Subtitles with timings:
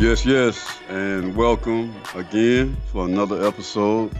[0.00, 4.12] Yes, yes, and welcome again for another episode.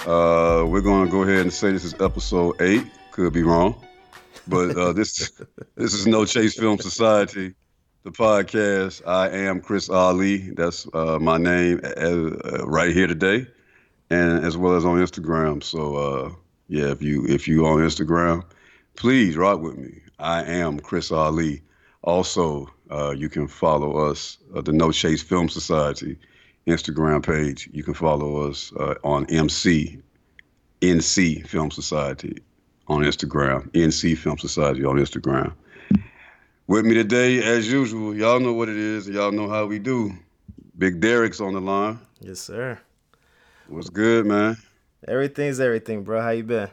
[0.00, 2.84] Uh, we're going to go ahead and say this is episode eight.
[3.12, 3.80] Could be wrong,
[4.48, 5.30] but uh, this
[5.76, 7.54] this is No Chase Film Society,
[8.02, 9.06] the podcast.
[9.06, 10.50] I am Chris Ali.
[10.50, 13.46] That's uh, my name uh, right here today,
[14.10, 15.62] and as well as on Instagram.
[15.62, 16.32] So uh,
[16.66, 18.42] yeah, if you if you on Instagram,
[18.96, 20.00] please rock with me.
[20.18, 21.62] I am Chris Ali.
[22.04, 26.18] Also, uh, you can follow us, uh, the No Chase Film Society
[26.66, 27.68] Instagram page.
[27.72, 29.98] You can follow us uh, on MC,
[30.82, 32.38] NC Film Society
[32.88, 35.54] on Instagram, NC Film Society on Instagram.
[36.66, 39.08] With me today, as usual, y'all know what it is.
[39.08, 40.12] Y'all know how we do.
[40.76, 41.98] Big Derek's on the line.
[42.20, 42.78] Yes, sir.
[43.68, 44.58] What's good, man?
[45.08, 46.20] Everything's everything, bro.
[46.20, 46.68] How you been?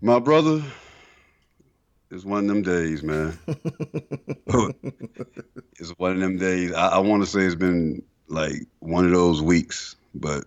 [0.00, 0.62] My brother,
[2.10, 3.38] it's one of them days, man.
[5.78, 6.72] it's one of them days.
[6.72, 10.44] I, I want to say it's been like one of those weeks, but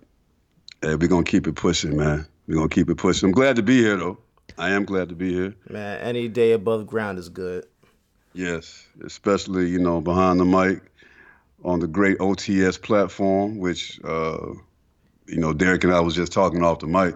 [0.82, 2.26] hey, we're gonna keep it pushing, man.
[2.48, 3.28] We're gonna keep it pushing.
[3.28, 4.18] I'm glad to be here, though.
[4.58, 5.56] I am glad to be here.
[5.70, 7.66] Man, any day above ground is good.
[8.34, 10.82] Yes, especially you know behind the mic
[11.64, 14.54] on the great OTS platform, which uh,
[15.28, 17.16] you know Derek and I was just talking off the mic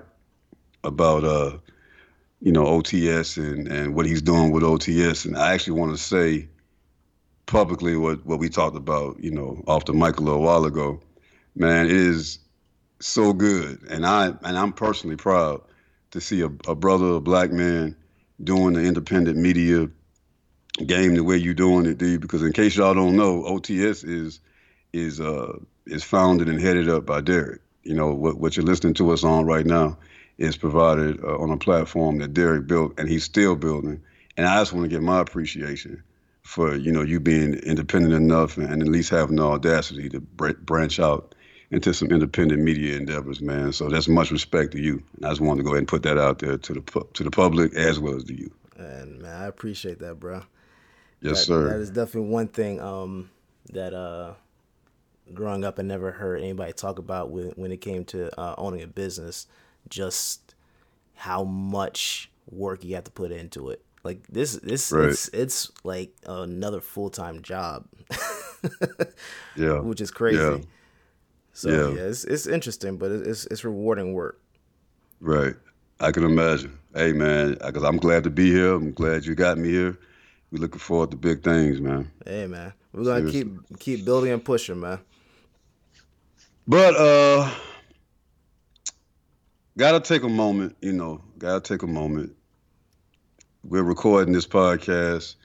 [0.83, 1.23] about.
[1.23, 1.57] Uh,
[2.45, 5.25] you know, OTS and, and what he's doing with OTS.
[5.25, 6.47] And I actually want to say
[7.47, 11.01] publicly what, what we talked about, you know, off the mic a little while ago.
[11.55, 12.37] Man, it is
[12.99, 13.81] so good.
[13.89, 15.61] And I and I'm personally proud
[16.11, 17.95] to see a, a brother, a black man,
[18.43, 19.89] doing the independent media
[20.85, 22.17] game the way you're doing it, D.
[22.17, 24.39] Because in case y'all don't know, OTS is
[24.93, 25.57] is uh
[25.87, 27.61] is founded and headed up by Derek.
[27.81, 29.97] You know what what you're listening to us on right now
[30.37, 34.01] is provided uh, on a platform that Derek built and he's still building.
[34.37, 36.03] And I just want to get my appreciation
[36.41, 40.99] for you know you being independent enough and, at least having the audacity to branch
[40.99, 41.33] out
[41.71, 43.73] into some independent media endeavors, man.
[43.73, 45.01] So that's much respect to you.
[45.15, 47.23] And I just wanted to go ahead and put that out there to the to
[47.23, 48.51] the public as well as to you.
[48.77, 50.43] And man, I appreciate that, bro.
[51.21, 51.69] Yes, that, sir.
[51.69, 53.31] That is definitely one thing um,
[53.71, 54.33] that uh,
[55.33, 58.83] growing up I never heard anybody talk about when when it came to uh, owning
[58.83, 59.47] a business
[59.89, 60.55] just
[61.15, 63.83] how much work you have to put into it.
[64.03, 65.09] Like this, this right.
[65.09, 67.87] it's, it's like another full time job.
[69.55, 70.37] yeah, which is crazy.
[70.37, 70.57] Yeah.
[71.53, 71.95] So yeah.
[71.95, 74.39] yeah, it's it's interesting, but it's it's rewarding work.
[75.21, 75.55] Right,
[75.99, 76.77] I can imagine.
[76.93, 78.75] Hey man, because I'm glad to be here.
[78.75, 79.97] I'm glad you got me here.
[80.51, 82.11] We're looking forward to big things, man.
[82.25, 83.59] Hey man, we're gonna Seriously.
[83.69, 84.99] keep keep building and pushing, man.
[86.67, 87.49] But uh
[89.77, 92.35] gotta take a moment, you know, gotta take a moment.
[93.63, 95.35] We're recording this podcast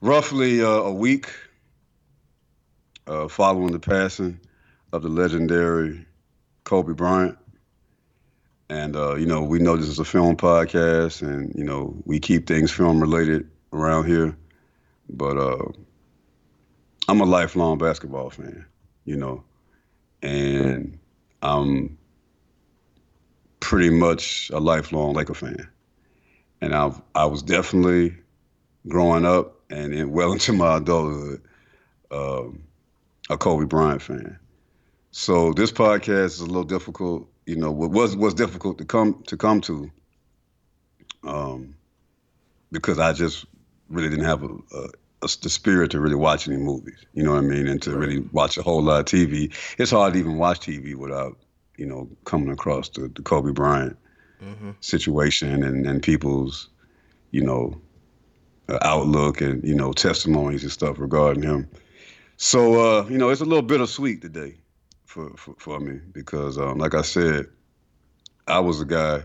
[0.00, 1.30] roughly uh, a week
[3.06, 4.40] uh, following the passing
[4.92, 6.04] of the legendary
[6.64, 7.38] Kobe Bryant.
[8.68, 12.20] And, uh, you know, we know this is a film podcast and, you know, we
[12.20, 14.36] keep things film related around here.
[15.08, 15.64] But uh,
[17.08, 18.64] I'm a lifelong basketball fan,
[19.04, 19.42] you know,
[20.22, 20.98] and
[21.42, 21.98] I'm
[23.60, 25.68] pretty much a lifelong Laker fan,
[26.60, 28.16] and I I was definitely
[28.88, 31.42] growing up and in, well into my adulthood
[32.10, 32.64] um,
[33.28, 34.38] a Kobe Bryant fan.
[35.12, 39.22] So this podcast is a little difficult, you know, what was was difficult to come
[39.26, 39.90] to come to,
[41.24, 41.74] um,
[42.70, 43.44] because I just
[43.88, 44.84] really didn't have a, a,
[45.22, 47.04] a, the spirit to really watch any movies.
[47.12, 47.66] You know what I mean?
[47.66, 49.52] And to really watch a whole lot of TV.
[49.78, 51.36] It's hard to even watch TV without
[51.80, 53.96] you know, coming across the, the Kobe Bryant
[54.42, 54.72] mm-hmm.
[54.80, 56.68] situation and, and people's,
[57.30, 57.80] you know,
[58.68, 61.66] uh, outlook and, you know, testimonies and stuff regarding him.
[62.36, 64.58] So, uh, you know, it's a little bittersweet today
[65.06, 67.46] for, for, for me because, um, like I said,
[68.46, 69.22] I was a guy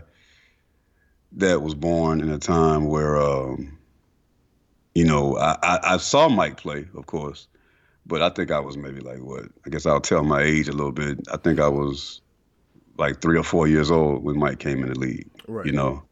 [1.32, 3.76] that was born in a time where, um,
[4.94, 7.48] you know, I, I, I saw Mike play, of course,
[8.06, 9.44] but I think I was maybe like what?
[9.66, 11.18] I guess I'll tell my age a little bit.
[11.30, 12.22] I think I was
[12.98, 15.28] like three or four years old when Mike came in the league.
[15.46, 15.66] Right.
[15.66, 16.02] You know,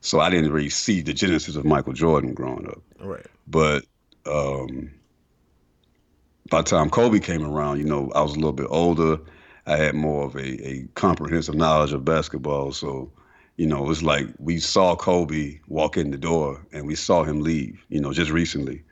[0.00, 2.82] so I didn't really see the genesis of Michael Jordan growing up.
[3.00, 3.26] Right.
[3.46, 3.84] But
[4.26, 4.90] um,
[6.50, 9.18] by the time Kobe came around, you know, I was a little bit older.
[9.66, 12.72] I had more of a, a comprehensive knowledge of basketball.
[12.72, 13.10] So,
[13.56, 17.40] you know, it's like we saw Kobe walk in the door and we saw him
[17.40, 18.82] leave, you know, just recently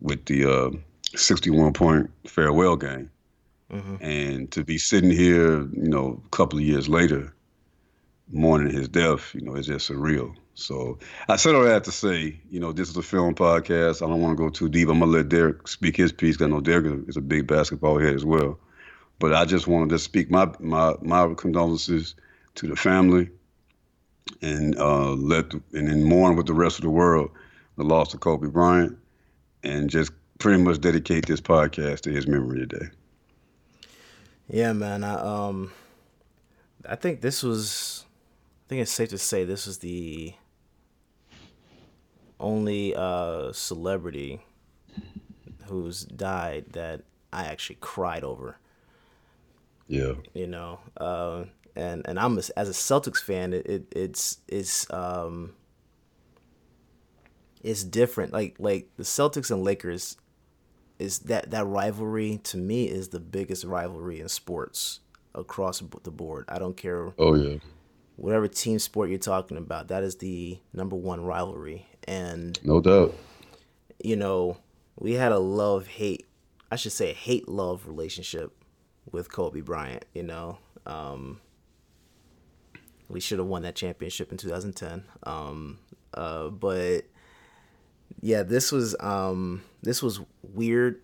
[0.00, 0.70] with the uh,
[1.16, 3.10] 61 point farewell game.
[3.70, 3.96] Mm-hmm.
[4.00, 7.32] And to be sitting here, you know, a couple of years later,
[8.32, 10.34] mourning his death, you know, is just surreal.
[10.54, 14.02] So I said all that to say, you know, this is a film podcast.
[14.02, 14.88] I don't want to go too deep.
[14.88, 16.36] I'm gonna let Derek speak his piece.
[16.36, 18.58] Cause I know Derek is a big basketball head as well.
[19.18, 22.14] But I just wanted to speak my my my condolences
[22.56, 23.30] to the family
[24.42, 27.30] and uh, let and then mourn with the rest of the world
[27.80, 28.98] the loss of Kobe Bryant,
[29.62, 32.90] and just pretty much dedicate this podcast to his memory today.
[34.50, 35.04] Yeah, man.
[35.04, 35.72] I um,
[36.88, 38.04] I think this was,
[38.66, 40.34] I think it's safe to say this was the
[42.40, 44.40] only uh celebrity
[45.66, 47.02] who's died that
[47.32, 48.58] I actually cried over.
[49.86, 50.14] Yeah.
[50.34, 51.44] You know, uh,
[51.76, 55.54] and and I'm a, as a Celtics fan, it, it it's it's um
[57.62, 58.32] it's different.
[58.32, 60.16] Like like the Celtics and Lakers
[61.00, 65.00] is that that rivalry to me is the biggest rivalry in sports
[65.34, 66.44] across the board.
[66.48, 67.12] I don't care.
[67.18, 67.56] Oh yeah.
[68.16, 73.14] Whatever team sport you're talking about, that is the number one rivalry, and no doubt.
[74.04, 74.58] You know,
[74.98, 76.26] we had a love hate,
[76.70, 78.52] I should say, hate love relationship
[79.10, 80.04] with Kobe Bryant.
[80.12, 81.40] You know, um,
[83.08, 85.04] we should have won that championship in 2010.
[85.22, 85.78] Um,
[86.12, 87.06] uh, but
[88.20, 91.00] yeah, this was um, this was weird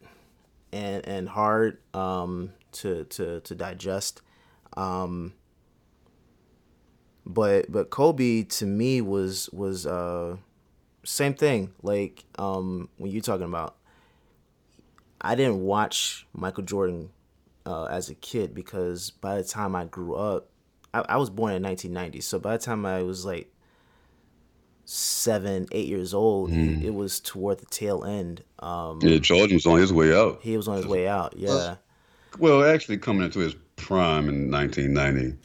[0.72, 4.22] and and hard um, to to to digest.
[4.76, 5.32] Um,
[7.24, 10.36] but but Kobe to me was was uh,
[11.04, 11.72] same thing.
[11.82, 13.76] Like um, when you're talking about,
[15.20, 17.10] I didn't watch Michael Jordan
[17.64, 20.48] uh, as a kid because by the time I grew up,
[20.92, 22.20] I, I was born in 1990.
[22.20, 23.50] So by the time I was like
[24.86, 26.82] seven, eight years old, mm.
[26.82, 28.42] it was toward the tail end.
[28.60, 30.38] Um, yeah, Jordan was on his way out.
[30.42, 31.34] He was on his way out.
[31.36, 31.76] Yeah.
[32.38, 35.38] Well, actually, coming into his prime in 1990.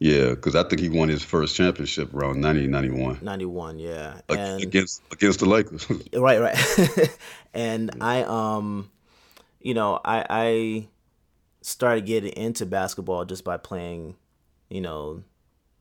[0.00, 3.20] Yeah, because I think he won his first championship around 90, 91.
[3.22, 4.20] 91, yeah.
[4.28, 5.88] And, against against the Lakers.
[6.12, 7.18] right, right.
[7.54, 8.90] and I um
[9.60, 10.88] you know, I I
[11.62, 14.16] started getting into basketball just by playing,
[14.68, 15.22] you know,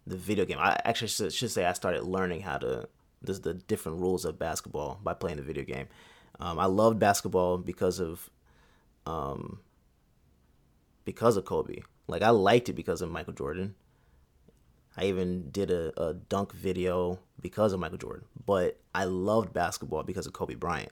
[0.06, 0.58] the video game.
[0.60, 2.88] I actually should, should say I started learning how to
[3.22, 5.88] the, the different rules of basketball by playing the video game.
[6.40, 8.30] Um, I loved basketball because of
[9.06, 9.60] um,
[11.06, 11.78] because of Kobe.
[12.08, 13.76] Like I liked it because of Michael Jordan.
[14.96, 18.26] I even did a, a dunk video because of Michael Jordan.
[18.46, 20.92] But I loved basketball because of Kobe Bryant.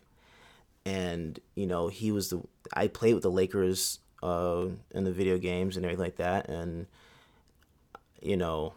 [0.86, 2.42] And, you know, he was the
[2.74, 6.50] I played with the Lakers uh, in the video games and everything like that.
[6.50, 6.88] And,
[8.22, 8.74] you know,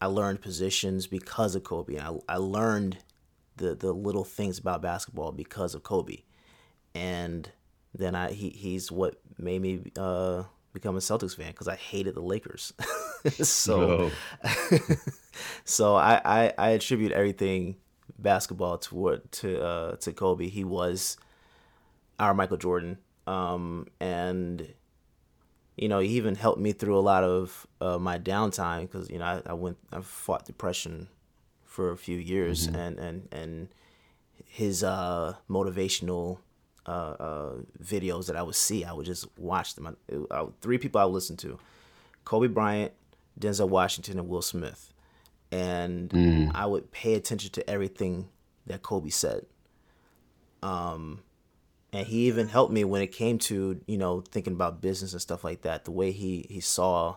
[0.00, 1.96] I learned positions because of Kobe.
[1.96, 2.98] And I, I learned
[3.56, 6.18] the, the little things about basketball because of Kobe.
[6.94, 7.50] And
[7.94, 12.14] then I he, he's what made me uh, become a Celtics fan because I hated
[12.14, 12.72] the Lakers.
[13.42, 14.10] so
[15.64, 17.76] so I, I, I attribute everything
[18.18, 20.48] basketball toward to uh, to Kobe.
[20.48, 21.16] He was
[22.18, 22.98] our Michael Jordan.
[23.26, 24.74] Um, and
[25.76, 29.18] you know, he even helped me through a lot of uh, my downtime because you
[29.18, 31.08] know I, I, went I fought depression
[31.64, 32.76] for a few years mm-hmm.
[32.76, 33.68] and and and
[34.44, 36.38] his uh, motivational
[36.86, 39.96] uh, uh, videos that I would see I would just watch them.
[40.10, 41.58] I, I, three people I would listen to:
[42.24, 42.92] Kobe Bryant,
[43.38, 44.92] Denzel Washington, and Will Smith,
[45.50, 46.52] and mm.
[46.54, 48.28] I would pay attention to everything
[48.66, 49.46] that Kobe said.
[50.62, 51.22] Um,
[51.94, 55.22] and he even helped me when it came to you know thinking about business and
[55.22, 57.16] stuff like that the way he he saw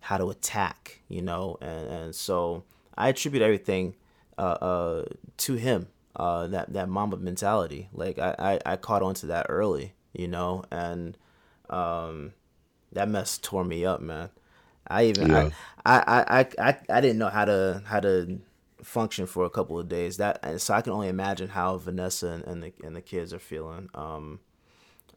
[0.00, 1.56] how to attack you know?
[1.60, 2.64] And and so
[2.96, 3.94] i attribute everything
[4.36, 5.04] uh, uh
[5.38, 7.88] to him uh that that mamba mentality.
[7.92, 10.64] Like i i, I caught on to that early you know?
[10.70, 11.16] And
[11.70, 12.32] um
[12.92, 14.30] that mess tore me up man.
[14.88, 15.50] I even yeah.
[15.86, 18.40] I, I i i i didn't know how to how to
[18.82, 20.16] function for a couple of days.
[20.16, 23.32] That and so I can only imagine how Vanessa and, and the and the kids
[23.32, 23.88] are feeling.
[23.94, 24.40] Um,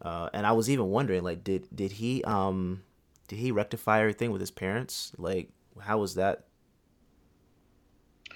[0.02, 2.84] uh, and I was even wondering, like, did did he um
[3.28, 5.12] did he rectify everything with his parents?
[5.18, 5.50] Like,
[5.80, 6.46] how was that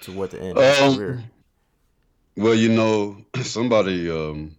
[0.00, 1.24] toward the end of his um, career?
[2.36, 4.55] Well, you know, somebody um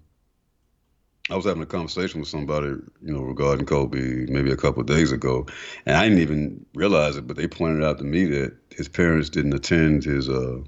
[1.30, 4.88] I was having a conversation with somebody, you know, regarding Kobe maybe a couple of
[4.88, 5.46] days ago,
[5.86, 9.30] and I didn't even realize it, but they pointed out to me that his parents
[9.30, 10.30] didn't attend his.
[10.30, 10.60] Uh,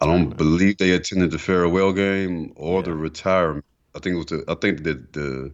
[0.00, 2.86] I don't believe they attended the farewell game or yeah.
[2.86, 3.64] the retirement.
[3.94, 4.44] I think it was the.
[4.48, 5.52] I think that the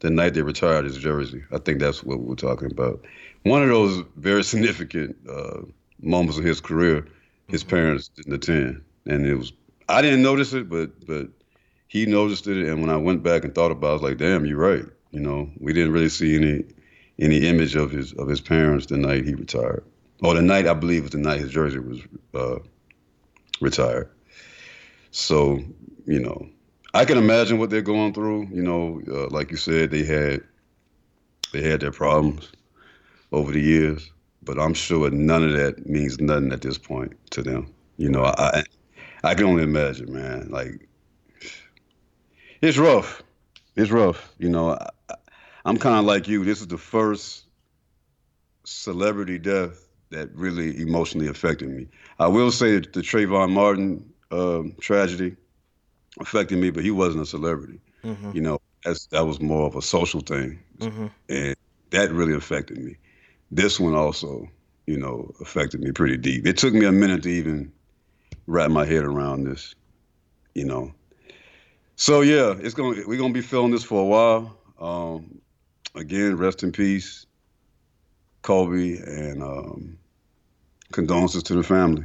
[0.00, 1.42] the night they retired his jersey.
[1.50, 3.04] I think that's what we're talking about.
[3.42, 5.62] One of those very significant uh,
[6.00, 7.06] moments of his career,
[7.48, 7.70] his mm-hmm.
[7.70, 9.52] parents didn't attend, and it was.
[9.88, 11.28] I didn't notice it, but but
[11.88, 14.18] he noticed it, and when I went back and thought about, it, I was like,
[14.18, 16.64] "Damn, you're right." You know, we didn't really see any
[17.18, 19.84] any image of his of his parents the night he retired
[20.22, 22.00] or the night I believe was the night his jersey was
[22.34, 22.58] uh,
[23.60, 24.10] retired.
[25.10, 25.60] So
[26.06, 26.48] you know,
[26.94, 28.48] I can imagine what they're going through.
[28.50, 30.42] You know, uh, like you said, they had
[31.52, 32.50] they had their problems
[33.32, 34.10] over the years,
[34.42, 37.72] but I'm sure none of that means nothing at this point to them.
[37.96, 38.64] You know, I
[39.22, 40.48] I can only imagine, man.
[40.50, 40.88] Like
[42.64, 43.22] it's rough.
[43.76, 44.32] It's rough.
[44.38, 45.14] You know, I,
[45.64, 46.44] I'm kind of like you.
[46.44, 47.44] This is the first
[48.64, 51.88] celebrity death that really emotionally affected me.
[52.18, 55.36] I will say that the Trayvon Martin um, tragedy
[56.20, 57.80] affected me, but he wasn't a celebrity.
[58.02, 58.30] Mm-hmm.
[58.32, 61.06] You know, that's, that was more of a social thing, mm-hmm.
[61.28, 61.56] and
[61.90, 62.96] that really affected me.
[63.50, 64.48] This one also,
[64.86, 66.46] you know, affected me pretty deep.
[66.46, 67.72] It took me a minute to even
[68.46, 69.74] wrap my head around this,
[70.54, 70.94] you know.
[71.96, 74.56] So yeah, it's gonna we're gonna be feeling this for a while.
[74.80, 75.40] Um,
[75.94, 77.26] again, rest in peace,
[78.42, 79.98] Kobe, and um,
[80.92, 82.04] condolences to the family.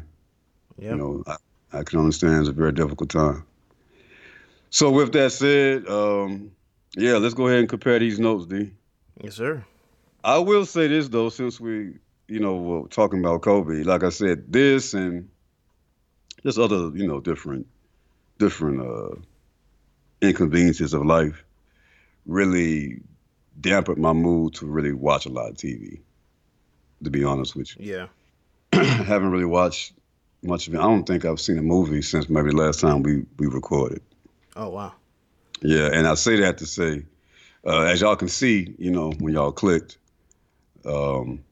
[0.78, 0.92] Yep.
[0.92, 1.36] You know, I,
[1.80, 3.46] I, can understand it's a very difficult time.
[4.70, 6.52] So with that said, um,
[6.96, 8.72] yeah, let's go ahead and compare these notes, D.
[9.22, 9.66] Yes, sir.
[10.24, 11.96] I will say this though, since we,
[12.28, 15.30] you know, were talking about Kobe, like I said, this and
[16.44, 17.68] just other, you know, different,
[18.38, 19.16] different uh,
[20.22, 21.44] inconveniences of life
[22.26, 23.02] really
[23.60, 26.00] dampened my mood to really watch a lot of TV.
[27.04, 27.94] To be honest with you.
[27.94, 28.08] Yeah.
[28.74, 29.94] I haven't really watched
[30.44, 30.80] much of it.
[30.80, 34.02] I don't think I've seen a movie since maybe last time we we recorded.
[34.56, 34.94] Oh wow.
[35.62, 37.06] Yeah, and I say that to say,
[37.66, 39.98] uh, as y'all can see, you know, when y'all clicked,
[40.86, 41.44] um,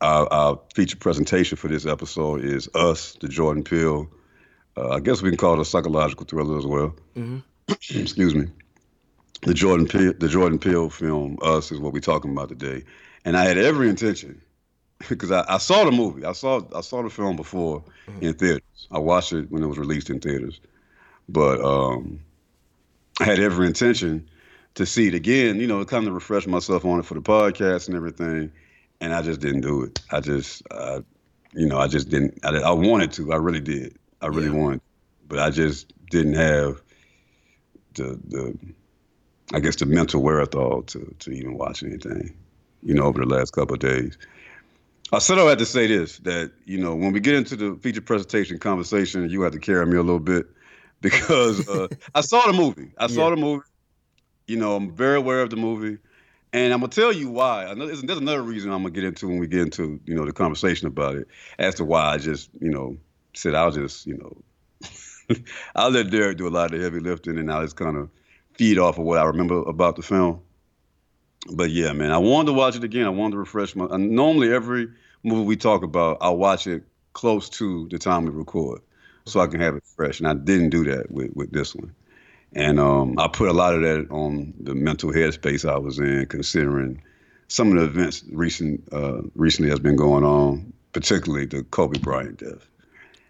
[0.00, 4.08] our, our feature presentation for this episode is Us, the Jordan Peele.
[4.76, 6.94] Uh, I guess we can call it a psychological thriller as well.
[7.16, 7.38] Mm-hmm.
[7.90, 8.48] Excuse me
[9.42, 12.84] the Jordan Peele, the Jordan Peele film Us is what we're talking about today,
[13.24, 14.40] and I had every intention
[15.08, 18.24] because I, I, saw the movie, I saw I saw the film before mm-hmm.
[18.24, 18.88] in theaters.
[18.90, 20.60] I watched it when it was released in theaters,
[21.28, 22.20] but um,
[23.18, 24.28] I had every intention
[24.74, 25.58] to see it again.
[25.58, 28.52] You know, to kind of refresh myself on it for the podcast and everything,
[29.00, 30.00] and I just didn't do it.
[30.10, 31.00] I just, uh,
[31.54, 32.38] you know, I just didn't.
[32.44, 34.62] I, I, wanted to, I really did, I really yeah.
[34.62, 34.80] wanted,
[35.26, 36.82] but I just didn't have
[37.94, 38.58] the the
[39.52, 42.36] I guess the mental wherewithal to to even watch anything,
[42.82, 44.16] you know, over the last couple of days.
[45.12, 47.76] I said I had to say this that you know when we get into the
[47.82, 50.46] feature presentation conversation, you have to carry me a little bit
[51.00, 52.92] because uh, I saw the movie.
[52.98, 53.34] I saw yeah.
[53.34, 53.64] the movie.
[54.46, 55.98] You know, I'm very aware of the movie,
[56.52, 57.66] and I'm gonna tell you why.
[57.66, 60.14] I know there's, there's another reason I'm gonna get into when we get into you
[60.14, 61.28] know the conversation about it
[61.58, 62.96] as to why I just you know
[63.34, 64.36] said I'll just you know
[65.74, 68.08] I'll let Derek do a lot of the heavy lifting, and I'll just kind of
[68.54, 70.40] feed off of what I remember about the film.
[71.52, 73.06] But yeah, man, I wanted to watch it again.
[73.06, 73.86] I wanted to refresh my.
[73.96, 74.88] Normally, every
[75.22, 78.80] movie we talk about, I watch it close to the time we record,
[79.24, 80.20] so I can have it fresh.
[80.20, 81.94] And I didn't do that with with this one.
[82.52, 86.26] And um, I put a lot of that on the mental headspace I was in,
[86.26, 87.00] considering
[87.48, 92.38] some of the events recent uh, recently has been going on, particularly the Kobe Bryant
[92.38, 92.69] death.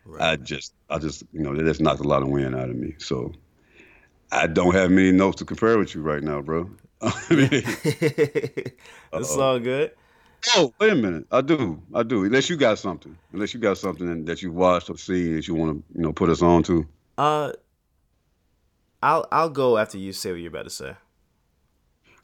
[0.04, 0.32] Right.
[0.32, 2.76] I just, I just, you know, that just knocked a lot of wind out of
[2.76, 2.94] me.
[2.98, 3.32] So
[4.32, 6.70] I don't have many notes to compare with you right now, bro.
[9.12, 9.92] It's all good.
[10.56, 11.26] Oh, wait a minute.
[11.30, 11.82] I do.
[11.94, 12.24] I do.
[12.24, 13.16] Unless you got something.
[13.32, 16.12] Unless you got something that you watched or seen that you want to, you know,
[16.12, 16.86] put us on to.
[17.18, 17.52] Uh,
[19.02, 20.94] I'll I'll go after you say what you're about to say.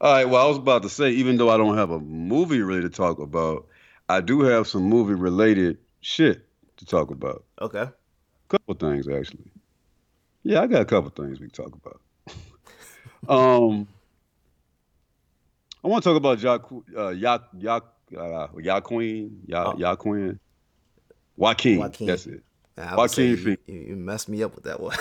[0.01, 0.29] All right.
[0.29, 2.91] Well, I was about to say, even though I don't have a movie really to
[2.91, 3.67] talk about,
[4.09, 6.46] I do have some movie related shit
[6.77, 7.45] to talk about.
[7.61, 7.83] Okay.
[7.83, 7.93] A
[8.49, 9.51] couple things actually.
[10.43, 12.01] Yeah, I got a couple things we can talk about.
[13.29, 13.89] um,
[15.83, 16.61] I want to talk about Jack,
[16.97, 17.83] uh, Yak, Yak,
[18.17, 19.97] uh, Queen, Ya, oh.
[19.97, 20.39] Queen,
[21.37, 21.79] Joaquin.
[21.79, 22.07] Joaquin.
[22.07, 22.43] That's it.
[22.77, 24.97] Nah, Joaquin you, you, messed me up with that one.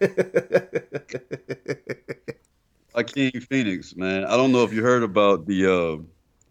[2.94, 4.24] Joaquin Phoenix, man.
[4.24, 6.02] I don't know if you heard about the uh,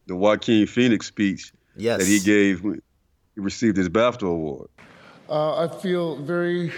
[0.08, 2.00] the Joaquin Phoenix speech yes.
[2.00, 2.82] that he gave when
[3.36, 4.70] he received his BAFTA award.
[5.30, 6.72] Uh, I feel very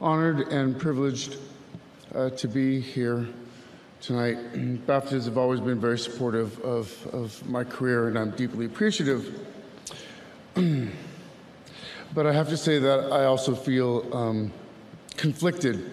[0.00, 1.36] honored and privileged
[2.14, 3.26] uh, to be here
[4.00, 4.36] tonight.
[4.86, 9.46] BAFTAs have always been very supportive of, of my career, and I'm deeply appreciative.
[10.54, 14.52] but I have to say that I also feel um,
[15.16, 15.90] conflicted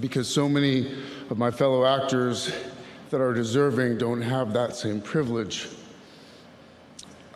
[0.00, 0.92] because so many
[1.30, 2.52] of my fellow actors
[3.10, 5.68] that are deserving don't have that same privilege.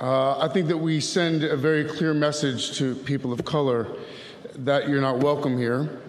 [0.01, 3.89] Uh, I think that we send a very clear message to people of color
[4.59, 6.03] that you're not welcome here.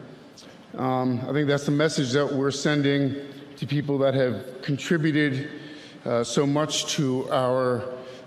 [0.78, 3.16] Um, I think that's the message that we're sending
[3.58, 5.50] to people that have contributed
[6.06, 7.84] uh, so much to our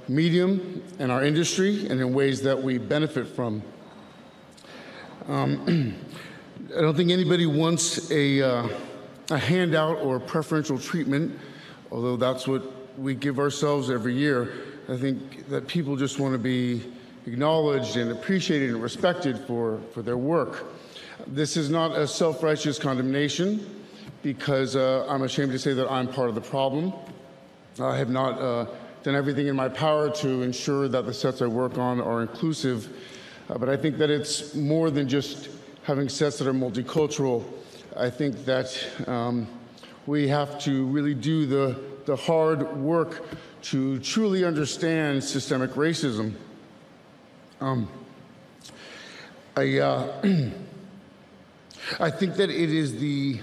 [0.08, 3.62] medium and our industry and in ways that we benefit from.
[5.28, 5.94] Um,
[6.76, 8.68] I don't think anybody wants a, uh,
[9.30, 11.38] a handout or preferential treatment,
[11.92, 14.71] although that's what we give ourselves every year.
[14.88, 16.82] I think that people just want to be
[17.26, 20.64] acknowledged and appreciated and respected for, for their work.
[21.28, 23.64] This is not a self righteous condemnation
[24.22, 26.92] because uh, I'm ashamed to say that I'm part of the problem.
[27.80, 28.66] I have not uh,
[29.04, 32.88] done everything in my power to ensure that the sets I work on are inclusive,
[33.48, 35.48] uh, but I think that it's more than just
[35.84, 37.44] having sets that are multicultural.
[37.96, 39.46] I think that um,
[40.06, 43.24] we have to really do the, the hard work
[43.62, 46.34] to truly understand systemic racism.
[47.60, 47.88] Um,
[49.56, 50.22] I, uh,
[52.00, 53.40] I think that it is the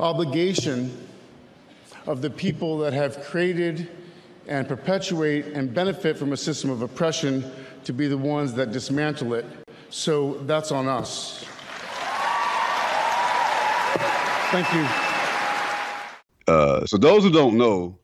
[0.00, 1.06] obligation
[2.06, 3.88] of the people that have created
[4.46, 7.50] and perpetuate and benefit from a system of oppression
[7.84, 9.44] to be the ones that dismantle it.
[9.90, 11.44] So that's on us.
[14.50, 14.86] Thank you.
[16.46, 17.98] Uh, so those who don't know,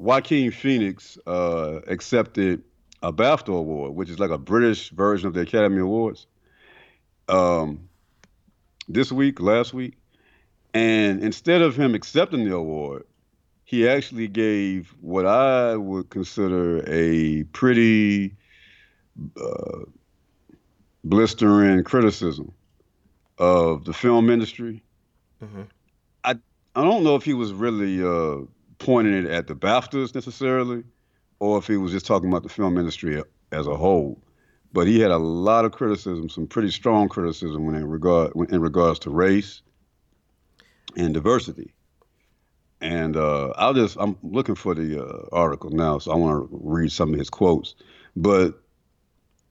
[0.00, 2.62] Joaquin Phoenix uh, accepted
[3.02, 6.26] a BAFTA award, which is like a British version of the Academy Awards,
[7.28, 7.86] um,
[8.88, 9.98] this week, last week.
[10.72, 13.04] And instead of him accepting the award,
[13.64, 18.34] he actually gave what I would consider a pretty
[19.38, 19.80] uh,
[21.04, 22.52] blistering criticism
[23.36, 24.82] of the film industry.
[25.44, 25.62] Mm-hmm.
[26.24, 26.38] I
[26.74, 28.46] I don't know if he was really uh,
[28.80, 30.82] pointing it at the BAFTAs necessarily,
[31.38, 33.22] or if he was just talking about the film industry
[33.52, 34.20] as a whole.
[34.72, 38.52] But he had a lot of criticism, some pretty strong criticism when in regard when,
[38.52, 39.62] in regards to race
[40.96, 41.74] and diversity.
[42.80, 46.58] And uh, I'll just I'm looking for the uh, article now, so I want to
[46.62, 47.74] read some of his quotes.
[48.16, 48.60] But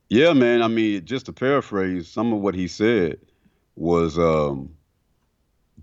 [0.10, 3.20] yeah, man, I mean, just to paraphrase, some of what he said
[3.76, 4.74] was um,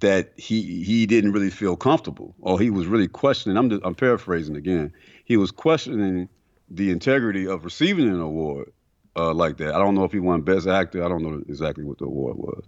[0.01, 3.57] that he he didn't really feel comfortable, or he was really questioning.
[3.57, 4.93] I'm I'm paraphrasing again.
[5.25, 6.29] He was questioning
[6.69, 8.73] the integrity of receiving an award
[9.17, 9.75] uh, like that.
[9.75, 11.05] I don't know if he won Best Actor.
[11.05, 12.65] I don't know exactly what the award was,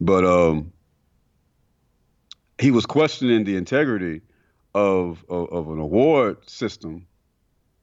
[0.00, 0.72] but um,
[2.58, 4.22] he was questioning the integrity
[4.74, 7.06] of, of, of an award system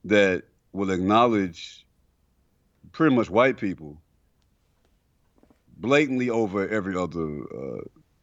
[0.06, 1.86] that will acknowledge
[2.92, 4.02] pretty much white people
[5.78, 7.82] blatantly over every other uh,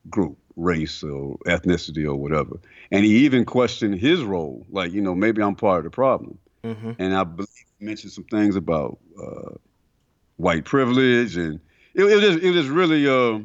[0.08, 2.60] group race or ethnicity or whatever.
[2.90, 6.38] And he even questioned his role, like, you know, maybe I'm part of the problem.
[6.62, 6.92] Mm-hmm.
[6.98, 9.54] And I believe he mentioned some things about uh,
[10.36, 11.60] white privilege, and
[11.94, 13.40] it, it, was it was really, uh,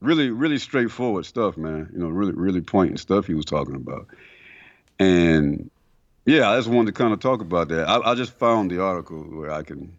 [0.00, 1.90] really, really straightforward stuff, man.
[1.92, 4.06] You know, really, really pointing stuff he was talking about.
[4.98, 5.70] And
[6.24, 7.86] yeah, I just wanted to kind of talk about that.
[7.86, 9.92] I, I just found the article where I can.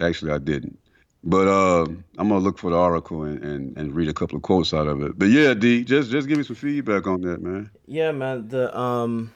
[0.00, 0.78] Actually, I didn't.
[1.28, 1.82] But uh,
[2.16, 4.88] I'm gonna look for the article and, and, and read a couple of quotes out
[4.88, 5.18] of it.
[5.18, 7.70] But yeah, D, just just give me some feedback on that, man.
[7.86, 8.48] Yeah, man.
[8.48, 9.34] The um,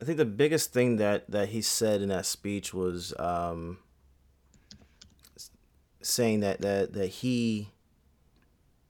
[0.00, 3.78] I think the biggest thing that that he said in that speech was um,
[6.00, 7.70] saying that that that he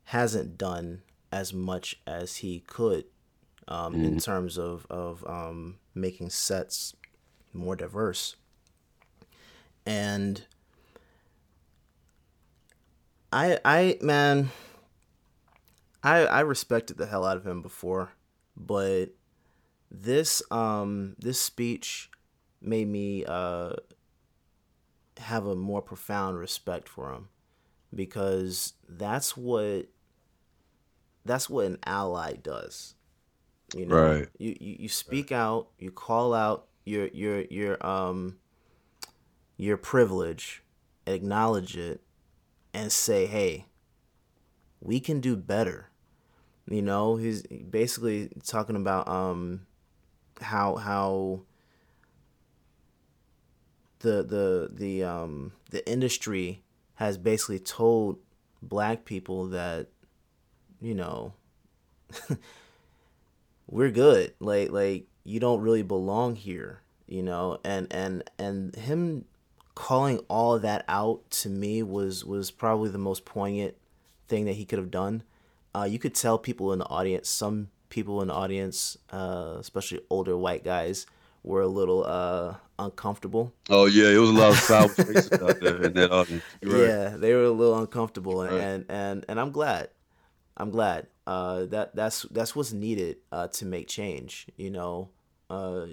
[0.05, 1.01] hasn't done
[1.33, 3.05] as much as he could
[3.67, 3.97] um, mm.
[3.97, 4.19] in mm-hmm.
[4.19, 6.95] terms of of um, making sets
[7.55, 8.37] more diverse,
[9.87, 10.45] and
[13.37, 14.51] I I man
[16.03, 18.13] I I respected the hell out of him before,
[18.57, 19.11] but
[19.91, 22.11] this um this speech
[22.63, 23.75] made me uh
[25.19, 27.29] have a more profound respect for him
[27.95, 29.89] because that's what
[31.27, 32.95] that's what an ally does.
[33.75, 34.29] You know, right.
[34.39, 35.39] you, you, you speak right.
[35.39, 38.39] out, you call out your your your um
[39.59, 40.63] your privilege,
[41.07, 42.01] acknowledge it,
[42.77, 43.65] and say, hey,
[44.83, 45.89] we can do better.
[46.69, 49.67] You know, he's basically talking about um
[50.43, 51.41] how how
[54.01, 56.63] the the the um the industry
[56.97, 58.19] has basically told
[58.61, 59.87] black people that
[60.81, 61.33] you know
[63.67, 69.25] we're good like like you don't really belong here you know and and and him
[69.77, 73.77] calling all that out to me was was probably the most poignant
[74.27, 75.23] thing that he could have done.
[75.73, 80.01] Uh, you could tell people in the audience, some people in the audience, uh, especially
[80.11, 81.07] older white guys,
[81.45, 83.53] were a little uh, uncomfortable.
[83.69, 86.43] Oh yeah, it was a lot of sour faces out there in that audience.
[86.63, 86.81] Right.
[86.81, 88.63] Yeah, they were a little uncomfortable, and, right.
[88.63, 89.91] and and and I'm glad.
[90.57, 91.07] I'm glad.
[91.27, 94.47] Uh, that that's that's what's needed uh, to make change.
[94.57, 95.11] You know,
[95.51, 95.87] uh,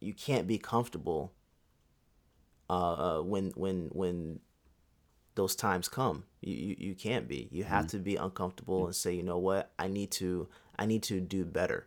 [0.00, 1.32] you can't be comfortable
[2.72, 4.40] uh, uh, when when when
[5.34, 6.24] those times come.
[6.40, 7.48] You, you, you can't be.
[7.50, 7.98] You have mm-hmm.
[7.98, 11.44] to be uncomfortable and say, you know what, I need to I need to do
[11.44, 11.86] better.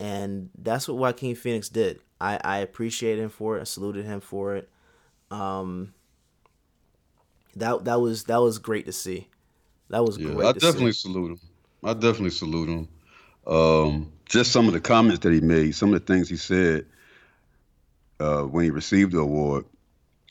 [0.00, 2.00] And that's what Joaquin Phoenix did.
[2.20, 3.62] I, I appreciate him for it.
[3.62, 4.70] I saluted him for it.
[5.30, 5.92] Um,
[7.54, 9.28] that that was that was great to see.
[9.90, 10.28] That was great.
[10.28, 10.46] yeah, great.
[10.46, 11.10] I definitely see.
[11.10, 11.40] salute him.
[11.84, 12.88] I definitely salute him.
[13.46, 16.86] Um, just some of the comments that he made, some of the things he said
[18.18, 19.66] uh, when he received the award.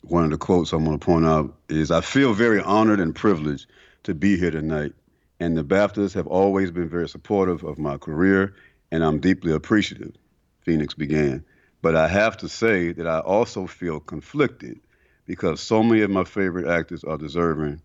[0.08, 3.15] One of the quotes I'm going to point out is, "I feel very honored and
[3.15, 3.65] privileged
[4.04, 4.94] to be here tonight,
[5.39, 8.54] and the BAFTAs have always been very supportive of my career,
[8.91, 10.13] and I'm deeply appreciative."
[10.62, 11.44] Phoenix began,
[11.82, 14.80] but I have to say that I also feel conflicted
[15.26, 17.82] because so many of my favorite actors are deserving,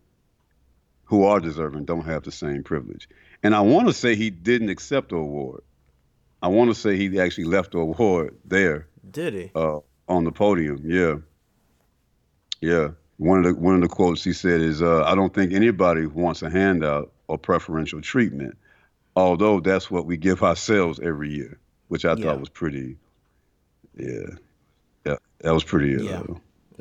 [1.05, 3.09] who are deserving, don't have the same privilege.
[3.41, 5.61] And I want to say he didn't accept the award.
[6.43, 8.87] I want to say he actually left the award there.
[9.09, 9.51] Did he?
[9.55, 11.15] Uh, on the podium, yeah,
[12.61, 12.89] yeah.
[13.17, 16.05] One of the one of the quotes he said is, uh, "I don't think anybody
[16.07, 18.57] wants a handout or preferential treatment,
[19.15, 22.25] although that's what we give ourselves every year," which I yeah.
[22.25, 22.97] thought was pretty.
[23.95, 24.37] Yeah,
[25.05, 25.97] yeah, that was pretty.
[25.97, 26.23] Uh, yeah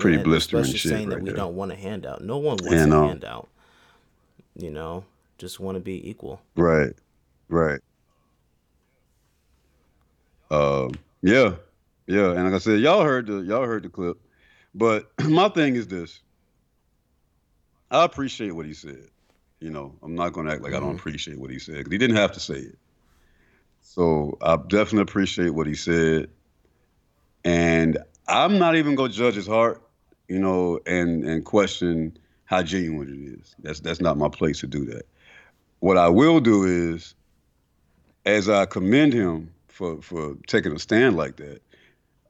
[0.00, 0.80] pretty and blistering shit.
[0.80, 1.36] saying right that we there.
[1.36, 2.22] don't want a handout.
[2.22, 3.48] No one wants and, a um, handout.
[4.56, 5.04] You know,
[5.38, 6.40] just want to be equal.
[6.56, 6.92] Right,
[7.48, 7.80] right.
[10.50, 11.52] Um, yeah,
[12.06, 14.18] yeah, and like I said, y'all heard the y'all heard the clip,
[14.74, 16.20] but my thing is this.
[17.90, 19.08] I appreciate what he said.
[19.58, 20.72] You know, I'm not gonna act like.
[20.72, 20.98] I don't mm-hmm.
[20.98, 22.78] appreciate what he said because he didn't have to say it.
[23.82, 26.30] So I definitely appreciate what he said,
[27.44, 29.82] and I'm not even gonna judge his heart
[30.30, 33.56] you know, and and question how genuine it is.
[33.58, 35.02] That's that's not my place to do that.
[35.80, 37.16] What I will do is,
[38.24, 41.60] as I commend him for for taking a stand like that,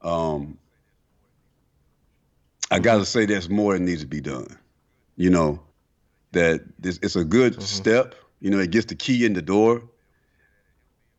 [0.01, 0.57] um,
[2.71, 4.57] I got to say there's more that needs to be done.
[5.17, 5.61] You know,
[6.31, 7.61] that this it's a good mm-hmm.
[7.61, 8.15] step.
[8.39, 9.83] You know, it gets the key in the door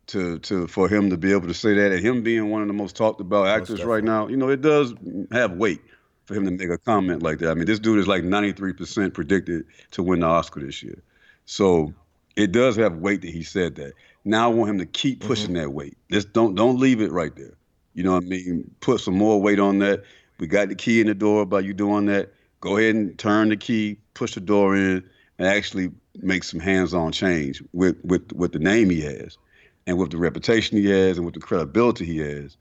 [0.09, 2.69] to to for him to be able to say that, and him being one of
[2.69, 4.29] the most talked about actors right now.
[4.29, 4.95] You know, it does
[5.31, 5.81] have weight
[6.25, 7.51] for him to make a comment like that.
[7.51, 11.03] I mean, this dude is like 93% predicted to win the Oscar this year.
[11.47, 11.93] So
[12.37, 13.93] it does have weight that he said that.
[14.25, 15.57] Now I want him to keep pushing mm-hmm.
[15.57, 15.99] that weight.
[16.11, 17.55] Just don't don't leave it right there.
[17.95, 18.71] You know what I mean?
[18.81, 20.05] Put some more weight on that.
[20.43, 22.33] We got the key in the door by you doing that.
[22.61, 27.13] Go ahead and turn the key, push the door in, and actually make some hands-on
[27.13, 29.39] change with with with the name he has,
[29.87, 32.57] and with the reputation he has, and with the credibility he has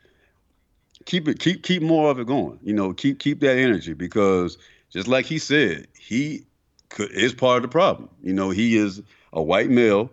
[1.05, 2.59] keep it keep keep more of it going.
[2.61, 4.59] You know, keep keep that energy because
[4.91, 6.45] just like he said, he
[6.89, 8.09] could, is part of the problem.
[8.21, 9.01] You know, he is
[9.33, 10.11] a white male,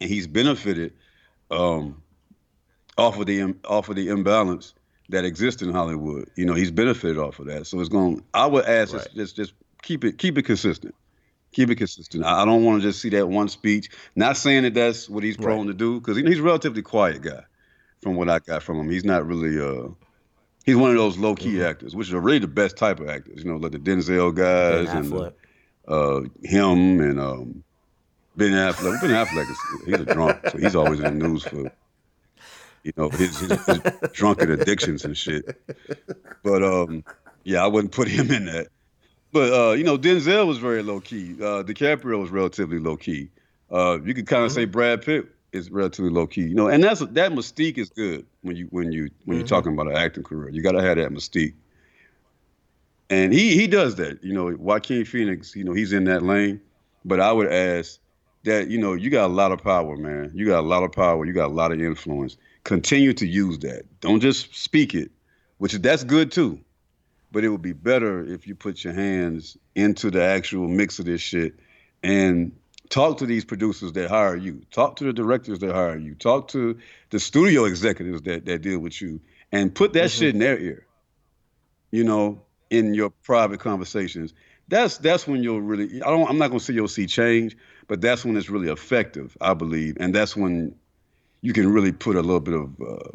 [0.00, 0.94] and he's benefited
[1.50, 2.02] um,
[2.96, 4.72] off of the off of the imbalance
[5.10, 6.30] that exists in Hollywood.
[6.36, 7.66] You know, he's benefited off of that.
[7.66, 8.24] So it's going.
[8.34, 9.02] I would ask right.
[9.02, 10.94] just, just just keep it keep it consistent.
[11.52, 12.24] Keep it consistent.
[12.24, 13.90] I don't want to just see that one speech.
[14.14, 15.72] Not saying that that's what he's prone right.
[15.72, 17.42] to do, because he's a relatively quiet guy
[18.02, 18.88] from what I got from him.
[18.88, 19.88] He's not really uh
[20.64, 21.66] he's one of those low key mm-hmm.
[21.66, 24.86] actors, which are really the best type of actors, you know, like the Denzel guys
[24.86, 25.34] ben and the,
[25.88, 27.64] uh him and um
[28.36, 29.00] Ben Affleck.
[29.00, 31.70] Ben Affleck is he's a drunk, so he's always in the news for
[32.82, 33.80] you know his, his, his
[34.12, 35.60] drunken addictions and shit.
[36.42, 37.04] But um
[37.44, 38.68] yeah, I wouldn't put him in that.
[39.32, 41.34] But uh, you know, Denzel was very low key.
[41.34, 43.30] Uh, DiCaprio was relatively low key.
[43.70, 44.56] Uh, you could kind of mm-hmm.
[44.56, 46.42] say Brad Pitt is relatively low key.
[46.42, 49.32] You know, and that's that mystique is good when you when you when mm-hmm.
[49.34, 50.50] you're talking about an acting career.
[50.50, 51.54] You got to have that mystique.
[53.08, 54.22] And he he does that.
[54.22, 55.54] You know, Joaquin Phoenix.
[55.54, 56.60] You know, he's in that lane.
[57.04, 57.98] But I would ask
[58.44, 60.32] that you know you got a lot of power, man.
[60.34, 61.24] You got a lot of power.
[61.24, 62.36] You got a lot of influence.
[62.64, 63.84] Continue to use that.
[64.00, 65.10] Don't just speak it,
[65.58, 66.60] which that's good too.
[67.32, 71.04] But it would be better if you put your hands into the actual mix of
[71.04, 71.54] this shit
[72.02, 72.52] and
[72.90, 76.48] talk to these producers that hire you talk to the directors that hire you talk
[76.48, 76.76] to
[77.10, 79.20] the studio executives that, that deal with you
[79.52, 80.18] and put that mm-hmm.
[80.18, 80.86] shit in their ear
[81.92, 84.34] you know in your private conversations
[84.68, 87.56] that's that's when you'll really i don't i'm not going to say you'll see change
[87.86, 90.74] but that's when it's really effective i believe and that's when
[91.42, 93.10] you can really put a little bit of uh,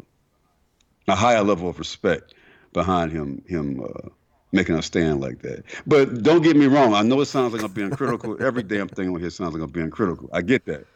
[1.08, 2.34] a higher level of respect
[2.72, 4.08] behind him him uh,
[4.52, 5.64] making a stand like that.
[5.86, 6.94] But don't get me wrong.
[6.94, 8.36] I know it sounds like I'm being critical.
[8.42, 10.28] Every damn thing on here sounds like I'm being critical.
[10.32, 10.86] I get that.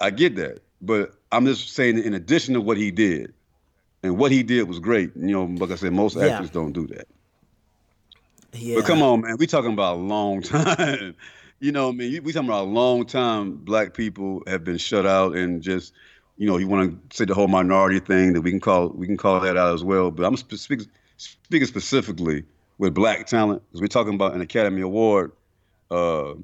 [0.00, 0.62] I get that.
[0.80, 3.32] But I'm just saying, in addition to what he did,
[4.02, 5.12] and what he did was great.
[5.14, 7.06] You know, like I said, most actors don't do that.
[8.52, 8.76] Yeah.
[8.76, 11.14] But come on, man, we talking about a long time.
[11.60, 13.52] you know, I mean, we talking about a long time.
[13.56, 15.92] Black people have been shut out and just
[16.42, 19.06] you know, you want to say the whole minority thing that we can call we
[19.06, 20.10] can call that out as well.
[20.10, 22.42] But I'm speaking speaking specifically
[22.78, 25.30] with black talent because we're talking about an Academy Award
[25.92, 26.34] uh,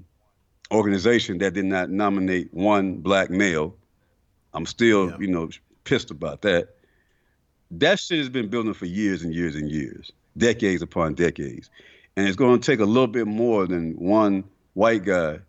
[0.71, 3.75] organization that did not nominate one black male.
[4.55, 5.17] I'm still, yeah.
[5.19, 5.51] you know,
[5.83, 6.77] pissed about that.
[7.73, 11.71] That shit has been building for years and years and years, decades upon decades,
[12.17, 15.41] and it's going to take a little bit more than one white guy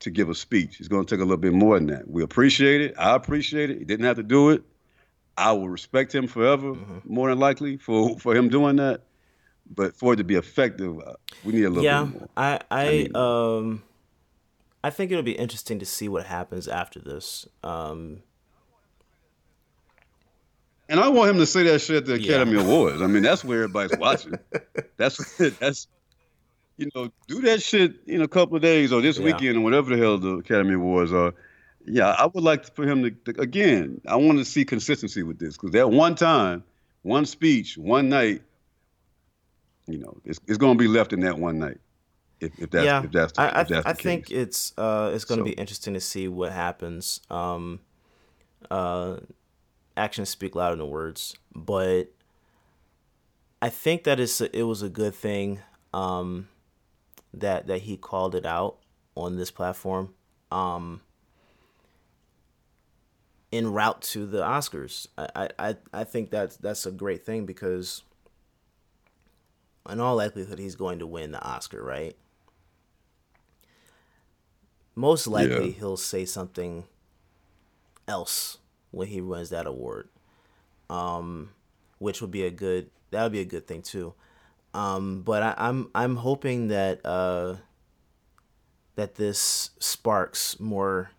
[0.00, 0.78] to give a speech.
[0.78, 2.08] It's going to take a little bit more than that.
[2.08, 2.94] We appreciate it.
[2.98, 3.78] I appreciate it.
[3.78, 4.62] He didn't have to do it.
[5.36, 6.98] I will respect him forever, mm-hmm.
[7.04, 9.02] more than likely, for for him doing that.
[9.68, 12.28] But for it to be effective, uh, we need a little yeah, bit more.
[12.36, 13.82] I I, I um
[14.82, 17.46] I think it'll be interesting to see what happens after this.
[17.62, 18.22] Um
[20.88, 22.62] and I want him to say that shit at the Academy yeah.
[22.62, 23.02] Awards.
[23.02, 24.38] I mean, that's where everybody's watching.
[24.96, 25.88] that's that's
[26.76, 29.24] you know, do that shit in a couple of days or this yeah.
[29.24, 31.32] weekend or whatever the hell the Academy Awards are.
[31.86, 34.00] Yeah, I would like to, for him to, to again.
[34.06, 36.64] I want to see consistency with this because that one time,
[37.02, 38.42] one speech, one night,
[39.86, 41.78] you know, it's, it's going to be left in that one night.
[42.40, 45.12] If, if that's yeah, if that's the, I, if that's I, I think it's uh
[45.14, 45.54] it's going to so.
[45.54, 47.20] be interesting to see what happens.
[47.30, 47.80] Um,
[48.70, 49.18] uh,
[49.96, 52.10] actions speak louder than words, but
[53.62, 55.60] I think that it's it was a good thing.
[55.94, 56.48] Um,
[57.36, 58.78] that that he called it out
[59.14, 60.14] on this platform
[60.50, 61.00] um,
[63.52, 65.06] in route to the Oscars.
[65.16, 68.02] I, I, I think that's that's a great thing because
[69.88, 72.16] in all likelihood he's going to win the Oscar, right?
[74.94, 75.78] Most likely yeah.
[75.78, 76.84] he'll say something
[78.08, 78.58] else
[78.90, 80.08] when he wins that award.
[80.88, 81.50] Um,
[81.98, 84.14] which would be a good that would be a good thing too.
[84.76, 87.56] Um, but I, am I'm, I'm hoping that uh,
[88.96, 91.12] that this sparks more,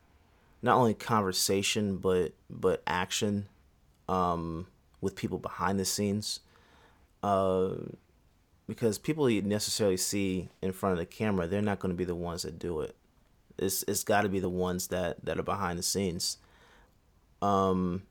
[0.62, 3.48] not only conversation but but action,
[4.08, 4.68] um,
[5.02, 6.42] with people behind the scenes,
[7.24, 7.70] uh,
[8.68, 12.06] because people you necessarily see in front of the camera, they're not going to be
[12.06, 12.96] the ones that do it.
[13.58, 16.38] It's it's got to be the ones that that are behind the scenes.
[17.42, 18.04] Um,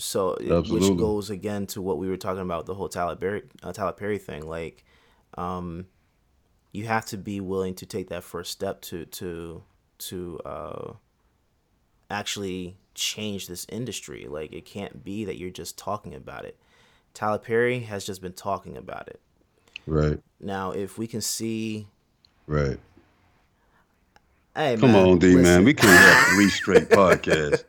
[0.00, 0.90] so Absolutely.
[0.90, 3.92] which goes again to what we were talking about the whole Tyler Perry, uh, Tyler
[3.92, 4.46] Perry thing.
[4.48, 4.84] Like,
[5.36, 5.86] um,
[6.72, 9.62] you have to be willing to take that first step to to
[9.98, 10.92] to uh,
[12.10, 14.26] actually change this industry.
[14.28, 16.56] Like, it can't be that you're just talking about it.
[17.14, 19.20] Tyler Perry has just been talking about it.
[19.86, 20.20] Right.
[20.40, 21.86] Now, if we can see.
[22.46, 22.78] Right.
[24.54, 25.42] Hey, Come man, on, D listen.
[25.42, 25.64] man.
[25.64, 27.64] We can't have three straight podcasts.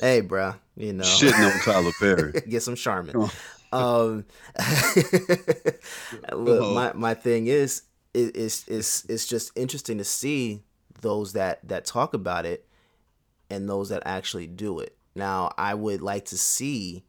[0.00, 0.54] hey, bro.
[0.76, 2.32] You know, shitting on Tyler Perry.
[2.48, 3.30] Get some Charmin.
[3.72, 4.24] Um,
[6.32, 7.82] look, my my thing is
[8.14, 10.62] is is it's just interesting to see
[11.00, 12.66] those that that talk about it
[13.50, 14.96] and those that actually do it.
[15.14, 17.04] Now, I would like to see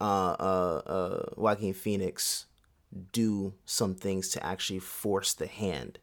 [0.00, 2.46] uh, uh, uh, Joaquin Phoenix
[3.12, 5.98] do some things to actually force the hand.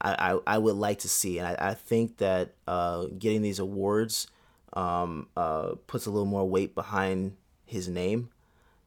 [0.00, 3.58] I, I, I would like to see, and I, I think that uh, getting these
[3.58, 4.26] awards
[4.74, 8.30] um, uh, puts a little more weight behind his name.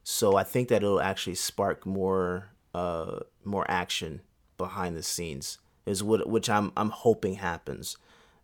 [0.04, 4.21] So I think that it'll actually spark more uh, more action
[4.58, 7.97] behind the scenes is what which I'm I'm hoping happens,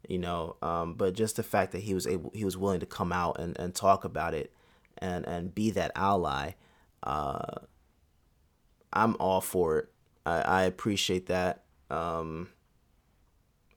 [0.08, 0.56] you know.
[0.62, 3.40] Um, but just the fact that he was able he was willing to come out
[3.40, 4.52] and, and talk about it
[4.98, 6.52] and and be that ally,
[7.04, 7.60] uh,
[8.92, 9.90] I'm all for it.
[10.26, 11.64] I, I appreciate that.
[11.90, 12.50] Um,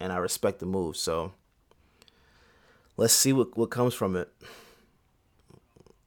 [0.00, 0.96] and I respect the move.
[0.96, 1.32] So
[2.96, 4.28] let's see what what comes from it.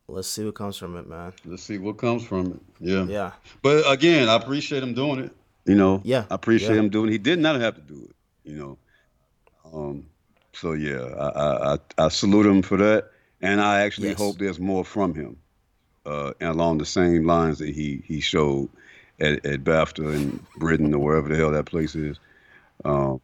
[0.08, 1.34] Let's see what comes from it, man.
[1.46, 2.60] Let's see what comes from it.
[2.80, 3.06] Yeah.
[3.06, 3.32] Yeah.
[3.62, 5.32] But again, I appreciate him doing it.
[5.66, 6.02] You know.
[6.04, 6.26] Yeah.
[6.32, 6.80] I appreciate yeah.
[6.80, 7.10] him doing.
[7.10, 7.14] It.
[7.14, 8.16] He did not have to do it.
[8.50, 8.78] You know.
[9.72, 10.08] Um.
[10.54, 14.18] So yeah, I I I salute him for that, and I actually yes.
[14.18, 15.38] hope there's more from him,
[16.06, 18.68] uh, along the same lines that he he showed
[19.20, 22.20] at, at BAFTA and Britain or wherever the hell that place is.
[22.84, 23.22] Um.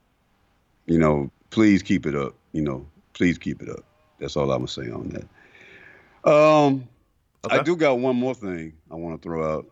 [0.86, 2.36] You know, please keep it up.
[2.52, 3.84] You know, please keep it up.
[4.20, 6.32] That's all I'm gonna say on that.
[6.32, 6.88] Um,
[7.46, 7.58] okay.
[7.58, 9.66] I do got one more thing I want to throw out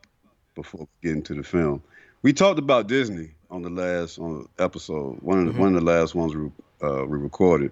[0.55, 1.83] before getting to the film.
[2.23, 5.21] We talked about Disney on the last on the episode.
[5.21, 5.59] One of the, mm-hmm.
[5.59, 6.51] one of the last ones we,
[6.81, 7.71] uh, we recorded.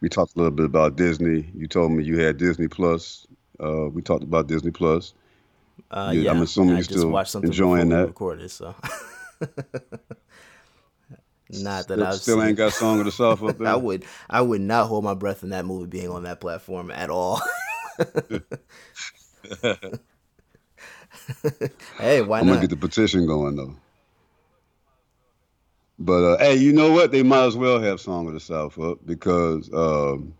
[0.00, 1.50] We talked a little bit about Disney.
[1.54, 3.26] You told me you had Disney Plus.
[3.58, 5.14] Uh, we talked about Disney Plus.
[5.90, 8.06] Uh, yeah, I'm assuming you're still enjoying that.
[8.08, 8.74] Recorded so.
[11.62, 13.68] Not that I still ain't got song of the south up there.
[13.68, 16.90] I would I would not hold my breath in that movie being on that platform
[16.90, 17.40] at all.
[21.98, 22.52] hey, why I'm not?
[22.54, 23.74] gonna get the petition going though.
[25.98, 27.12] But uh, hey, you know what?
[27.12, 30.34] They might as well have "Song of the South" up because um,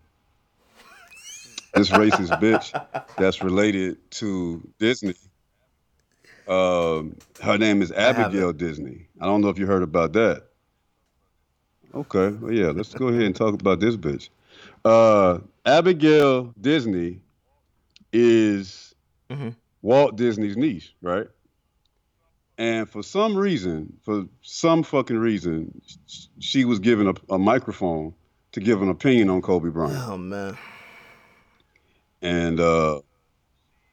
[1.73, 2.73] this racist bitch
[3.17, 5.15] that's related to Disney.
[6.47, 9.07] Um, her name is Abigail Disney.
[9.19, 10.43] I don't know if you heard about that.
[11.95, 14.29] Okay, well, yeah, let's go ahead and talk about this bitch.
[14.83, 17.21] Uh, Abigail Disney
[18.11, 18.93] is
[19.29, 19.49] Mm-hmm.
[19.81, 21.25] Walt Disney's niece, right?
[22.57, 25.81] And for some reason, for some fucking reason,
[26.39, 28.13] she was given a, a microphone
[28.51, 29.97] to give an opinion on Kobe Bryant.
[30.07, 30.57] Oh man.
[32.21, 33.01] and uh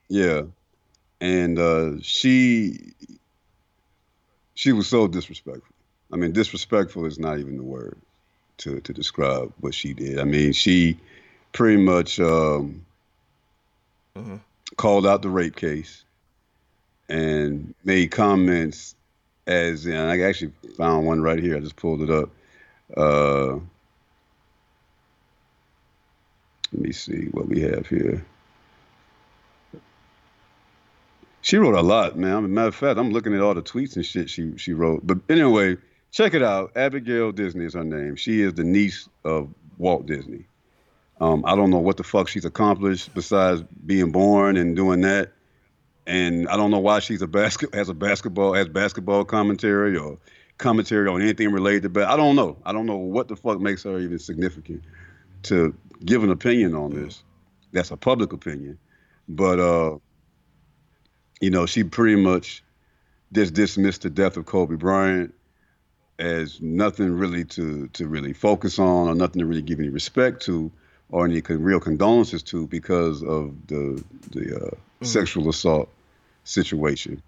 [0.07, 0.43] yeah
[1.19, 2.93] and uh she
[4.53, 5.72] she was so disrespectful
[6.13, 7.97] i mean disrespectful is not even the word
[8.57, 10.99] to to describe what she did i mean she
[11.53, 12.85] pretty much um
[14.17, 14.41] Mhm.
[14.77, 16.05] called out the rape case
[17.09, 18.95] and made comments
[19.47, 22.29] as and i actually found one right here i just pulled it up
[22.97, 23.53] uh
[26.73, 28.23] let me see what we have here
[31.41, 32.53] She wrote a lot, man.
[32.53, 35.05] Matter of fact, I'm looking at all the tweets and shit she she wrote.
[35.05, 35.77] But anyway,
[36.13, 36.71] check it out.
[36.77, 38.15] Abigail Disney is her name.
[38.15, 40.45] She is the niece of Walt Disney.
[41.19, 45.33] Um, I don't know what the fuck she's accomplished besides being born and doing that.
[46.05, 50.17] And I don't know why she's a basket has a basketball has basketball commentary or
[50.57, 52.57] commentary on anything related to but I don't know.
[52.65, 54.83] I don't know what the fuck makes her even significant
[55.43, 55.73] to
[56.05, 57.23] give an opinion on this.
[57.71, 58.77] That's a public opinion.
[59.27, 59.97] But uh
[61.39, 62.63] you know, she pretty much
[63.31, 65.33] just dismissed the death of Kobe Bryant
[66.19, 70.41] as nothing really to to really focus on or nothing to really give any respect
[70.43, 70.71] to
[71.09, 75.89] or any con- real condolences to because of the the uh, sexual assault
[76.43, 77.21] situation.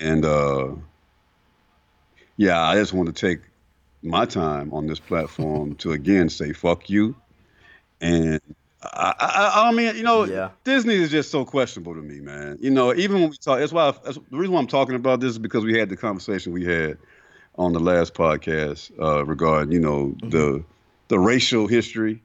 [0.00, 0.68] And uh,
[2.36, 3.40] yeah, I just want to take
[4.02, 7.16] my time on this platform to again say fuck you.
[8.00, 8.40] And
[8.82, 10.50] I, I, I mean, you know, Yeah.
[10.64, 12.58] Disney is just so questionable to me, man.
[12.60, 14.94] You know, even when we talk, that's why I, that's, the reason why I'm talking
[14.94, 16.98] about this is because we had the conversation we had
[17.58, 20.62] on the last podcast uh, regarding, you know, the
[21.08, 22.22] the racial history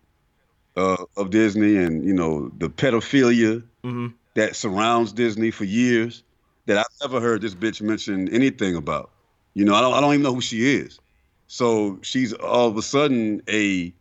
[0.75, 4.07] uh, of Disney and you know the pedophilia Mm-hmm.
[4.35, 6.21] that surrounds Disney for years
[6.67, 9.09] that I've never heard this bitch mention anything about.
[9.55, 10.99] You know, I don't I don't even know who she is.
[11.47, 13.91] So she's all of a sudden a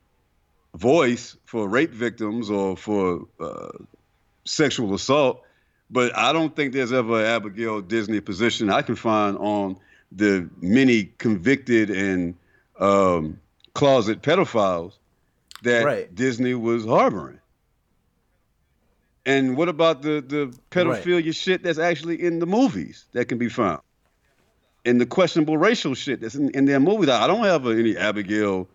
[0.76, 3.70] voice for rape victims or for uh,
[4.44, 5.42] sexual assault.
[5.90, 9.76] But I don't think there's ever an Abigail Disney position I can find on
[10.12, 12.34] the many convicted and
[12.78, 13.38] um,
[13.74, 14.94] closet pedophiles
[15.62, 16.14] that Right.
[16.14, 17.38] Disney was harboring.
[19.26, 23.48] And what about the the pedophilia shit that's actually in the movies that can be
[23.48, 23.82] found?
[24.84, 27.10] And the questionable racial shit that's in, in their movies.
[27.10, 28.66] I don't have any Abigail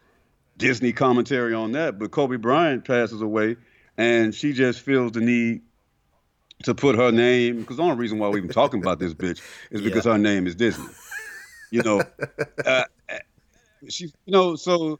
[0.57, 3.57] Disney commentary on that, but Kobe Bryant passes away,
[3.97, 5.61] and she just feels the need
[6.63, 9.41] to put her name because the only reason why we're even talking about this bitch
[9.71, 10.87] is because her name is Disney.
[11.71, 12.01] You know,
[12.65, 12.83] uh,
[13.89, 14.99] she, you know, so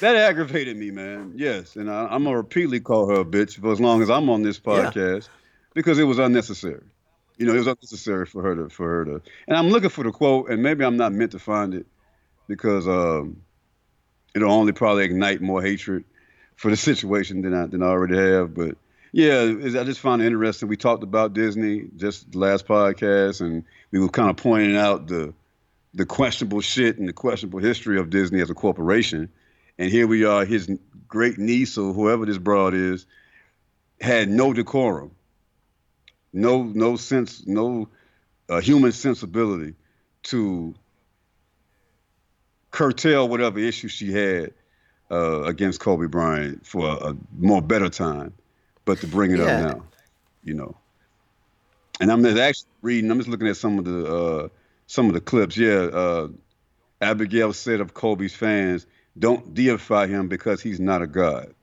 [0.00, 1.32] that aggravated me, man.
[1.36, 4.30] Yes, and I, I'm gonna repeatedly call her a bitch for as long as I'm
[4.30, 5.28] on this podcast
[5.74, 6.82] because it was unnecessary.
[7.36, 9.22] You know, it was unnecessary for her to for her to.
[9.48, 11.86] And I'm looking for the quote, and maybe I'm not meant to find it
[12.46, 13.42] because um,
[14.34, 16.04] it'll only probably ignite more hatred
[16.56, 18.54] for the situation than I than I already have.
[18.54, 18.76] But
[19.12, 20.68] yeah, I just found it interesting.
[20.68, 25.34] We talked about Disney just last podcast, and we were kind of pointing out the
[25.94, 29.28] the questionable shit and the questionable history of Disney as a corporation.
[29.78, 30.70] And here we are, his
[31.08, 33.06] great niece or whoever this broad is,
[34.00, 35.10] had no decorum,
[36.32, 37.88] no no sense, no
[38.48, 39.74] uh, human sensibility
[40.24, 40.74] to
[42.70, 44.52] curtail whatever issue she had
[45.10, 48.32] uh, against Kobe Bryant for a, a more better time,
[48.84, 49.46] but to bring it Yeah.
[49.46, 49.82] up now,
[50.44, 50.76] you know.
[52.00, 53.10] And I'm just actually reading.
[53.10, 54.48] I'm just looking at some of the uh,
[54.90, 55.56] some of the clips.
[55.56, 56.28] Yeah, uh,
[57.00, 61.54] Abigail said of Kobe's fans, "Don't deify him because he's not a god."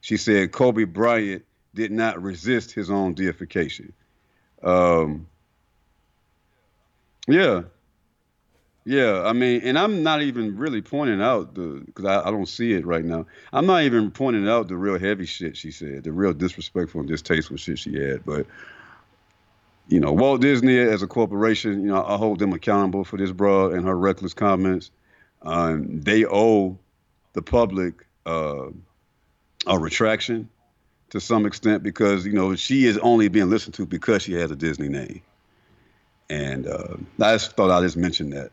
[0.00, 3.92] She said Kobe Bryant did not resist his own deification.
[4.62, 5.26] Um,
[7.26, 7.62] yeah,
[8.84, 9.24] yeah.
[9.24, 12.74] I mean, and I'm not even really pointing out the because I, I don't see
[12.74, 13.26] it right now.
[13.52, 17.08] I'm not even pointing out the real heavy shit she said, the real disrespectful and
[17.08, 18.24] distasteful shit she had.
[18.24, 18.46] But
[19.88, 23.32] you know, Walt Disney as a corporation, you know, I hold them accountable for this
[23.32, 24.90] broad and her reckless comments.
[25.42, 26.78] Um, they owe
[27.32, 27.94] the public
[28.26, 28.68] uh,
[29.66, 30.48] a retraction
[31.10, 34.50] to some extent because you know she is only being listened to because she has
[34.50, 35.22] a Disney name.
[36.30, 38.50] And uh, I just thought I just mentioned that.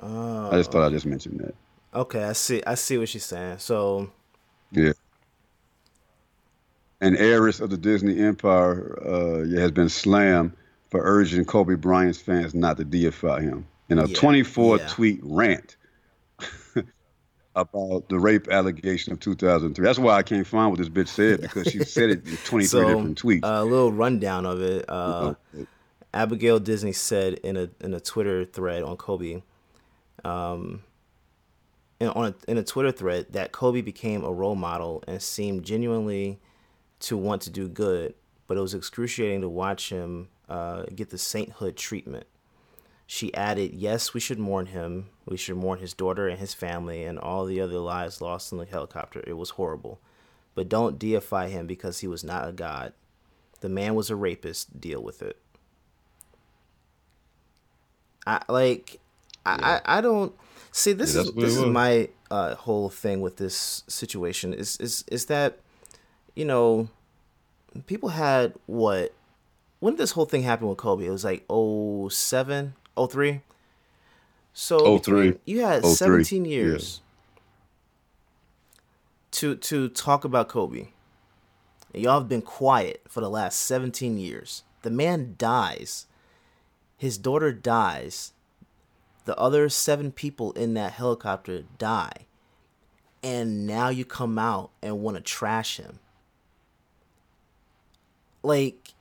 [0.00, 1.54] Oh, I just thought I just mentioned that.
[1.94, 2.24] okay.
[2.24, 2.62] I see.
[2.66, 3.58] I see what she's saying.
[3.58, 4.10] So
[4.72, 4.92] Yeah.
[7.00, 10.52] An heiress of the Disney empire, uh, has been slammed
[10.90, 14.86] for urging Kobe Bryant's fans not to deify him in a Yeah, 24 yeah.
[14.88, 15.76] tweet rant
[17.56, 19.84] about the rape allegation of 2003.
[19.84, 22.64] That's why I can't find what this bitch said because she said it in 23
[22.64, 23.40] So different tweets.
[23.42, 24.84] a little rundown of it.
[24.88, 25.64] Uh, Uh,
[26.12, 29.42] Abigail Disney said in a in a Twitter thread on Kobe,
[30.24, 30.84] um,
[32.00, 35.64] in, on a, in a Twitter thread that Kobe became a role model and seemed
[35.64, 36.38] genuinely
[37.04, 38.14] to want to do good,
[38.46, 42.26] but it was excruciating to watch him uh, get the sainthood treatment.
[43.06, 45.10] She added, "Yes, we should mourn him.
[45.26, 48.58] We should mourn his daughter and his family and all the other lives lost in
[48.58, 49.22] the helicopter.
[49.26, 50.00] It was horrible,
[50.54, 52.94] but don't deify him because he was not a god.
[53.60, 54.80] The man was a rapist.
[54.80, 55.38] Deal with it."
[58.26, 59.00] I like
[59.44, 60.34] I, I I don't
[60.72, 63.84] see this Yeah, is that's what it this is my uh, whole thing with this
[63.88, 65.60] situation is is is that
[66.34, 66.88] you know
[67.86, 69.14] people had what
[69.80, 71.06] when this whole thing happened with Kobe?
[71.06, 72.74] It was like 07,
[73.10, 73.40] 03?
[74.52, 75.34] So 03.
[75.44, 76.50] you had 03, 17 yeah.
[76.50, 77.00] years
[79.32, 80.88] to to talk about Kobe.
[81.92, 84.62] And y'all have been quiet for the last 17 years.
[84.82, 86.06] The man dies.
[86.96, 88.32] His daughter dies.
[89.24, 92.26] The other seven people in that helicopter die.
[93.22, 95.98] And now you come out and want to trash him.
[98.44, 98.92] Like,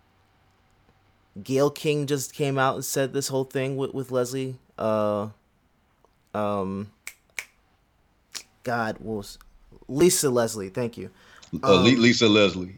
[1.43, 4.55] Gayle King just came out and said this whole thing with, with Leslie.
[4.77, 5.27] Uh,
[6.33, 6.89] um,
[8.63, 9.37] God, was
[9.87, 10.69] Lisa Leslie?
[10.69, 11.09] Thank you.
[11.61, 12.77] Uh, Le- Lisa Leslie.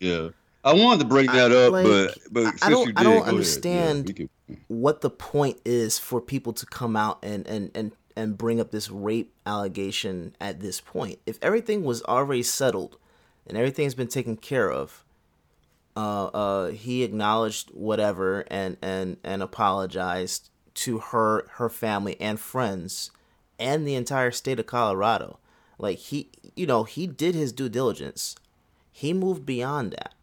[0.00, 0.30] Yeah.
[0.64, 2.98] I wanted to bring that up, like, but but I- since I don't- you did,
[2.98, 3.24] I don't ahead.
[3.24, 4.28] Yeah, understand
[4.68, 8.70] what the point is for people to come out and and and and bring up
[8.70, 12.98] this rape allegation at this point if everything was already settled
[13.46, 15.02] and everything's been taken care of
[16.00, 23.10] uh uh he acknowledged whatever and and and apologized to her her family and friends
[23.58, 25.38] and the entire state of Colorado.
[25.78, 28.34] Like he you know he did his due diligence.
[28.92, 30.14] He moved beyond that.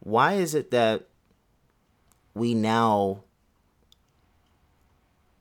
[0.00, 1.06] Why is it that
[2.34, 3.24] we now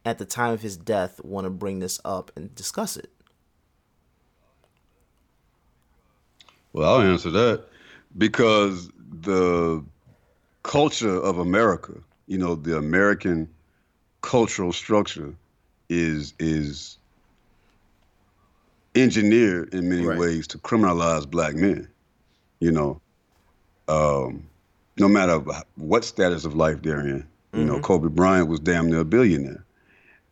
[0.05, 3.09] at the time of his death want to bring this up and discuss it?
[6.74, 7.65] Well, I'll answer that.
[8.17, 8.89] Because
[9.24, 9.84] the
[10.63, 11.93] culture of America,
[12.28, 13.49] you know, the American
[14.21, 15.34] cultural structure
[15.89, 16.97] is is
[18.95, 20.17] engineered in many Right.
[20.17, 21.88] ways to criminalize black men.
[22.59, 23.01] You know,
[23.88, 24.43] um,
[24.97, 25.39] no matter
[25.76, 27.28] what status of life they're in.
[27.53, 29.63] You know, Kobe Bryant was damn near a billionaire,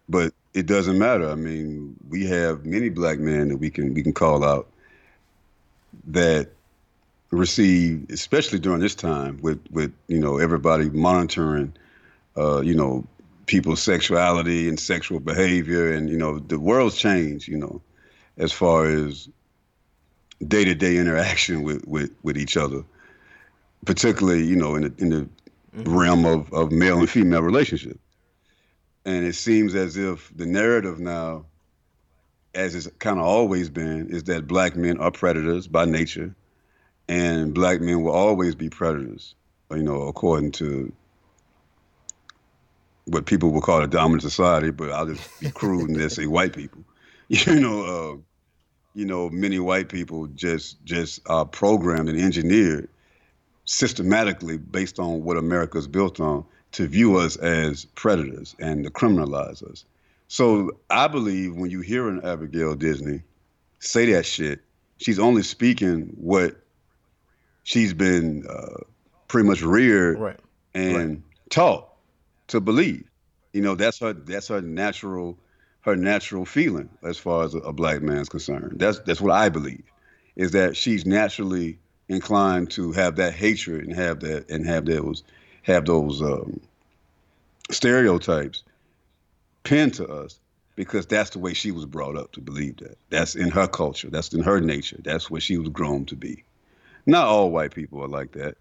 [0.09, 1.29] but it doesn't matter.
[1.29, 4.67] I mean, we have many black men that we can we can call out
[6.07, 6.49] that
[7.31, 11.73] receive, especially during this time, with with you know everybody monitoring,
[12.37, 13.05] uh, you know,
[13.45, 17.81] people's sexuality and sexual behavior, and you know the world's changed, you know,
[18.37, 19.29] as far as
[20.47, 22.83] day to day interaction with, with with each other,
[23.85, 27.99] particularly you know in the in the realm of of male and female relationship,
[29.05, 31.45] and it seems as if the narrative now
[32.53, 36.35] as it's kind of always been, is that black men are predators by nature,
[37.07, 39.35] and black men will always be predators.
[39.71, 40.91] You know, according to
[43.05, 46.25] what people will call a dominant society, but I'll just be crude and just say
[46.27, 46.83] white people.
[47.29, 48.17] You know, uh,
[48.93, 52.89] you know, many white people just just are programmed and engineered
[53.63, 56.43] systematically based on what America's built on
[56.73, 59.85] to view us as predators and to criminalize us.
[60.27, 63.21] So I believe when you hear an Abigail Disney
[63.79, 64.61] say that shit,
[64.97, 66.60] she's only speaking what
[67.63, 68.83] she's been uh,
[69.27, 70.39] pretty much reared right
[70.73, 71.89] and taught
[72.47, 73.09] to believe.
[73.53, 75.37] You know, that's her that's her natural
[75.81, 78.79] her natural feeling as far as a, a black man's concerned.
[78.79, 79.83] That's that's what I believe.
[80.35, 85.23] Is that she's naturally inclined to have that hatred and have that and have those
[85.63, 86.59] have those um,
[87.69, 88.63] stereotypes
[89.63, 90.39] pinned to us
[90.75, 92.97] because that's the way she was brought up to believe that.
[93.09, 94.09] That's in her culture.
[94.09, 94.99] That's in her nature.
[95.03, 96.43] That's what she was grown to be.
[97.05, 98.57] Not all white people are like that.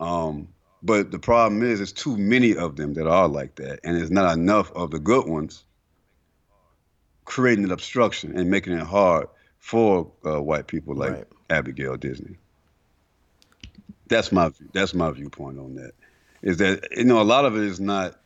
[0.00, 0.48] Um,
[0.82, 4.10] but the problem is, there's too many of them that are like that, and there's
[4.10, 5.64] not enough of the good ones
[7.24, 11.26] creating an obstruction and making it hard for uh, white people like Right.
[11.50, 12.36] Abigail Disney.
[14.08, 15.92] That's my that's my viewpoint on that.
[16.42, 18.18] Is that you know a lot of it is not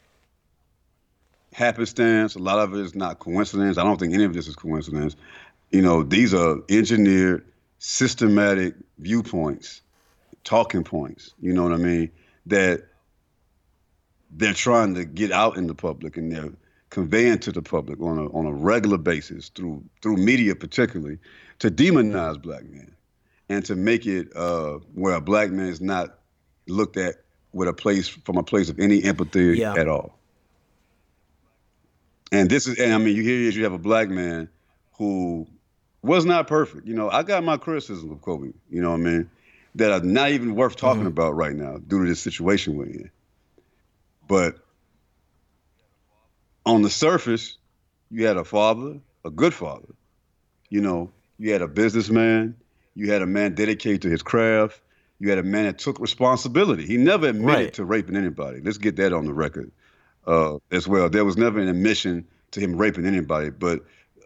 [1.52, 2.34] happenstance.
[2.34, 3.78] A lot of it is not coincidence.
[3.78, 5.16] I don't think any of this is coincidence.
[5.70, 7.44] You know, these are engineered,
[7.84, 9.82] systematic viewpoints,
[10.44, 11.34] talking points.
[11.40, 12.12] You know what I mean?
[12.46, 12.84] That
[14.30, 16.52] they're trying to get out in the public and they're
[16.90, 21.18] conveying to the public on a on a regular basis through through media particularly
[21.58, 22.94] to demonize black men
[23.48, 26.20] and to make it uh, where a black man is not
[26.68, 27.16] looked at
[27.52, 29.74] with a place from a place of any empathy Yeah.
[29.74, 30.16] at all.
[32.30, 34.48] And this is, and I mean, you hear is you have a black man
[34.92, 35.48] who
[36.02, 36.86] was not perfect.
[36.86, 38.52] You know, I got my criticisms of Kobe.
[38.70, 39.30] You know what I mean?
[39.76, 43.10] That are not even worth talking about right now due to this situation we're in.
[44.28, 44.56] But
[46.66, 47.56] on the surface,
[48.10, 49.94] you had a father, a good father.
[50.68, 52.56] You know, you had a businessman.
[52.94, 54.80] You had a man dedicated to his craft.
[55.18, 56.84] You had a man that took responsibility.
[56.86, 57.72] He never admitted Right.
[57.74, 58.60] to raping anybody.
[58.60, 59.70] Let's get that on the record
[60.26, 61.08] uh, as well.
[61.08, 63.80] There was never an admission to him raping anybody, but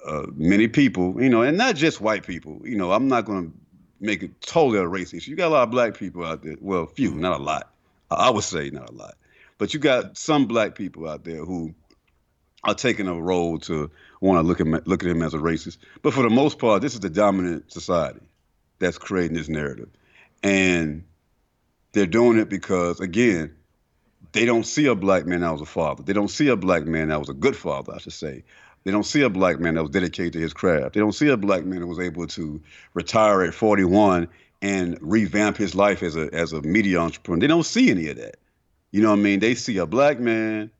[0.06, 2.60] uh, many people, you know, and not just white people.
[2.64, 3.56] You know, I'm not going to
[4.00, 5.30] make it totally a race issue.
[5.30, 6.56] You got a lot of black people out there.
[6.60, 7.72] Well, few, not a lot.
[8.10, 9.14] I would say not a lot,
[9.58, 11.74] but you got some black people out there who
[12.62, 13.90] are taking a role to
[14.20, 15.78] want to look at look at him as a racist.
[16.02, 18.20] But for the most part, this is the dominant society
[18.78, 19.88] that's creating this narrative,
[20.42, 21.04] and
[21.92, 23.56] they're doing it because again,
[24.32, 26.02] they don't see a black man that was a father.
[26.02, 28.44] They don't see a black man that was a good father, I should say.
[28.86, 30.94] They don't see a black man that was dedicated to his craft.
[30.94, 32.62] They don't see a black man that was able to
[32.94, 34.28] retire at 41
[34.62, 37.40] and revamp his life as a as a media entrepreneur.
[37.40, 38.36] They don't see any of that.
[38.92, 39.40] You know what I mean?
[39.40, 40.70] They see a black man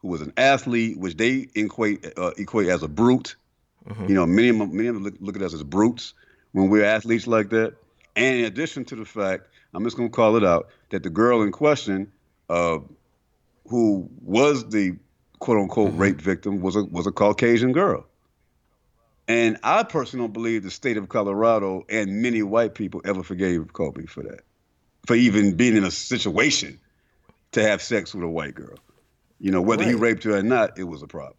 [0.00, 3.34] who was an athlete, which they equate uh, equate as a brute.
[4.08, 6.12] You know, many of them, many of them look, look at us as brutes
[6.52, 7.76] when we're athletes like that.
[8.14, 11.08] And in addition to the fact, I'm just going to call it out that the
[11.08, 12.12] girl in question,
[12.50, 12.80] uh,
[13.68, 14.96] who was the
[15.44, 18.06] quote unquote rape victim, was a was a Caucasian girl.
[19.28, 23.70] And I personally don't believe the state of Colorado and many white people ever forgave
[23.74, 24.40] Kobe for that,
[25.06, 26.80] for even being in a situation
[27.52, 28.78] to have sex with a white girl.
[29.38, 31.36] You know, whether he raped her or not, it was a problem.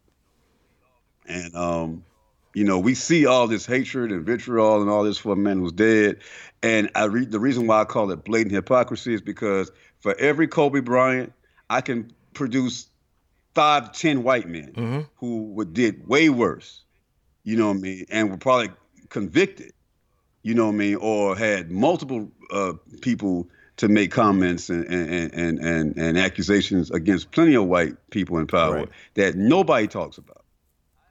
[1.28, 2.06] And um,
[2.54, 5.58] you know, we see all this hatred and vitriol and all this for a man
[5.58, 6.20] who's dead.
[6.62, 10.48] And I read the reason why I call it blatant hypocrisy is because for every
[10.48, 11.34] Kobe Bryant,
[11.72, 12.88] I can produce
[13.56, 16.84] five to ten white men who would did way worse.
[17.44, 18.06] You know what I mean?
[18.12, 18.70] And were probably
[19.10, 19.72] convicted.
[20.44, 20.96] You know what I mean?
[20.96, 23.48] Or had multiple uh, people
[23.78, 28.48] to make comments and and, and and and accusations against plenty of white people in
[28.48, 28.90] power Right.
[29.16, 30.44] that nobody talks about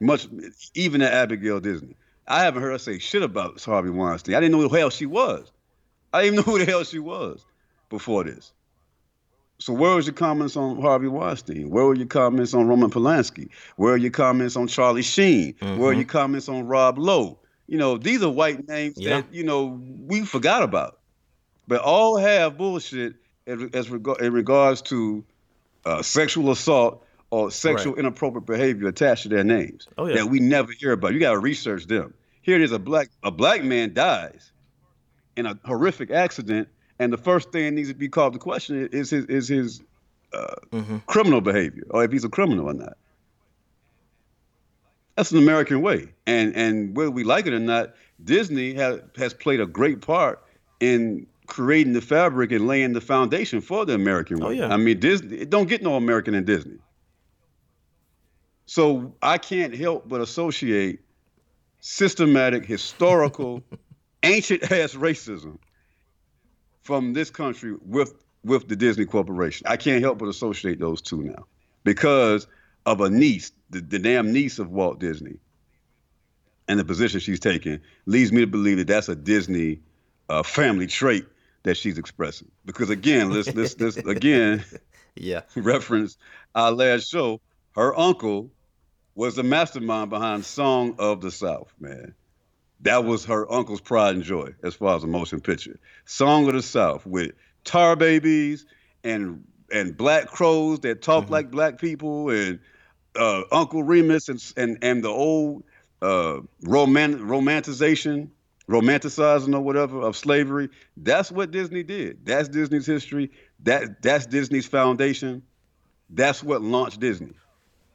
[0.01, 0.29] much,
[0.75, 1.97] even at Abigail Disney.
[2.27, 4.35] I haven't heard her say shit about Harvey Weinstein.
[4.35, 5.51] I didn't know who the hell she was.
[6.13, 7.45] I didn't even know who the hell she was
[7.91, 8.53] before this.
[9.65, 11.71] So where was your comments on Harvey Weinstein?
[11.71, 13.49] Where were your comments on Roman Polanski?
[13.77, 15.55] Where are your comments on Charlie Sheen?
[15.59, 17.39] Where are your comments on Rob Lowe?
[17.67, 19.23] You know, these are white names Yeah.
[19.23, 20.99] that, you know, we forgot about.
[21.67, 23.15] But all have bullshit
[23.47, 25.25] as, as reg- in regards to
[25.87, 28.01] uh, sexual assault or sexual Right.
[28.01, 30.17] inappropriate behavior attached to their names Oh, yeah.
[30.17, 31.15] that we never hear about.
[31.15, 32.13] You got to research them.
[32.43, 34.53] Here it is: a black a black man dies
[35.37, 36.69] in a horrific accident,
[37.05, 39.83] and the first thing that needs to be called to question is his is his
[40.33, 40.55] uh,
[41.07, 42.97] criminal behavior, or if he's a criminal or not.
[45.15, 47.95] That's an American way, and and whether we like it or not,
[48.25, 50.43] Disney has has played a great part
[50.81, 54.47] in creating the fabric and laying the foundation for the American way.
[54.47, 54.73] Oh, yeah.
[54.73, 56.79] I mean, Disney it don't get no American in Disney.
[58.65, 61.01] So I can't help but associate
[61.81, 63.63] systematic, historical,
[64.23, 65.59] ancient ass racism
[66.85, 68.15] from this country with
[68.45, 69.67] with the Disney Corporation.
[69.67, 71.47] I can't help but associate those two now
[71.83, 72.47] because
[72.87, 75.39] of a niece, the, the damn niece of Walt Disney,
[76.69, 79.81] and the position she's taking leads me to believe that that's a Disney
[80.29, 81.27] uh, family trait
[81.63, 82.51] that she's expressing.
[82.67, 84.65] Because again, let's let's, let's again
[85.17, 85.43] Yeah.
[85.57, 86.17] reference
[86.55, 87.41] our last show.
[87.75, 88.51] Her uncle
[89.15, 92.15] was the mastermind behind Song of the South, man.
[92.85, 95.79] That was her uncle's pride and joy as far as a motion picture.
[96.05, 97.33] Song of the South with
[97.65, 98.67] tar babies
[99.03, 102.61] and and black crows that talk like black people and
[103.17, 105.65] uh, Uncle Remus and and and the old
[106.03, 108.29] uh, roman romanticization,
[108.69, 110.69] romanticizing or whatever of slavery.
[110.99, 112.27] That's what Disney did.
[112.27, 113.31] That's Disney's history.
[113.61, 115.43] That that's Disney's foundation.
[116.11, 117.33] That's what launched Disney.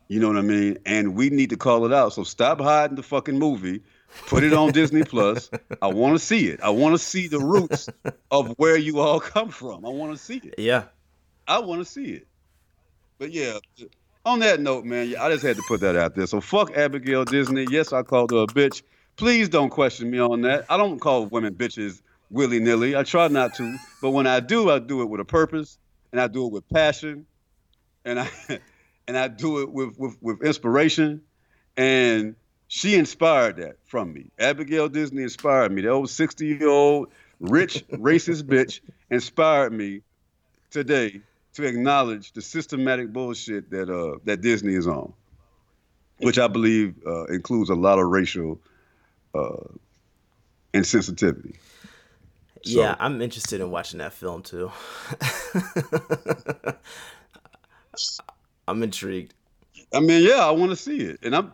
[0.07, 0.79] You know what I mean?
[0.87, 2.13] And we need to call it out.
[2.13, 3.83] So stop hiding the fucking movie.
[4.27, 5.49] Put it on Disney Plus.
[5.81, 6.59] I want to see it.
[6.61, 7.89] I want to see the roots
[8.31, 9.85] of where you all come from.
[9.85, 10.55] I want to see it.
[10.57, 10.83] Yeah.
[11.47, 12.27] I want to see it.
[13.17, 13.57] But yeah,
[14.25, 16.27] on that note, man, I just had to put that out there.
[16.27, 17.65] So fuck Abigail Disney.
[17.69, 18.81] Yes, I called her a bitch.
[19.15, 20.65] Please don't question me on that.
[20.69, 22.95] I don't call women bitches willy nilly.
[22.95, 25.77] I try not to, but when I do, I do it with a purpose,
[26.11, 27.25] and I do it with passion,
[28.05, 28.29] and I
[29.07, 31.21] and I do it with with, with inspiration,
[31.75, 32.35] and
[32.69, 34.29] she inspired that from me.
[34.39, 35.81] Abigail Disney inspired me.
[35.81, 37.09] The old sixty year old
[37.39, 40.01] rich racist bitch inspired me
[40.69, 41.19] today
[41.53, 45.11] to acknowledge the systematic bullshit that uh that Disney is on,
[46.19, 48.61] which I believe uh, includes a lot of racial
[49.33, 49.63] uh,
[50.71, 51.55] insensitivity.
[52.65, 54.71] So, yeah, I'm interested in watching that film too.
[58.67, 59.33] I'm intrigued.
[59.91, 61.51] I mean, yeah, I want to see it, and I'm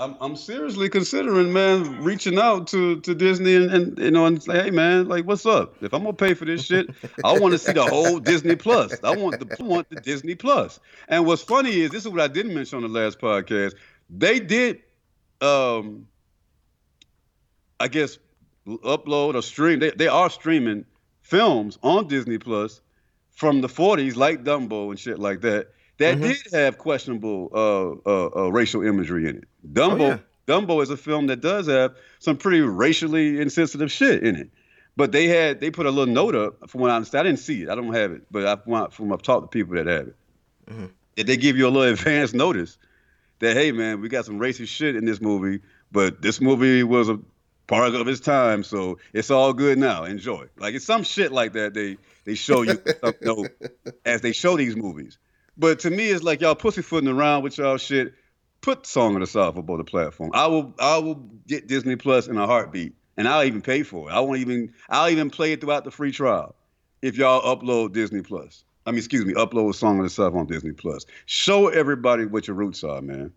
[0.00, 4.42] I'm, I'm seriously considering, man, reaching out to, to Disney and, and you know and
[4.42, 5.74] say, hey, man, like, what's up?
[5.82, 6.88] If I'm gonna pay for this shit,
[7.22, 8.96] I want to see the whole Disney Plus.
[9.04, 10.80] I want the I want the Disney Plus.
[11.08, 13.74] And what's funny is this is what I didn't mention on the last podcast.
[14.08, 14.80] They did,
[15.42, 16.06] um,
[17.78, 18.18] I guess,
[18.66, 19.80] upload or stream.
[19.80, 20.86] They they are streaming
[21.20, 22.80] films on Disney Plus
[23.32, 25.68] from the 40s, like Dumbo and shit like that
[26.00, 26.28] that mm-hmm.
[26.28, 29.48] did have questionable uh, uh, uh, racial imagery in it.
[29.66, 30.18] Dumbo, oh, yeah.
[30.46, 34.50] Dumbo is a film that does have some pretty racially insensitive shit in it.
[34.96, 37.26] But they had they put a little note up from what I understand.
[37.26, 37.68] I didn't see it.
[37.68, 40.16] I don't have it, but I from, from I've talked to people that have it.
[40.68, 40.86] Mm-hmm.
[41.16, 42.76] That they give you a little advance notice
[43.38, 47.08] that hey man, we got some racist shit in this movie, but this movie was
[47.08, 47.18] a
[47.66, 50.04] part of its time, so it's all good now.
[50.04, 50.46] Enjoy.
[50.58, 51.72] Like it's some shit like that.
[51.72, 53.46] They they show you, you know,
[54.04, 55.18] as they show these movies.
[55.56, 58.14] But to me, it's like y'all pussyfooting around with y'all shit.
[58.62, 60.30] Put Song of the South up on the platform.
[60.34, 64.10] I will I will get Disney Plus in a heartbeat, and I'll even pay for
[64.10, 64.12] it.
[64.12, 66.54] I won't even I'll even play it throughout the free trial
[67.02, 68.64] if y'all upload Disney Plus.
[68.86, 71.06] I mean, excuse me, upload Song of the South on Disney Plus.
[71.26, 73.32] Show everybody what your roots are, man.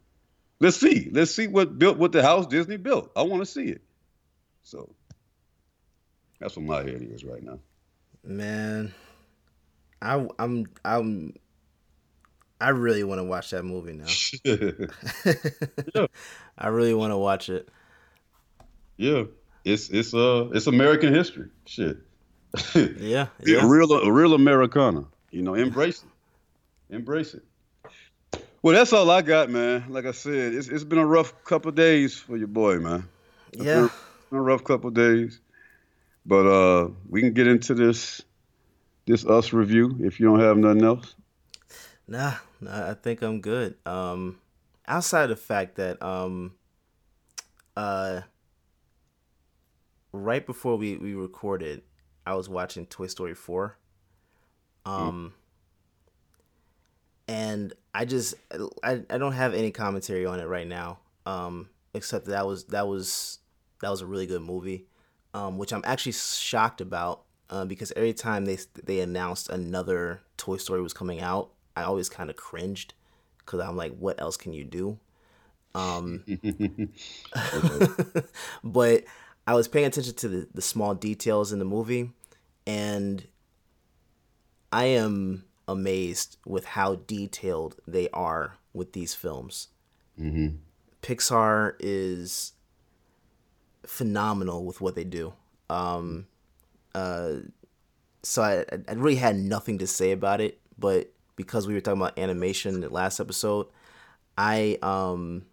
[0.59, 1.09] Let's see.
[1.11, 3.11] Let's see what built what the house Disney built.
[3.15, 3.81] I want to see it.
[4.63, 4.93] So
[6.39, 7.59] that's what my head is right now.
[8.23, 8.93] Man,
[10.01, 11.33] I, I'm I'm
[12.59, 14.05] I really want to watch that movie now.
[15.95, 16.07] yeah.
[16.57, 17.69] I really want to watch it.
[18.97, 19.23] Yeah,
[19.65, 21.49] it's it's uh it's American history.
[21.65, 21.97] Shit.
[22.75, 23.63] yeah, yeah.
[23.63, 25.05] A real real Americana.
[25.31, 26.95] You know, embrace it.
[26.95, 27.43] Embrace it.
[28.61, 29.85] Well, that's all I got, man.
[29.89, 33.09] Like I said, it's it's been a rough couple days for your boy, man.
[33.51, 33.79] It's yeah.
[33.81, 33.89] Been,
[34.29, 35.39] been a rough couple days.
[36.25, 38.21] But uh we can get into this
[39.05, 41.15] this us review if you don't have nothing else.
[42.13, 42.35] Nah,
[42.69, 43.73] I think I'm good.
[43.87, 44.37] Um,
[44.87, 46.53] outside the fact that um,
[47.75, 48.21] uh,
[50.11, 51.81] right before we we recorded,
[52.23, 53.79] I was watching Toy Story four.
[54.85, 55.33] Um,
[57.27, 57.33] mm.
[57.33, 58.35] and I just
[58.83, 60.99] I I don't have any commentary on it right now.
[61.25, 63.39] Um, except that, that was that was
[63.81, 64.85] that was a really good movie.
[65.33, 70.57] Um, which I'm actually shocked about uh, because every time they they announced another Toy
[70.57, 72.93] Story was coming out, I always kind of cringed
[73.39, 74.99] because I'm like, what else can you do?
[75.75, 76.23] Um,
[78.63, 79.03] but
[79.47, 82.11] I was paying attention to the, the small details in the movie,
[82.67, 83.25] and
[84.71, 89.69] I am amazed with how detailed they are with these films.
[90.19, 90.57] Mm-hmm.
[91.01, 92.53] Pixar is
[93.85, 95.33] phenomenal with what they do.
[95.69, 96.27] Um,
[96.95, 97.33] uh,
[98.21, 101.12] so I, I really had nothing to say about it, but
[101.43, 103.67] because we were talking about animation the last episode,
[104.37, 105.45] I um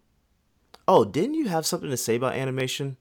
[0.87, 2.97] oh, didn't you have something to say about animation?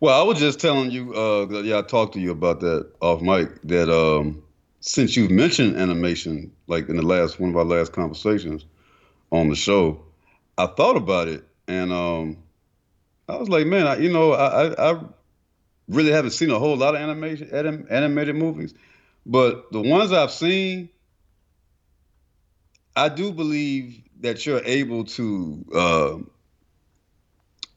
[0.00, 3.22] Well, I was just telling you, uh, yeah, I talked to you about that off
[3.22, 3.62] mic.
[3.62, 4.42] That um,
[4.80, 8.66] since you've mentioned animation, like in the last one of our last conversations
[9.32, 10.02] on the show,
[10.58, 12.36] I thought about it, and um,
[13.28, 15.00] I was like, man, I, you know, I, I, I
[15.88, 18.74] really haven't seen a whole lot of animation anim, animated movies,
[19.24, 20.90] but the ones I've seen,
[22.96, 25.64] I do believe that you're able to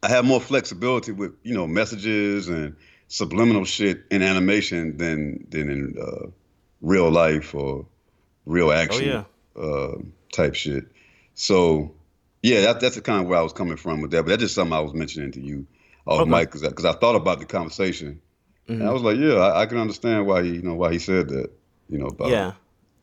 [0.02, 2.74] uh, have more flexibility with you know messages and
[3.08, 6.26] subliminal shit in animation than than in uh,
[6.80, 7.86] real life or
[8.46, 9.62] real action oh, yeah.
[9.62, 9.98] uh,
[10.32, 10.86] type shit.
[11.34, 11.94] So
[12.42, 14.22] yeah, that, that's the kind of where I was coming from with that.
[14.22, 15.66] But that's just something I was mentioning to you,
[16.06, 16.30] oh okay.
[16.30, 18.22] Mike, because I, I, thought about the conversation,
[18.66, 18.80] mm-hmm.
[18.80, 20.98] and I was like, yeah, I, I, can understand why he you know why he
[20.98, 21.50] said that,
[21.90, 22.52] you know, about yeah.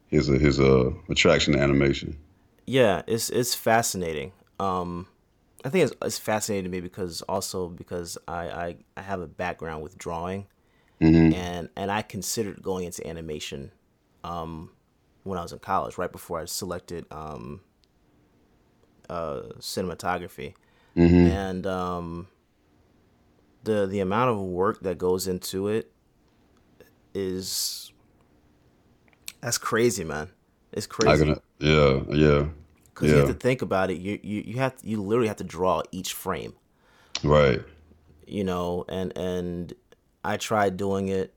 [0.10, 2.18] His his uh, attraction to animation
[2.68, 4.34] yeah, it's it's fascinating.
[4.60, 5.08] Um,
[5.64, 9.28] I think it's, it's fascinating to me because also because I, I, I have a
[9.28, 10.46] background with drawing,
[11.02, 11.34] mm-hmm.
[11.34, 13.72] and and I considered going into animation,
[14.26, 14.72] um,
[15.24, 17.62] when I was in college, right before I selected um,
[19.10, 20.54] uh, cinematography.
[21.32, 22.28] and um,
[23.64, 25.90] the the amount of work that goes into it
[27.14, 27.87] is
[29.42, 30.30] that's crazy, man.
[30.72, 32.48] It's crazy can, yeah, yeah,
[32.94, 33.98] because you have to think about it.
[33.98, 36.54] You you you have you literally have to draw each frame,
[37.24, 37.62] right.
[38.26, 39.74] you know, and and
[40.24, 41.34] I tried doing it,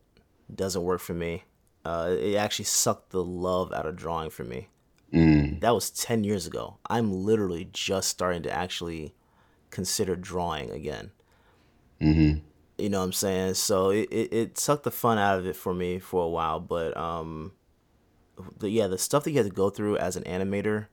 [0.54, 1.44] doesn't work for me.
[1.84, 4.68] Uh, it actually sucked the love out of drawing for me.
[5.12, 5.60] Mm.
[5.60, 6.78] That was ten years ago.
[6.88, 9.14] I'm literally just starting to actually
[9.70, 11.12] consider drawing again.
[12.00, 12.34] hmm
[12.78, 13.54] You know what I'm saying?
[13.54, 16.60] So it, it, it sucked the fun out of it for me for a while,
[16.60, 17.52] but um,
[18.58, 20.86] the, yeah, the stuff that you had to go through as an animator,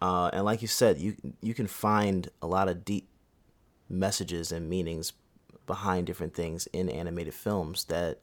[0.00, 3.08] uh, and like you said, you you can find a lot of deep
[3.88, 5.12] messages and meanings
[5.66, 8.20] behind different things in animated films that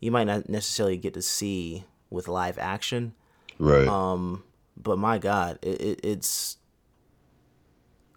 [0.00, 3.14] you might not necessarily get to see with live action.
[3.58, 3.86] Right.
[3.86, 4.44] Um,
[4.76, 6.58] but my God, it, it it's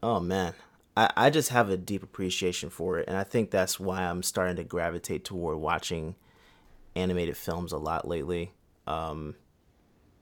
[0.01, 0.53] oh man,
[0.95, 4.23] I I just have a deep appreciation for it, and I think that's why I'm
[4.23, 6.15] starting to gravitate toward watching
[6.95, 8.51] animated films a lot lately.
[8.85, 9.35] Um,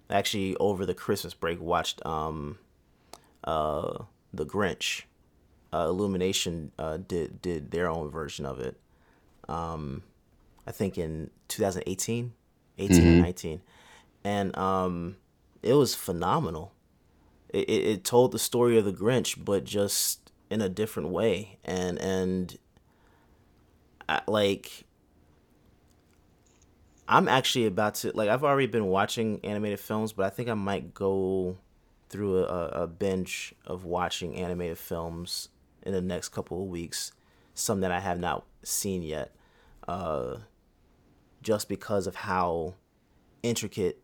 [0.10, 2.58] actually, over the Christmas break, watched um,
[3.44, 4.04] uh,
[4.34, 5.04] the Grinch.
[5.74, 8.80] Uh, Illumination uh, did did their own version of it.
[9.50, 10.04] Um,
[10.66, 12.34] I think in 2018,
[12.78, 13.62] 18 or 19,
[14.24, 15.18] and um,
[15.62, 16.74] it was phenomenal.
[17.50, 21.58] It, it, it told the story of the Grinch, but just in a different way,
[21.66, 22.58] and and
[24.08, 24.85] I, like
[27.08, 30.54] I'm actually about to like I've already been watching animated films, but I think I
[30.54, 31.58] might go
[32.10, 35.50] through a, a binge of watching animated films
[35.84, 37.12] in the next couple of weeks,
[37.54, 39.36] some that I have not seen yet,
[39.88, 40.38] uh,
[41.42, 42.74] just because of how
[43.44, 44.02] intricate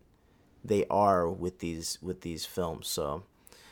[0.64, 2.88] they are with these with these films.
[2.88, 3.24] So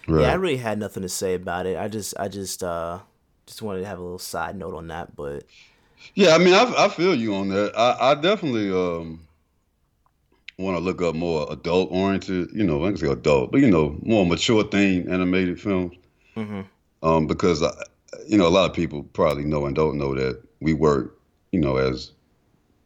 [0.08, 0.22] right.
[0.22, 1.78] yeah, I really had nothing to say about it.
[1.78, 3.00] I just I just uh
[3.46, 5.44] just wanted to have a little side note on that, but
[6.16, 7.78] Yeah, I mean, I, I feel you on that.
[7.78, 9.22] I, I definitely um,
[10.58, 13.70] want to look up more adult oriented, you know, I can say adult, but you
[13.70, 15.96] know, more mature themed animated films.
[16.36, 16.66] Mhm.
[17.02, 17.72] Um, because I,
[18.28, 21.18] you know, a lot of people probably know and don't know that we work,
[21.52, 22.12] you know, as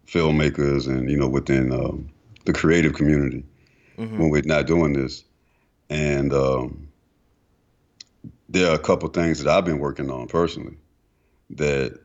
[0.07, 2.09] filmmakers and you know within um,
[2.45, 3.43] the creative community
[3.95, 5.23] when we're not doing this,
[5.89, 6.87] and um,
[8.49, 10.77] there are a couple things that I've been working on personally
[11.51, 11.99] that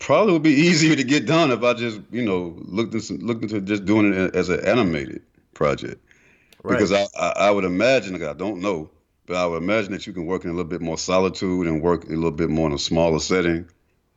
[0.00, 3.42] probably would be easier to get done if I just, you know, looked into, looked
[3.44, 5.22] into just doing it as an animated
[5.54, 6.02] project.
[6.64, 6.78] right.
[6.78, 8.90] Because I, I, I would imagine, I don't know,
[9.26, 11.82] but I would imagine that you can work in a little bit more solitude and
[11.82, 13.68] work a little bit more in a smaller setting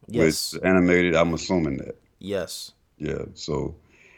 [0.08, 1.16] yes, with animated.
[1.16, 1.96] I'm assuming that.
[2.20, 3.26] yes, Yeah.
[3.36, 3.76] So,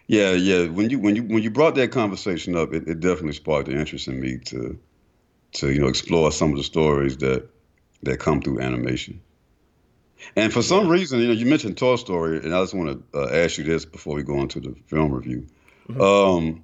[0.08, 0.68] yeah, yeah.
[0.68, 3.78] When you when you when you brought that conversation up, it, it definitely sparked the
[3.78, 4.80] interest in me to
[5.54, 7.50] to you know explore some of the stories that
[8.04, 9.20] that come through animation.
[10.36, 13.20] And for some reason, you know, you mentioned Toy Story, and I just want to
[13.20, 15.46] uh, ask you this before we go into the film review.
[16.00, 16.64] Um,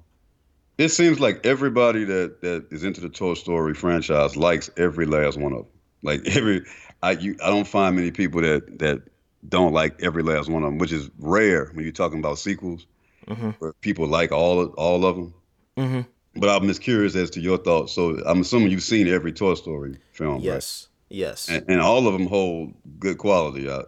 [0.78, 5.38] it seems like everybody that that is into the Toy Story franchise likes every last
[5.38, 5.66] one of them.
[6.02, 6.64] Like every,
[7.02, 9.02] I you I don't find many people that that
[9.48, 12.86] don't like every last one of them, which is rare when you're talking about sequels,
[13.28, 13.54] Mhm.
[13.58, 15.34] where people like all of, all of them.
[15.76, 16.00] hmm
[16.40, 17.92] But I'm just curious as to your thoughts.
[17.92, 20.88] So I'm assuming you've seen every Toy Story film, right?
[21.12, 21.48] Yes.
[21.48, 23.70] And, and all of them hold good quality.
[23.70, 23.82] I,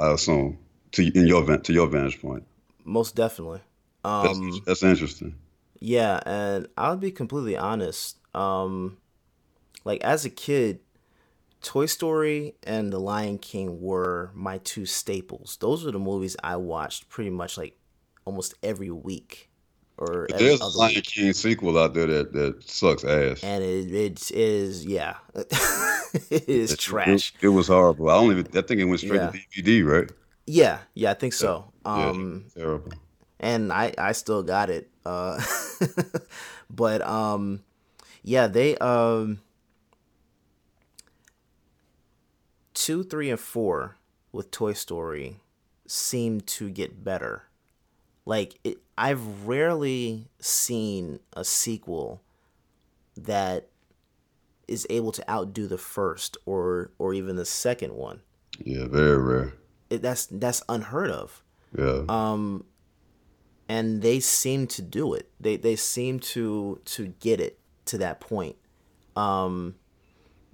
[0.00, 0.58] I assume
[0.92, 2.44] to in your to your vantage point.
[2.84, 3.60] Most definitely.
[4.04, 5.34] That's, Um, that's interesting.
[5.80, 8.18] yeah, and I'll be completely honest.
[8.34, 8.98] Um,
[9.84, 10.80] like as a kid,
[11.62, 15.56] Toy Story and The Lion King were my two staples.
[15.60, 17.76] Those were the movies I watched pretty much like
[18.24, 19.50] almost every week
[19.98, 21.00] or there's a Lion.
[21.02, 23.42] King sequel out there that, that sucks ass.
[23.42, 27.32] And it, it is yeah, it is It- trash.
[27.40, 28.10] It, it was horrible.
[28.10, 29.30] I only I think it went straight Yeah.
[29.30, 30.10] to DVD, right?
[30.46, 31.72] Yeah, yeah, I think so.
[31.84, 32.92] Yeah, Um, terrible.
[33.40, 34.90] and I I still got it.
[35.04, 35.40] Uh,
[36.70, 37.62] but um,
[38.22, 39.40] yeah, they um,
[42.74, 43.96] two, three, and four
[44.32, 45.40] with Toy Story
[45.86, 47.44] seem to get better.
[48.24, 52.22] Like it, I've rarely seen a sequel
[53.16, 53.68] that
[54.66, 58.20] is able to outdo the first or or even the second one.
[58.64, 59.52] Yeah, very rare.
[59.90, 61.42] It, that's that's unheard of
[61.78, 62.02] Yeah.
[62.08, 62.64] um
[63.68, 68.18] and they seem to do it they they seem to to get it to that
[68.18, 68.56] point
[69.14, 69.76] um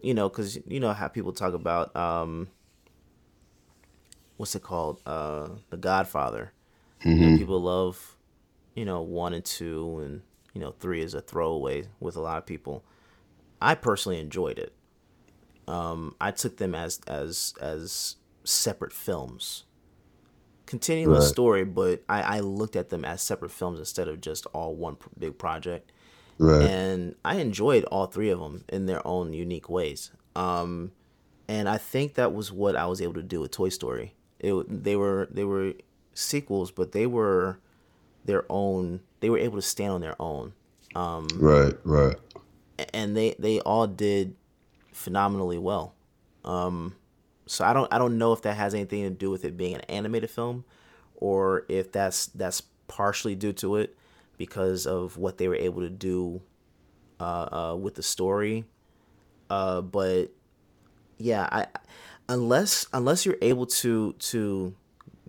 [0.03, 2.49] you know because you know how people talk about um
[4.37, 6.53] what's it called uh the godfather
[7.05, 8.12] You know, people love
[8.75, 10.23] you know one and two and
[10.55, 12.85] you know three is a throwaway with a lot of people
[13.61, 14.73] i personally enjoyed it
[15.69, 19.63] um, I took them as as as separate films.
[20.67, 21.29] Continuing the Right.
[21.29, 24.97] story, but I, I looked at them as separate films instead of just all one
[24.97, 25.93] pr- big project
[26.39, 26.63] Right.
[26.63, 30.11] and I enjoyed all three of them in their own unique ways.
[30.35, 30.93] Um,
[31.47, 34.15] and I think that was what I was able to do with Toy Story.
[34.41, 35.75] It they were they were
[36.15, 37.59] sequels, but they were
[38.25, 39.01] their own.
[39.21, 40.53] They were able to stand on their own,
[40.95, 41.75] Um, right.
[41.85, 42.17] Right.
[42.93, 44.35] And they they all did
[44.93, 45.95] phenomenally well.
[46.45, 46.97] Um,
[47.47, 49.75] so I don't I don't know if that has anything to do with it being
[49.75, 50.65] an animated film,
[51.15, 53.97] or if that's that's partially due to it
[54.39, 56.43] because of what they were able to do
[57.21, 58.65] uh, uh, with the story.
[59.49, 60.33] Uh, but
[61.19, 61.67] yeah, I
[62.29, 64.75] unless unless you're able to to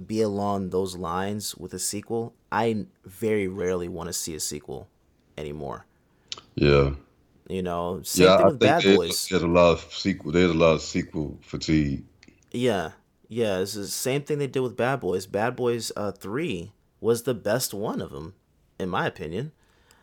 [0.07, 4.87] be along those lines with a sequel, I very rarely want to see a sequel
[5.37, 5.85] anymore.
[6.55, 6.91] Yeah.
[7.49, 8.37] You know, same Yeah.
[8.37, 9.27] thing I with think Bad there's, Boys.
[9.29, 10.31] there's a lot of sequel.
[10.31, 12.03] There's a lot of sequel fatigue.
[12.51, 12.91] Yeah,
[13.27, 15.25] yeah, it's the same thing they did with Bad Boys.
[15.25, 16.71] Bad Boys uh, three
[17.01, 18.35] was the best one of them,
[18.79, 19.51] in my opinion.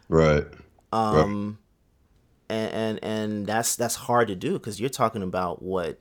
[0.08, 0.44] Right.
[0.92, 1.58] Um,
[2.48, 6.00] and and and that's that's hard to do because you're talking about what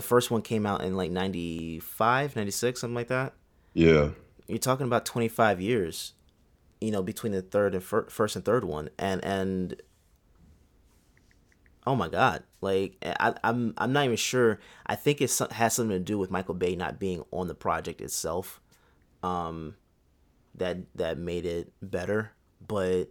[0.00, 3.34] the first one came out in like 95, 96, something like that.
[3.74, 4.10] Yeah.
[4.46, 6.14] You're talking about 25 years,
[6.80, 9.80] you know, between the third and fir- first and third one, and and
[11.86, 14.58] oh my god, like I, I'm I'm not even sure.
[14.86, 18.00] I think it has something to do with Michael Bay not being on the project
[18.00, 18.60] itself,
[19.22, 19.76] um,
[20.54, 22.32] that that made it better,
[22.66, 23.10] but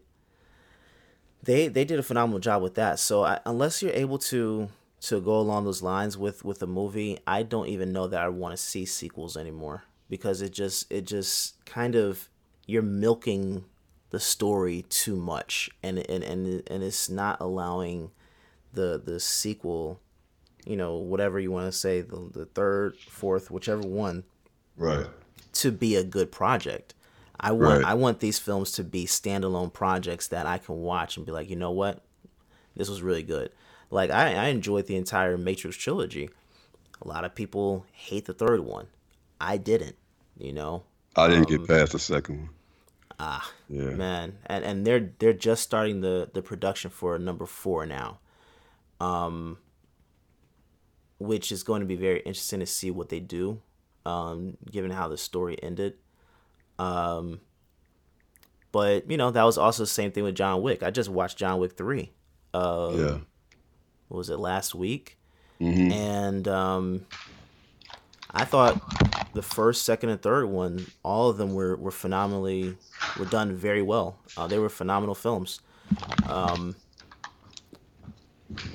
[1.43, 2.99] they they did a phenomenal job with that.
[2.99, 4.69] So I, unless you're able to
[5.01, 8.29] to go along those lines with with the movie, I don't even know that I
[8.29, 12.29] want to see sequels anymore because it just it just kind of
[12.65, 13.65] you're milking
[14.11, 18.11] the story too much and and and, and it's not allowing
[18.73, 19.99] the the sequel
[20.65, 24.23] you know whatever you want to say the, the third fourth whichever one
[24.75, 25.07] Right.
[25.53, 26.93] to be a good project.
[27.39, 27.85] I want Right.
[27.85, 31.49] I want these films to be standalone projects that I can watch and be like,
[31.49, 32.03] you know what,
[32.75, 33.51] this was really good.
[33.91, 36.29] Like I, I enjoyed the entire Matrix trilogy.
[37.01, 38.87] A lot of people hate the third one.
[39.41, 39.95] I didn't.
[40.37, 40.83] You know,
[41.15, 42.49] I didn't get past the second one.
[43.19, 43.91] ah, Yeah.
[43.91, 48.19] man, and and they're they're just starting the the production for number four now.
[49.01, 49.57] Um,
[51.19, 53.61] which is going to be very interesting to see what they do,
[54.05, 55.95] um, given how the story ended.
[56.77, 57.41] Um,
[58.71, 60.83] but you know that was also the same thing with John Wick.
[60.83, 62.11] I just watched John Wick three.
[62.53, 63.17] Uh, Yeah.
[64.09, 65.17] What was it last week?
[65.59, 67.05] hmm And um,
[68.31, 68.81] I thought
[69.33, 72.75] the first, second, and third one, all of them were, were phenomenally,
[73.17, 74.17] were done very well.
[74.35, 75.61] Uh, they were phenomenal films.
[76.27, 76.75] Um,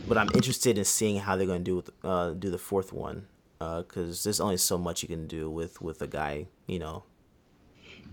[0.09, 2.93] but I'm interested in seeing how they're going to do with, uh, do the fourth
[2.93, 3.27] one,
[3.59, 7.05] because there's only so much you can do with with a guy, you know.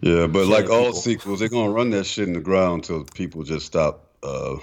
[0.02, 0.94] Yeah, but like all people.
[0.94, 4.56] sequels, they're gonna run that shit in the ground until people just stop uh,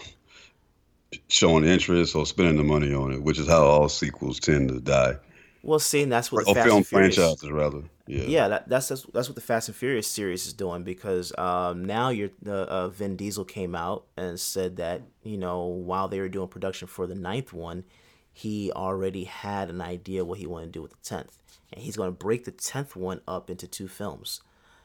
[1.29, 4.81] showing interest or spending the money on it, which is how all sequels tend to
[4.81, 5.17] die.
[5.63, 7.83] Well, seeing that's what the Or film and Furious, franchises, rather.
[8.07, 8.25] Yeah.
[8.25, 11.85] yeah, that, that's, that's that's what the Fast and Furious series is doing because um,
[11.85, 16.21] now you're the uh, Vin Diesel came out and said that you know while they
[16.21, 17.85] were doing production for the ninth one,
[18.33, 21.37] he already had an idea what he wanted to do with the tenth,
[21.73, 24.41] and he's going to break the tenth one up into two films.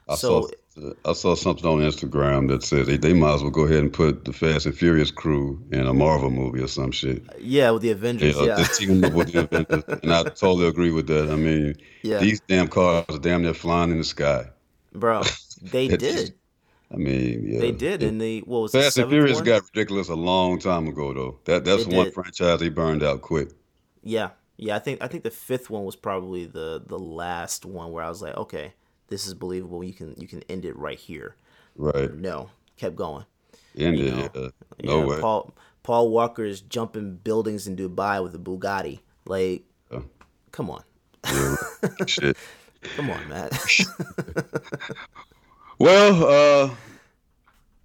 [0.09, 3.51] I so saw I saw something on Instagram that said they, they might as well
[3.51, 6.91] go ahead and put the Fast and Furious crew in a Marvel movie or some
[6.91, 7.23] shit.
[7.39, 10.91] yeah, with the Avengers, Yeah, yeah, team up with the Avengers, and I totally agree
[10.91, 11.29] with that.
[11.29, 14.45] I mean, yeah, these damn cars are damn near flying in the sky.
[14.93, 15.21] bro,
[15.61, 16.33] they just- did,
[16.91, 19.45] I mean, yeah, they did, and the what was Fast and Furious one?
[19.45, 21.39] got ridiculous a long time ago, though.
[21.45, 22.13] That that's They one did.
[22.15, 23.49] franchise they burned out quick.
[24.03, 24.75] Yeah, yeah.
[24.75, 28.09] I think I think the fifth one was probably the the last one where I
[28.09, 28.73] was like, okay,
[29.13, 29.83] this is believable.
[29.83, 31.35] You can you can end it right here.
[31.75, 32.11] Right.
[32.15, 33.25] No, kept going.
[33.77, 34.15] Ended.
[34.15, 34.49] know, yeah.
[34.83, 35.19] No way.
[35.21, 35.53] Paul
[35.83, 39.01] Paul Walker is jumping buildings in Dubai with a Bugatti.
[39.27, 39.65] Like,
[40.51, 40.83] come on,
[41.25, 41.55] Yeah,
[42.07, 42.37] shit.
[42.95, 43.49] come on, man.
[45.79, 46.23] Well,
[46.69, 46.75] uh,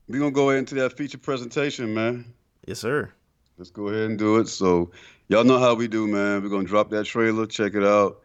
[0.09, 2.33] we're gonna go into that feature presentation, man.
[2.67, 3.13] yes, sir.
[3.59, 4.49] Let's go ahead and do it.
[4.49, 4.91] So,
[5.29, 6.43] y'all know how we do, man.
[6.43, 7.47] We're gonna drop that trailer.
[7.47, 8.21] Check it out.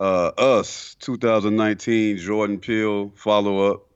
[0.00, 3.86] Uh, Us, 2019 Jordan Peele follow up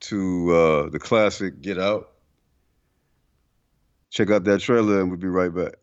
[0.00, 2.10] to uh, the classic Get Out.
[4.10, 5.74] Check out that trailer, and we'll be right back.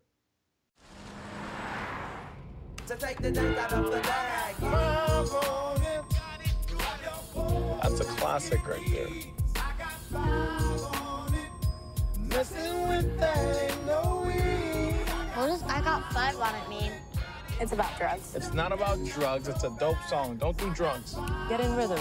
[2.89, 4.55] to take the dunk out of the bag.
[7.83, 9.07] That's a classic right there.
[12.29, 14.95] Messing with that ain't no weed.
[15.35, 16.91] What does I got five on it mean?
[17.59, 18.35] It's about drugs.
[18.35, 19.47] It's not about drugs.
[19.49, 20.37] It's a dope song.
[20.37, 21.15] Don't do drugs.
[21.49, 21.99] Get in rhythm.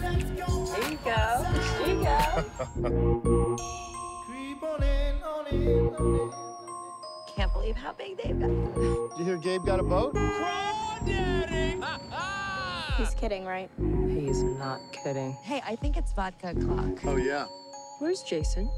[0.00, 0.66] There you go.
[0.72, 2.44] There you go.
[7.36, 8.48] Can't believe how big they've got.
[8.48, 10.16] Did you hear Gabe got a boat?
[12.96, 13.70] He's kidding, right?
[14.08, 15.34] He's not kidding.
[15.42, 16.98] Hey, I think it's vodka o'clock.
[17.04, 17.46] Oh, yeah.
[17.98, 18.70] Where's Jason?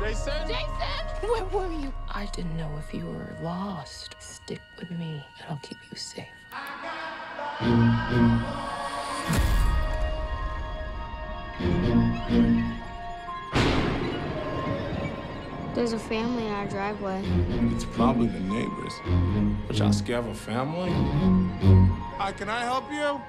[0.00, 0.32] Jason?
[1.20, 1.92] Where were you?
[2.08, 4.16] I didn't know if you were lost.
[4.18, 6.24] Stick with me, and I'll keep you safe.
[15.74, 17.22] There's a family in our driveway.
[17.74, 18.94] It's probably the neighbors.
[19.66, 20.90] But y'all scared of a family?
[22.16, 23.20] Hi, can I help you?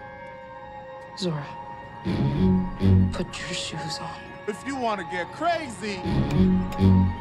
[1.19, 1.45] Zora,
[3.11, 4.30] put your shoes on.
[4.47, 5.99] If you want to get crazy,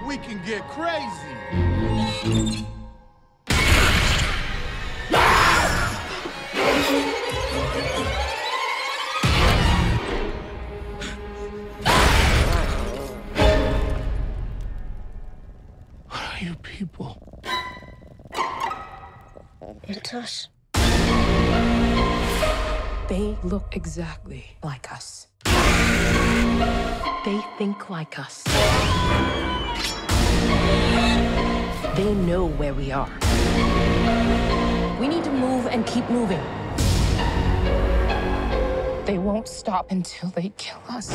[0.07, 1.37] we can get crazy.
[16.09, 17.43] What are you people?
[19.85, 20.49] It's us.
[23.09, 25.30] They look exactly like us.
[27.25, 28.43] They think like us.
[31.97, 33.11] They know where we are.
[34.99, 36.43] We need to move and keep moving.
[39.05, 41.11] They won't stop until they kill us.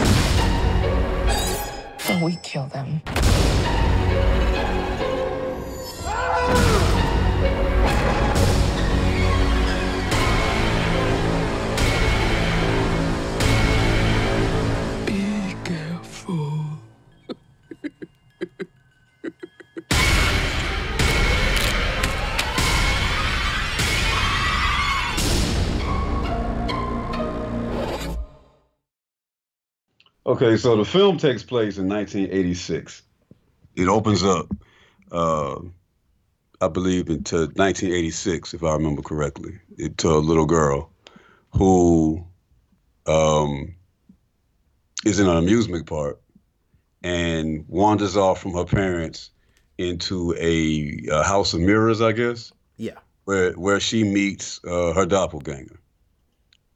[2.10, 3.01] Or we kill them.
[30.28, 33.03] Okay, so the film takes place in 1986.
[33.76, 34.51] It opens up,
[35.11, 35.59] uh,
[36.61, 40.91] I believe, into 1986, if I remember correctly, it, to a little girl
[41.51, 42.26] who
[43.05, 43.76] um,
[45.05, 46.19] is in an amusement park
[47.03, 49.30] and wanders off from her parents
[49.78, 52.97] into a, a house of mirrors, I guess Yeah.
[53.26, 55.80] where where she meets uh, her doppelganger,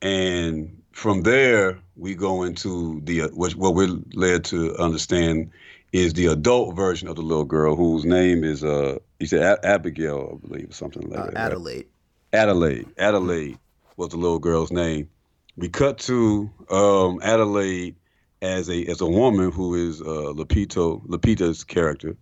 [0.01, 5.49] and from there we go into the uh, what, what we're led to understand
[5.93, 10.37] is the adult version of the little girl whose name is uh you said Abigail
[10.43, 11.33] I believe or something like Uh, that.
[11.35, 11.37] right?
[11.45, 11.87] Adelaide.
[12.33, 12.87] Adelaide.
[12.97, 13.57] Adelaide
[13.95, 15.09] was the little girl's name.
[15.55, 17.95] We cut to um, Adelaide
[18.41, 22.15] as a as a woman who is uh, Lupito Lupita's character,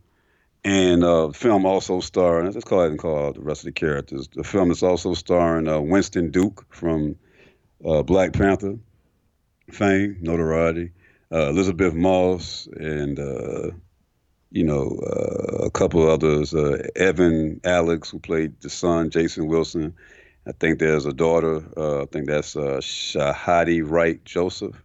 [0.64, 2.52] and uh, the film also starring.
[2.52, 4.28] Let's call it and call out the rest of the characters.
[4.34, 7.16] The film is also starring uh, Winston Duke from
[7.86, 8.78] uh, Black Panther
[9.72, 10.92] fame, notoriety,
[11.32, 13.72] uh, Elisabeth Moss, and uh,
[14.52, 16.54] you know uh, a couple others.
[16.54, 19.94] Uh, Evan Alex, who played the son, Jason Wilson.
[20.48, 21.62] I think there's a daughter.
[21.76, 24.82] Uh, I think that's Shahadi Wright Joseph,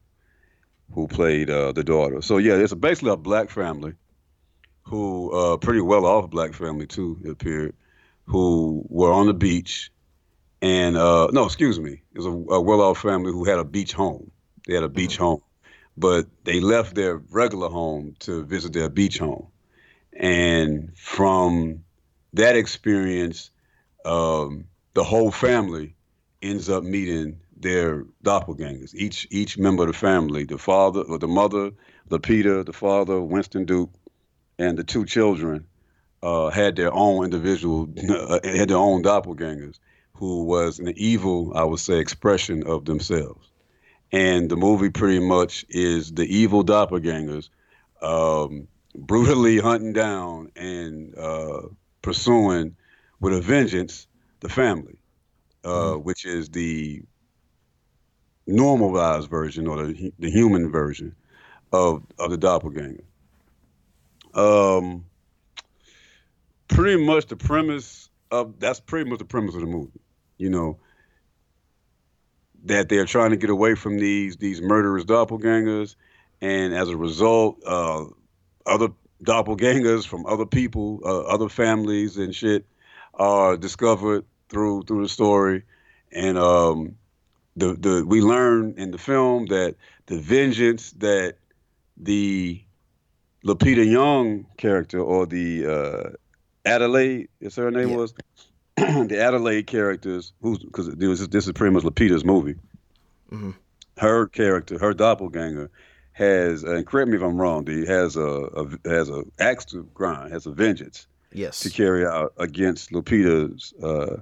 [0.93, 2.21] who played the daughter.
[2.21, 3.95] So yeah, it's basically a black family,
[4.83, 7.21] who pretty well off black family too.
[7.25, 7.77] It appeared,
[8.27, 9.93] who were on the beach,
[10.63, 13.65] and uh, no, excuse me, it was a, a well off family who had a
[13.65, 14.31] beach home.
[14.67, 15.43] They had a beach home,
[15.97, 19.49] but they left their regular home to visit their beach home,
[20.13, 21.85] and from
[22.33, 23.51] that experience.
[24.05, 25.95] Um, the whole family
[26.43, 28.95] ends up meeting their doppelgangers.
[28.95, 31.71] Each each member of the family, the father or the mother,
[32.09, 33.93] the Peter, the father, Winston Duke,
[34.59, 35.67] and the two children,
[36.23, 37.89] uh, had their own individual,
[38.45, 39.79] had their own doppelgangers,
[40.23, 43.51] who was an evil, I would say, expression of themselves.
[44.13, 47.49] And the movie pretty much is the evil doppelgangers
[48.01, 51.63] um, brutally hunting down and uh,
[52.03, 52.77] pursuing
[53.19, 54.07] with a vengeance
[54.39, 54.97] the family,
[55.65, 57.03] uh, which is the
[58.47, 61.17] normalized version or the, the human version
[61.73, 63.03] of of the doppelganger.
[64.35, 65.05] Um,
[66.69, 69.99] pretty much the premise of that's pretty much the premise of the movie.
[70.39, 70.79] You know
[72.65, 75.97] that they're trying to get away from these these murderous doppelgangers,
[76.41, 78.05] and as a result, uh,
[78.67, 78.89] other
[79.25, 82.67] doppelgangers from other people, uh, other families and shit
[83.15, 85.65] are discovered through through the story,
[86.13, 86.97] and um,
[87.57, 89.77] the the we learn in the film that
[90.07, 91.37] the vengeance that
[91.97, 92.63] the
[93.45, 96.11] Lupita Nyong'o character or the uh,
[96.65, 97.97] Adelaide, is her name Yeah.
[97.97, 98.15] was
[98.77, 102.55] the Adelaide characters, who's because this is this is pretty much Lupita's movie.
[103.31, 103.55] Mhm.
[103.99, 105.71] Her character, her doppelganger,
[106.13, 107.65] has and correct me if I'm wrong.
[107.65, 111.61] D has a, a has a axe to grind, has a vengeance Yes.
[111.61, 114.17] to carry out against Lupita's uh,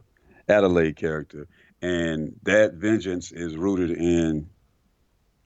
[0.49, 1.47] Adelaide character,
[1.83, 4.49] and that vengeance is rooted in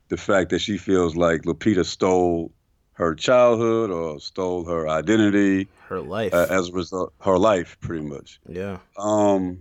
[0.09, 2.53] the fact that she feels like Lupita stole
[2.95, 6.33] her childhood or stole her identity Her life.
[6.33, 8.41] uh, as a result, her life, pretty much.
[8.49, 8.79] yeah.
[8.97, 9.61] Um,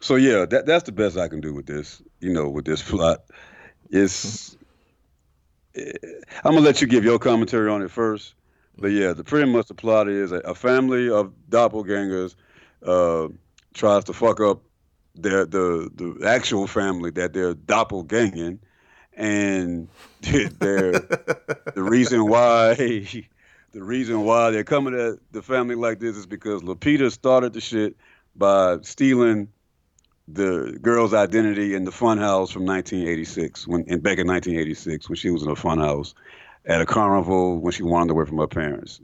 [0.00, 2.02] so yeah, that that's the best I can do with this.
[2.20, 3.24] You know, with this plot,
[3.90, 4.56] it's.
[5.76, 5.92] eh,
[6.44, 8.34] I'm gonna let you give your commentary on it first,
[8.76, 12.34] but yeah, the pretty much the plot is a, a family of doppelgangers
[12.84, 13.28] uh,
[13.72, 14.60] tries to fuck up
[15.14, 18.58] their the the actual family that they're doppelganging,
[19.16, 19.88] and
[20.20, 22.74] they're the reason why
[23.72, 27.60] the reason why they're coming at the family like this is because Lupita started the
[27.60, 27.96] shit
[28.36, 29.48] by stealing
[30.26, 35.30] the girl's identity in the funhouse from 1986 when and back in 1986 when she
[35.30, 36.14] was in a funhouse
[36.66, 39.00] at a carnival when she wandered away from her parents.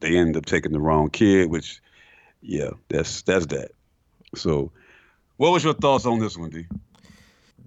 [0.00, 1.82] They ended up taking the wrong kid, which
[2.40, 3.72] yeah, that's that's that.
[4.34, 4.72] So,
[5.36, 6.66] what was your thoughts on this one, D?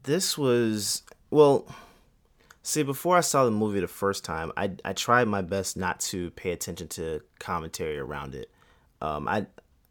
[0.03, 1.65] this was well
[2.64, 5.99] see before i saw the movie the first time i i tried my best not
[5.99, 8.49] to pay attention to commentary around it.
[9.01, 9.45] Um i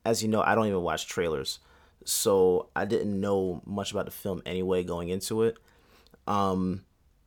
[0.04, 1.60] as you know i don't even watch trailers
[2.04, 5.58] so i didn't know much about the film anyway going into it.
[6.26, 6.84] Um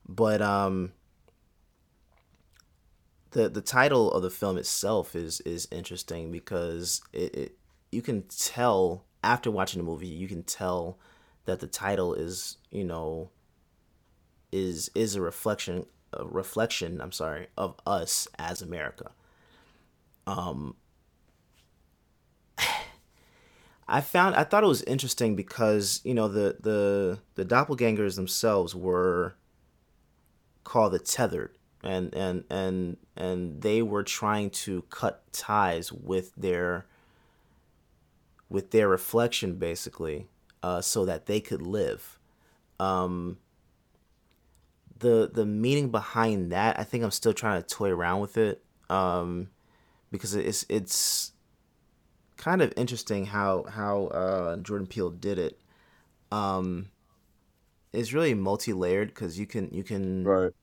[0.07, 0.91] but um
[3.31, 7.57] the the title of the film itself is is interesting because it, it
[7.91, 10.97] you can tell after watching the movie you can tell
[11.45, 13.29] that the title is you know
[14.55, 19.11] is is a reflection a reflection I'm sorry of us as America.
[20.25, 20.75] Um
[23.87, 28.73] I found I thought it was interesting because you know the the the doppelgangers themselves
[28.73, 29.35] were
[30.63, 36.87] called the tethered and and and and they were trying to cut ties with their
[38.49, 40.27] with their reflection basically
[40.63, 42.17] uh, so that they could live
[42.79, 43.37] um,
[44.99, 48.63] the the meaning behind that i think i'm still trying to toy around with it
[48.89, 49.49] um,
[50.11, 51.33] because it's it's
[52.37, 55.59] kind of interesting how how uh, jordan peele did it
[56.31, 56.89] um,
[57.93, 60.53] it's really multi-layered because you can you can Right.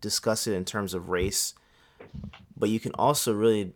[0.00, 1.54] discuss it in terms of race,
[2.56, 3.72] but you can also really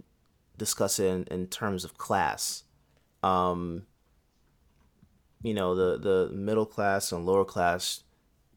[0.56, 2.64] discuss it in, in terms of class.
[3.22, 3.86] Um,
[5.42, 8.02] you know, the, the middle class and lower class,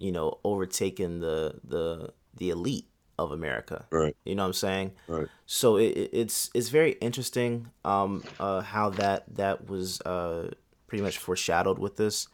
[0.01, 2.87] you know, overtaking the the the elite
[3.19, 3.85] of America.
[3.91, 4.15] Right.
[4.25, 4.91] You know what I'm saying?
[5.07, 5.27] Right.
[5.45, 10.51] So it, it- it's it's very interesting um, uh, how that that was uh,
[10.87, 12.27] pretty much foreshadowed with this.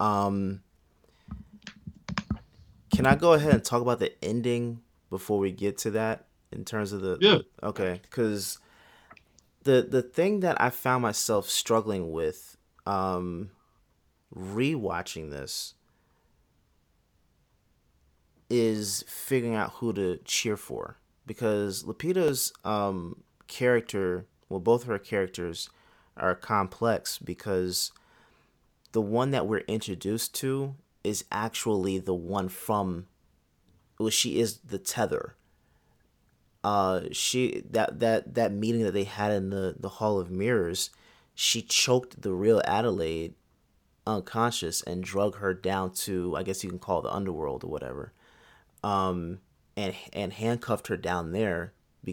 [0.00, 0.62] Um,
[2.94, 6.64] can I go ahead and talk about the ending before we get to that in
[6.64, 7.38] terms of the Yeah.
[7.62, 8.58] okay because
[9.64, 12.56] the the thing that I found myself struggling with
[12.86, 13.50] um
[14.34, 15.74] rewatching this
[18.50, 25.70] is figuring out who to cheer for because Lupita's um character well both her characters
[26.16, 27.92] are complex because
[28.92, 33.06] the one that we're introduced to is actually the one from
[33.98, 35.36] well she is the tether.
[36.62, 40.90] Uh she that that that meeting that they had in the the hall of mirrors
[41.34, 43.34] she choked the real adelaide
[44.06, 47.68] unconscious and drug her down to i guess you can call it the underworld or
[47.68, 48.12] whatever
[48.84, 49.40] um
[49.76, 51.72] and and handcuffed her down there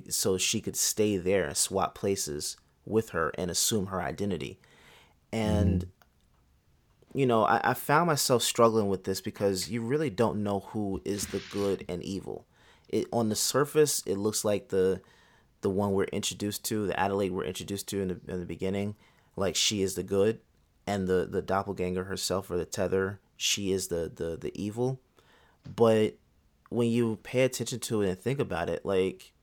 [0.10, 4.58] so she could stay there and swap places with her and assume her identity.
[5.34, 5.88] And
[7.14, 11.02] you know I, I found myself struggling with this because you really don't know who
[11.04, 12.46] is the good and evil.
[12.88, 15.02] It on the surface it looks like the
[15.60, 18.96] the one we're introduced to the adelaide we're introduced to in the, in the beginning
[19.36, 20.40] like she is the good
[20.88, 25.02] and the the doppelganger herself or the tether she is the the the evil.
[25.76, 26.16] But
[26.72, 29.34] when you pay attention to it and think about it like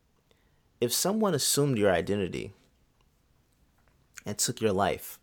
[0.81, 2.53] if someone assumed your identity
[4.25, 5.19] and took your life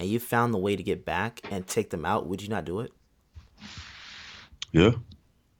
[0.00, 2.64] and you found the way to get back and take them out would you not
[2.64, 2.92] do it
[4.72, 4.92] Yeah.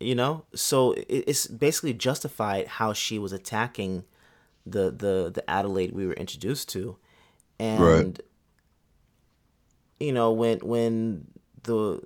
[0.00, 4.04] you know so it's basically justified how she was attacking
[4.66, 6.96] the the the adelaide we were introduced to
[7.60, 8.20] and Right.
[10.00, 11.26] you know when when
[11.62, 12.00] the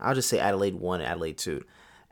[0.00, 1.62] i'll just say adelaide 1 adelaide 2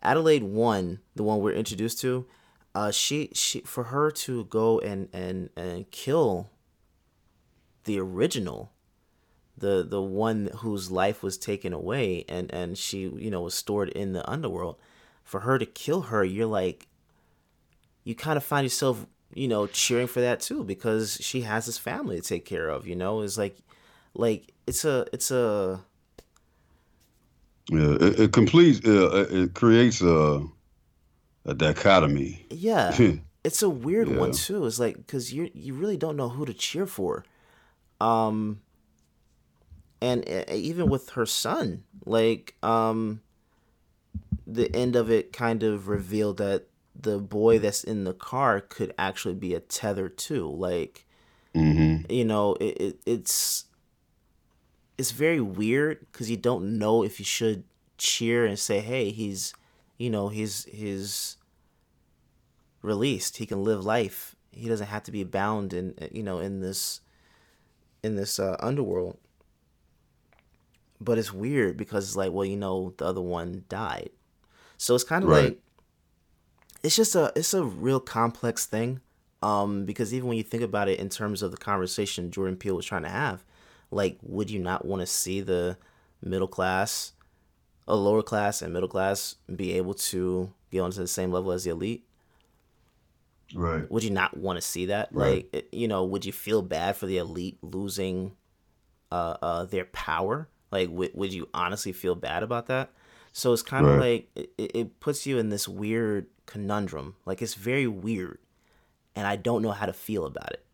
[0.02, 2.26] adelaide 1 the one we're introduced to
[2.74, 6.48] uh, she she for her to go and and and kill
[7.84, 8.72] the original
[9.58, 13.90] the the one whose life was taken away and and she you know was stored
[13.90, 14.76] in the underworld
[15.22, 16.88] for her to kill her you're like
[18.04, 21.78] you kind of find yourself you know cheering for that too because she has this
[21.78, 23.20] family to take care of you know?
[23.20, 23.58] It's like
[24.14, 25.80] like it's a it's a
[27.72, 30.42] yeah it, it completes uh, it creates a
[31.44, 32.46] a dichotomy.
[32.50, 32.96] Yeah.
[33.44, 34.18] It's a weird yeah.
[34.18, 34.66] one too.
[34.66, 37.24] It's like because you you really don't know who to cheer for.
[38.00, 38.60] Um
[40.00, 43.20] and uh, even with her son like um
[44.46, 48.94] the end of it kind of revealed that the boy that's in the car could
[48.96, 50.48] actually be a tether too.
[50.48, 51.04] Like
[51.52, 52.08] mm-hmm.
[52.12, 53.64] you know it, it, it's
[54.98, 57.64] it's very weird because you don't know if you should
[57.98, 59.54] cheer and say hey he's
[59.98, 61.36] you know he's he's
[62.82, 63.36] released.
[63.36, 64.34] He can live life.
[64.50, 67.00] He doesn't have to be bound in you know in this
[68.02, 69.16] in this uh, underworld.
[71.00, 74.10] But it's weird because it's like well you know the other one died.
[74.76, 75.44] So it's kind of right.
[75.44, 75.60] like
[76.82, 79.00] it's just a it's a real complex thing
[79.40, 82.74] um because even when you think about it in terms of the conversation Jordan Peele
[82.76, 83.44] was trying to have
[83.92, 85.76] like would you not want to see the
[86.22, 87.12] middle class
[87.88, 91.64] a lower class and middle class be able to get onto the same level as
[91.64, 92.04] the elite
[93.54, 95.46] right would you not want to see that right.
[95.52, 98.32] like you know would you feel bad for the elite losing
[99.10, 102.90] uh, uh their power like w- would you honestly feel bad about that
[103.32, 104.28] so it's kind of right.
[104.34, 107.16] like it, it puts you in this weird conundrum.
[107.24, 108.38] Like it's very weird,
[109.16, 110.64] and I don't know how to feel about it.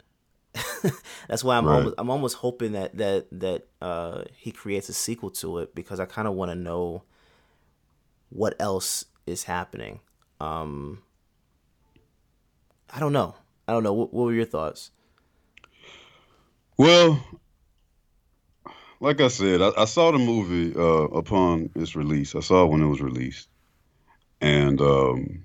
[1.28, 1.76] That's why I'm right.
[1.76, 6.00] almost I'm almost hoping that that that uh, he creates a sequel to it because
[6.00, 7.02] I kind of want to know
[8.30, 10.00] what else is happening.
[10.40, 11.02] Um,
[12.92, 13.34] I don't know.
[13.66, 13.92] I don't know.
[13.92, 14.90] What, what were your thoughts?
[16.76, 17.22] Well,
[19.00, 22.34] like I said, I, I saw the movie uh, upon its release.
[22.34, 23.48] I saw it when it was released,
[24.40, 25.44] and um,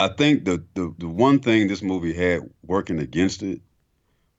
[0.00, 3.60] I think the, the the one thing this movie had working against it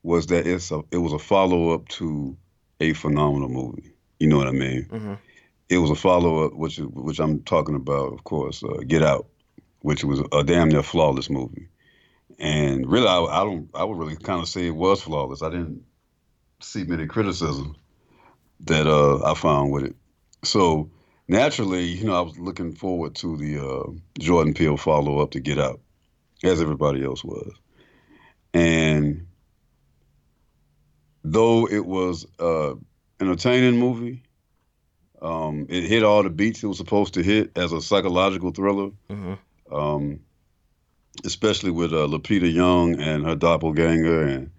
[0.03, 2.37] was that it's a it was a follow up to
[2.79, 3.93] a phenomenal movie.
[4.19, 4.87] You know what I mean?
[4.91, 5.13] Mm-hmm.
[5.69, 9.27] It was a follow up, which which I'm talking about, of course, uh, Get Out,
[9.81, 11.69] which was a damn near flawless movie.
[12.37, 15.41] And really, I, I don't I would really kind of say it was flawless.
[15.41, 15.83] I didn't
[16.61, 17.77] see many criticisms
[18.61, 19.95] that uh, I found with it.
[20.43, 20.89] So
[21.27, 25.39] naturally, you know, I was looking forward to the uh, Jordan Peele follow up to
[25.39, 25.79] Get Out,
[26.43, 27.51] as everybody else was.
[28.53, 29.27] And
[31.23, 32.75] though it was uh,
[33.19, 34.23] entertaining movie,
[35.21, 38.91] um, it hit all the beats it was supposed to hit as a psychological thriller.
[39.09, 39.73] Mm-hmm.
[39.73, 40.19] Um,
[41.23, 44.51] especially with uh, Lupita Nyong'o and her doppelganger, and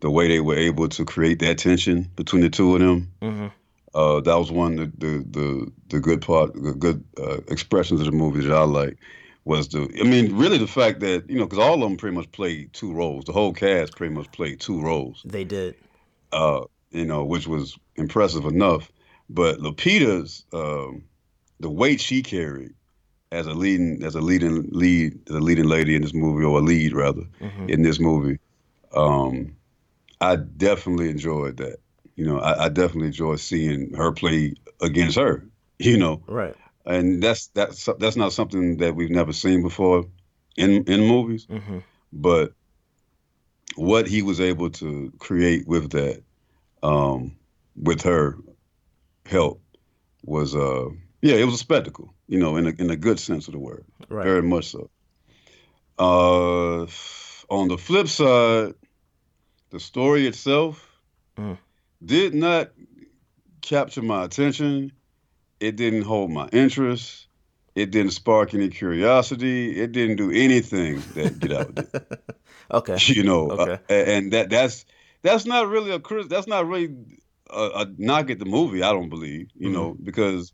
[0.00, 3.12] the way they were able to create that tension between the two of them.
[3.20, 3.46] Mm-hmm
[3.94, 8.00] uh, that was one of the the the, the good part, the good uh, expressions
[8.00, 8.98] of the movie that I like
[9.44, 9.88] was the.
[10.00, 12.72] I mean, really the fact that you know, because all of them pretty much played
[12.72, 13.24] two roles.
[13.24, 15.22] The whole cast pretty much played two roles.
[15.24, 15.76] They did.
[16.32, 18.90] Uh, you know, which was impressive enough.
[19.30, 21.04] But Lupita's um,
[21.60, 22.74] the weight she carried
[23.32, 26.58] as a leading as a leading lead as a leading lady in this movie or
[26.58, 27.68] a lead rather mm-hmm.
[27.68, 28.38] in this movie.
[28.92, 29.56] Um,
[30.20, 31.78] I definitely enjoyed that
[32.16, 35.44] you know, I, I definitely enjoy seeing her play against her.
[35.76, 36.54] You know, right?
[36.86, 40.04] And that's that's that's not something that we've never seen before
[40.56, 41.46] in in movies.
[41.46, 41.78] Mm-hmm.
[42.12, 42.52] But
[43.74, 46.22] what he was able to create with that,
[46.84, 47.36] um,
[47.74, 48.38] with her
[49.26, 49.60] help,
[50.22, 50.90] was uh,
[51.22, 52.14] yeah, it was a spectacle.
[52.28, 54.22] You know, in a in a good sense of the word, right.
[54.22, 54.90] very much so.
[55.98, 56.86] Uh,
[57.52, 58.74] on the flip side,
[59.70, 60.88] the story itself.
[61.36, 61.58] Mm
[62.04, 62.70] did not
[63.62, 64.92] capture my attention.
[65.60, 67.26] It didn't hold my interest.
[67.74, 69.80] It didn't spark any curiosity.
[69.80, 71.88] It didn't do anything that Get Out did.
[72.70, 72.96] okay.
[73.00, 73.72] You know, uh, okay.
[73.90, 74.84] Uh, and that that's
[75.22, 76.94] that's not really a that's not really
[77.50, 78.82] a, a, knock at the movie.
[78.82, 79.48] I don't believe.
[79.54, 79.72] You mm-hmm.
[79.72, 80.52] know, because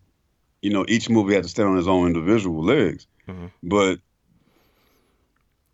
[0.63, 3.07] you know each movie had to stand on its own individual legs.
[3.29, 3.47] Mm-hmm.
[3.63, 3.99] But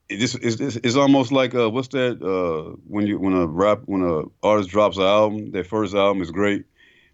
[0.08, 4.02] just it's, it's, almost like uh, what's that uh, when you when a rap when
[4.02, 6.64] a artist drops an album, their first album is great,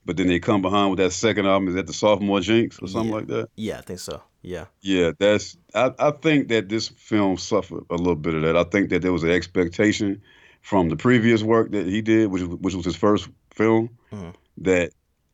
[0.04, 1.68] but then they come behind with that second album.
[1.68, 3.16] Is that the sophomore jinx or something yeah.
[3.16, 3.48] like that?
[3.56, 4.22] Yeah, I think so.
[4.42, 4.66] Yeah.
[4.80, 8.56] Yeah, that's I, I think that this film suffered a little bit of that.
[8.56, 10.20] I think that there was an expectation
[10.60, 14.30] from the previous work that he did, which which was his first film, mm-hmm.
[14.58, 14.92] that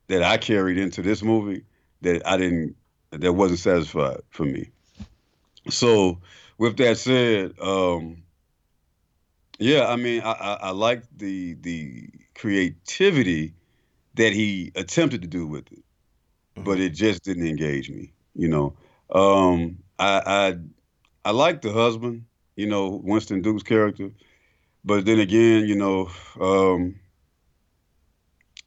[0.08, 1.64] that I carried into this movie
[2.02, 2.76] that I didn't
[3.10, 4.70] that wasn't satisfied for me.
[5.70, 6.18] so
[6.58, 8.22] with that said, um,
[9.58, 13.54] yeah, I mean, I, I, I like the the creativity
[14.14, 16.64] that he attempted to do with it, mm-hmm.
[16.64, 18.12] but it just didn't engage me.
[18.34, 18.76] You know,
[19.10, 20.58] um, I, I
[21.24, 22.24] I like the husband,
[22.56, 24.10] you know, Winston Duke's character,
[24.84, 26.10] but then again, you know,
[26.40, 26.96] um,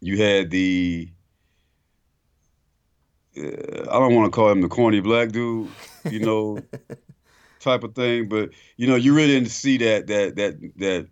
[0.02, 1.10] you had the
[3.38, 5.70] uh, I don't want to call him the corny black dude,
[6.10, 6.60] you know,
[7.62, 11.08] type of thing, but you know, you really didn't see that that that that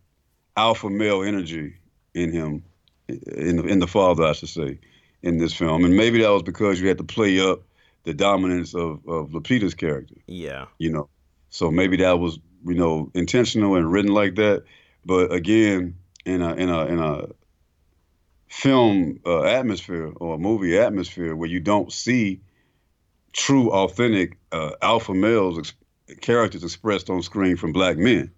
[0.58, 1.76] alpha male energy
[2.14, 2.64] in him,
[3.08, 4.80] in the in the father, I should say,
[5.22, 7.62] in this film, and maybe that was because you had to play up
[8.04, 10.16] the dominance of of Lupita's character.
[10.28, 11.10] Yeah, you know,
[11.50, 14.64] so maybe that was you know intentional and written like that,
[15.06, 15.96] but again,
[16.26, 17.28] in a in a in a
[18.48, 22.42] film uh, atmosphere or a movie atmosphere where you don't see
[23.32, 25.74] true, authentic uh, alpha males
[26.22, 28.32] characters expressed on screen from black men.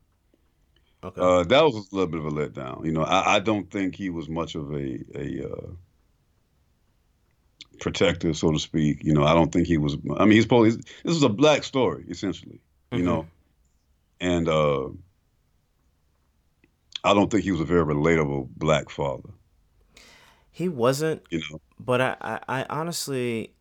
[1.03, 1.19] Okay.
[1.19, 2.85] Uh, that was a little bit of a letdown.
[2.85, 5.67] You know, I, I don't think he was much of a a uh,
[7.79, 9.03] protector, so to speak.
[9.03, 9.97] You know, I don't think he was.
[10.17, 12.61] I mean, he's probably this is a black story essentially.
[12.91, 13.07] You mm-hmm.
[13.07, 13.27] know,
[14.19, 14.89] and uh,
[17.03, 19.29] I don't think he was a very relatable black father.
[20.51, 21.59] He wasn't, you know.
[21.79, 23.53] But I, I, I honestly,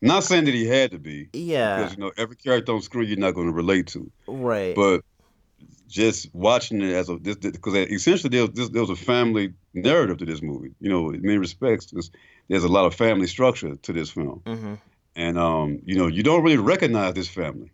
[0.00, 1.28] not saying that he had to be.
[1.32, 1.76] Yeah.
[1.76, 4.10] Because you know every character on screen you're not going to relate to.
[4.26, 4.74] Right.
[4.74, 5.02] But
[5.88, 10.18] just watching it as a this because essentially there was, there was a family narrative
[10.18, 10.74] to this movie.
[10.80, 12.10] You know, in many respects, there's,
[12.48, 14.74] there's a lot of family structure to this film, mm-hmm.
[15.16, 17.72] and um, you know, you don't really recognize this family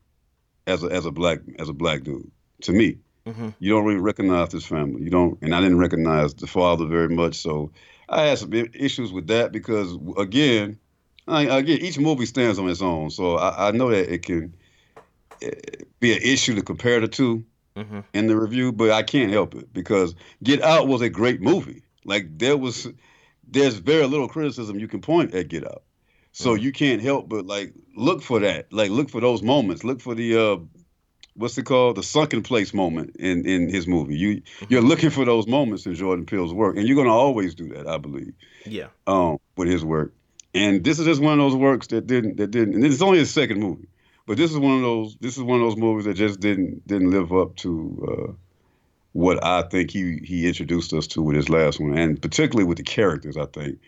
[0.67, 2.31] as a as a black as a black dude.
[2.63, 3.51] To me, Mm-hmm.
[3.59, 5.03] You don't really recognize this family.
[5.03, 7.37] You don't, and I didn't recognize the father very much.
[7.37, 7.71] So
[8.09, 10.79] I had some issues with that because, again,
[11.27, 13.11] I, again, each movie stands on its own.
[13.11, 14.55] So I, I know that it can
[15.43, 15.51] eh,
[16.01, 17.45] be an issue to compare the 2
[17.77, 18.01] mm-hmm.
[18.13, 21.83] in the review, but I can't help it because Get Out was a great movie.
[22.05, 22.89] Like there was,
[23.49, 25.83] there's very little criticism you can point at Get Out.
[26.33, 26.65] So mm-hmm.
[26.65, 30.15] you can't help but like look for that, like look for those moments, look for
[30.15, 30.57] the uh,
[31.37, 34.89] what's it called the sunken place moment in in his movie you you're mm-hmm.
[34.89, 37.87] looking for those moments in jordan peele's work and you're going to always do that
[37.87, 38.33] i believe
[38.65, 40.13] yeah um with his work
[40.55, 43.19] and this is just one of those works that didn't that didn't and it's only
[43.19, 43.89] his second movie
[44.27, 46.87] but this is one of those this is one of those movies that just didn't
[46.87, 48.33] didn't live up to uh
[49.13, 52.79] what i think he he introduced us to with his last one and particularly with
[52.79, 53.79] the characters i think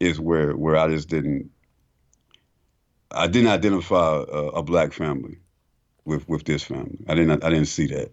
[0.00, 1.50] is where where i just didn't
[3.10, 5.38] i didn't identify a, a black family
[6.06, 6.98] with with this family.
[7.08, 8.10] I didn't I didn't see that.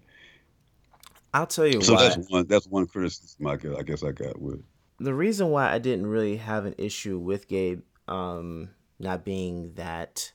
[1.33, 2.09] I'll tell you so why.
[2.09, 4.61] that's one that's one criticism I guess, I guess I got with.
[4.99, 8.69] The reason why I didn't really have an issue with Gabe um,
[8.99, 10.31] not being that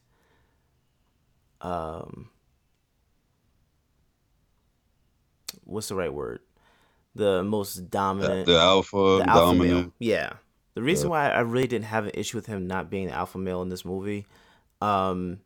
[1.61, 2.31] um,
[5.65, 6.41] what's the right word?
[7.15, 9.87] The most dominant, the, the alpha, the alpha dominant.
[9.87, 9.93] Male.
[9.99, 10.33] Yeah.
[10.75, 11.11] The reason yeah.
[11.11, 13.69] why I really didn't have an issue with him not being the alpha male in
[13.69, 14.27] this movie,
[14.81, 15.41] um,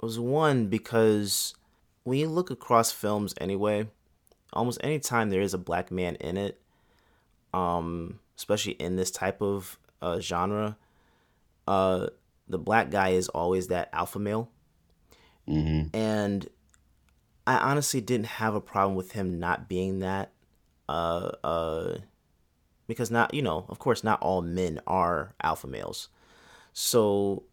[0.00, 1.54] was one because
[2.04, 3.88] when you look across films anyway,
[4.52, 6.60] almost any time there is a black man in it,
[7.52, 10.76] um, especially in this type of uh, genre,
[11.66, 12.06] uh,
[12.48, 14.50] the black guy is always that alpha male.
[15.48, 15.96] Mm-hmm.
[15.96, 16.48] And
[17.46, 20.32] I honestly didn't have a problem with him not being that.
[20.88, 21.98] Uh, uh,
[22.86, 26.08] because not, you know, of course, not all men are alpha males.
[26.72, 27.44] So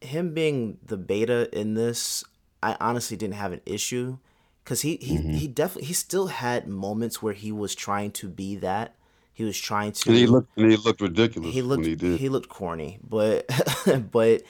[0.00, 2.24] him being the beta in this,
[2.62, 4.18] I honestly didn't have an issue
[4.64, 5.32] because he he, mm-hmm.
[5.32, 8.96] he definitely he still had moments where he was trying to be that.
[9.36, 10.08] He was trying to.
[10.08, 11.52] And he looked and he looked ridiculous.
[11.52, 13.48] He looked he, he looked corny, but
[14.10, 14.42] but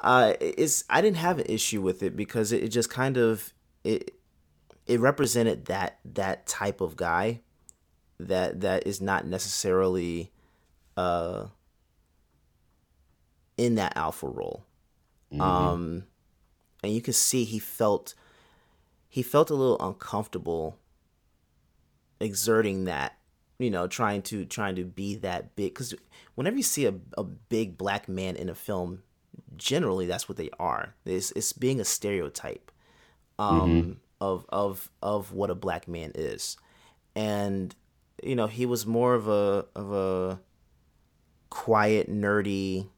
[0.00, 3.52] uh, it's I didn't have an issue with it because it, it just kind of
[3.84, 4.14] it
[4.86, 7.40] it represented that that type of guy
[8.18, 10.32] that that is not necessarily
[10.96, 11.46] uh
[13.56, 14.64] in that alpha role
[15.32, 15.40] Mm-hmm.
[15.40, 16.04] Um,
[16.82, 18.14] and you can see he felt
[19.08, 20.78] he felt a little uncomfortable
[22.20, 23.18] exerting that
[23.60, 25.94] you know trying to trying to be that big because
[26.34, 29.02] whenever you see a, a big black man in a film
[29.56, 32.72] generally that's what they are it's, it's being a stereotype
[33.38, 33.92] um, mm-hmm.
[34.20, 36.56] of of of what a black man is
[37.14, 37.74] and
[38.22, 40.40] you know he was more of a of a
[41.50, 42.88] quiet nerdy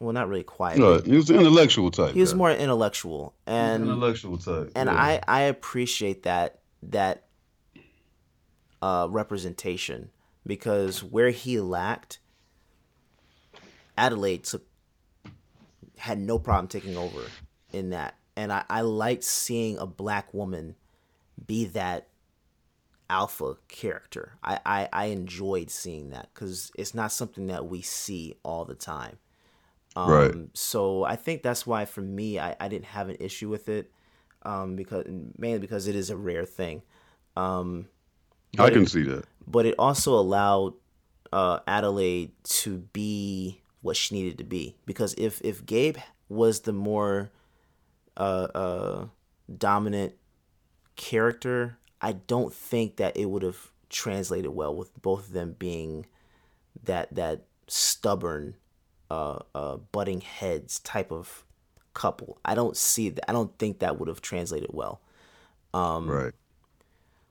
[0.00, 0.78] well, not really quiet.
[0.78, 2.14] No, he was intellectual type.
[2.14, 4.70] He was more intellectual, and intellectual type.
[4.76, 4.94] And yeah.
[4.94, 7.24] I I appreciate that that
[8.82, 10.10] uh, representation
[10.46, 12.20] because where he lacked,
[13.96, 14.64] Adelaide took
[15.98, 17.22] had no problem taking over
[17.72, 20.76] in that, and I I liked seeing a black woman
[21.46, 22.08] be that
[23.10, 24.34] alpha character.
[24.42, 28.74] I I, I enjoyed seeing that because it's not something that we see all the
[28.74, 29.18] time.
[29.96, 30.34] Um, Right.
[30.54, 33.90] So I think that's why for me I, I didn't have an issue with it,
[34.42, 35.06] um, because
[35.36, 36.82] mainly because it is a rare thing.
[37.36, 37.88] Um,
[38.58, 39.24] I can it- see that.
[39.46, 40.74] but it also allowed
[41.32, 44.76] uh, Adelaide to be what she needed to be.
[44.86, 45.98] Because if if Gabe
[46.28, 47.30] was the more
[48.16, 49.06] uh, uh,
[49.56, 50.14] dominant
[50.96, 56.06] character, I don't think that it would have translated well with both of them being
[56.84, 58.54] that that stubborn,
[59.10, 61.44] uh, uh, butting heads type of
[61.94, 62.38] couple.
[62.44, 63.28] I don't see that.
[63.28, 65.00] I don't think that would have translated well.
[65.74, 66.32] Um, Right.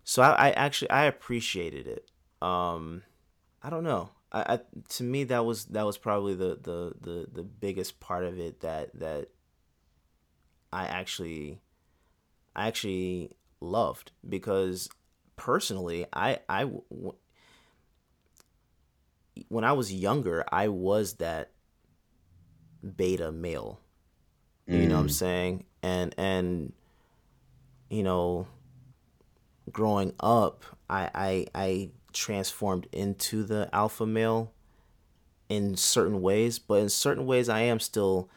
[0.09, 2.09] So I, I actually I appreciated it.
[2.41, 3.03] Um,
[3.61, 4.11] I don't know.
[4.31, 4.59] I, I
[4.91, 8.61] to me that was that was probably the, the the the biggest part of it
[8.61, 9.27] that that
[10.71, 11.59] I actually
[12.55, 14.87] I actually loved because
[15.35, 17.15] personally I I w-
[19.49, 21.51] when I was younger I was that
[22.95, 23.81] beta male.
[24.67, 25.11] You know what I'm Mm.
[25.11, 25.65] saying?
[25.83, 26.71] And and
[27.89, 28.47] you know
[29.71, 34.51] growing up, I, I I transformed into the alpha male
[35.49, 38.29] in certain ways, but in certain ways I am still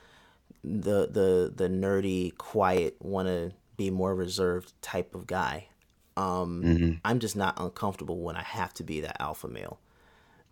[0.63, 5.69] the the the nerdy, quiet, want to be more reserved type of guy.
[6.17, 7.01] Um, Mhm.
[7.05, 9.79] I'm just not uncomfortable when I have to be that alpha male.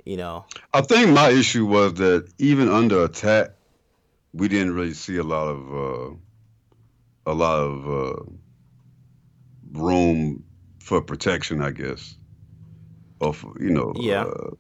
[0.05, 3.51] You know, I think my issue was that even under attack,
[4.33, 6.15] we didn't really see a lot of uh,
[7.27, 8.23] a lot of uh,
[9.73, 10.45] room
[10.89, 12.17] for protection, I guess,
[13.21, 14.25] or for, you know, Yeah.
[14.33, 14.55] uh,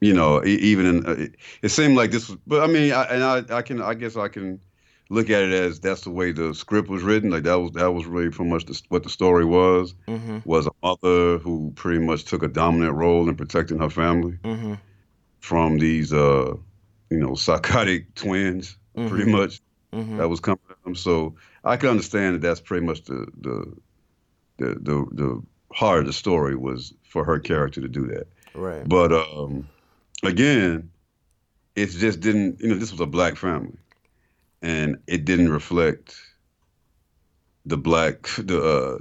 [0.00, 3.04] you know, even in uh, it, it seemed like this was, but I mean, I,
[3.04, 4.60] and I, I can, I guess, I can
[5.10, 7.30] look at it as that's the way the script was written.
[7.30, 9.94] Like that was that was really pretty much the, what the story was.
[10.08, 10.42] Mhm.
[10.44, 14.74] Was a mother who pretty much took a dominant role in protecting her family hmm
[15.40, 16.54] from these uh
[17.10, 18.76] you know psychotic twins
[19.06, 19.30] pretty Mhm.
[19.30, 19.60] much
[19.92, 23.26] hmm that was coming at them so i can understand that that's pretty much the
[23.40, 23.74] the
[24.58, 28.88] the the, the heart of the story was for her character to do that right,
[28.88, 29.68] but um
[30.22, 30.90] again
[31.76, 33.76] it just didn't you know this was a black family
[34.62, 36.16] and it didn't reflect
[37.66, 38.98] the black the uh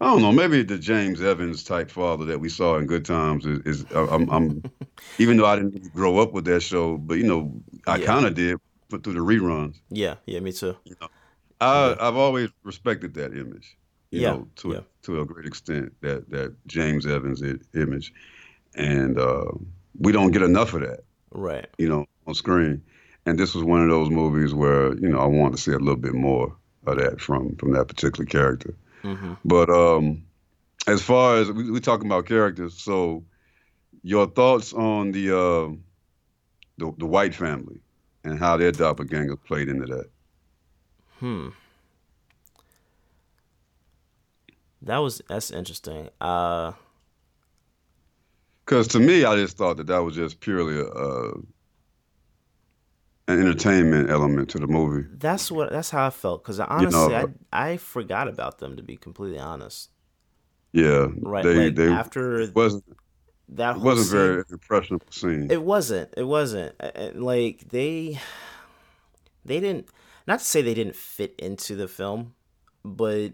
[0.00, 0.32] I don't know.
[0.32, 3.60] Maybe the James Evans type father that we saw in Good Times is.
[3.60, 4.62] is I'm, I'm
[5.18, 7.54] even though I didn't grow up with that show, but you know,
[7.86, 8.06] I Yeah.
[8.06, 8.58] kind of did,
[8.90, 9.76] through the reruns.
[9.90, 10.76] yeah, yeah, me too.
[11.60, 13.76] I, I've always respected that image.
[14.14, 14.80] You Yeah, know, to yeah.
[14.80, 17.42] a, to a great extent, that that James Evans
[17.74, 18.12] image,
[18.76, 19.46] and uh,
[19.98, 21.00] we don't get enough of that.
[21.32, 22.82] Right, You know, on screen.
[23.26, 25.78] And this was one of those movies where you know I wanted to see a
[25.78, 28.74] little bit more of that from from that particular character.
[29.02, 30.24] hmm But um,
[30.86, 33.24] as far as we, we talking about characters, so
[34.02, 35.74] your thoughts on the uh,
[36.78, 37.80] the the White family
[38.24, 40.10] and how their doppelgangers played into that?
[41.20, 41.48] Hmm.
[44.84, 46.08] That was that's interesting.
[46.20, 46.72] Uh,
[48.64, 51.32] Because to me, I just thought that that was just purely a, uh,
[53.28, 55.08] an entertainment element to the movie.
[55.16, 56.42] that's what that's how I felt.
[56.42, 59.90] Because honestly, know, I I forgot about them to be completely honest.
[60.72, 62.84] Yeah, Right, They like they after wasn't
[63.50, 65.50] that whole wasn't scene, very impressionable scene.
[65.50, 66.12] It wasn't.
[66.16, 66.74] It wasn't.
[66.80, 68.18] A- a- Like they
[69.44, 69.88] they didn't
[70.26, 72.34] not to say they didn't fit into the film,
[72.84, 73.32] but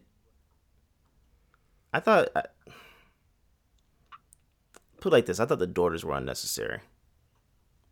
[1.92, 2.42] I thought I,
[5.00, 6.80] put it like this, I thought the daughters were unnecessary.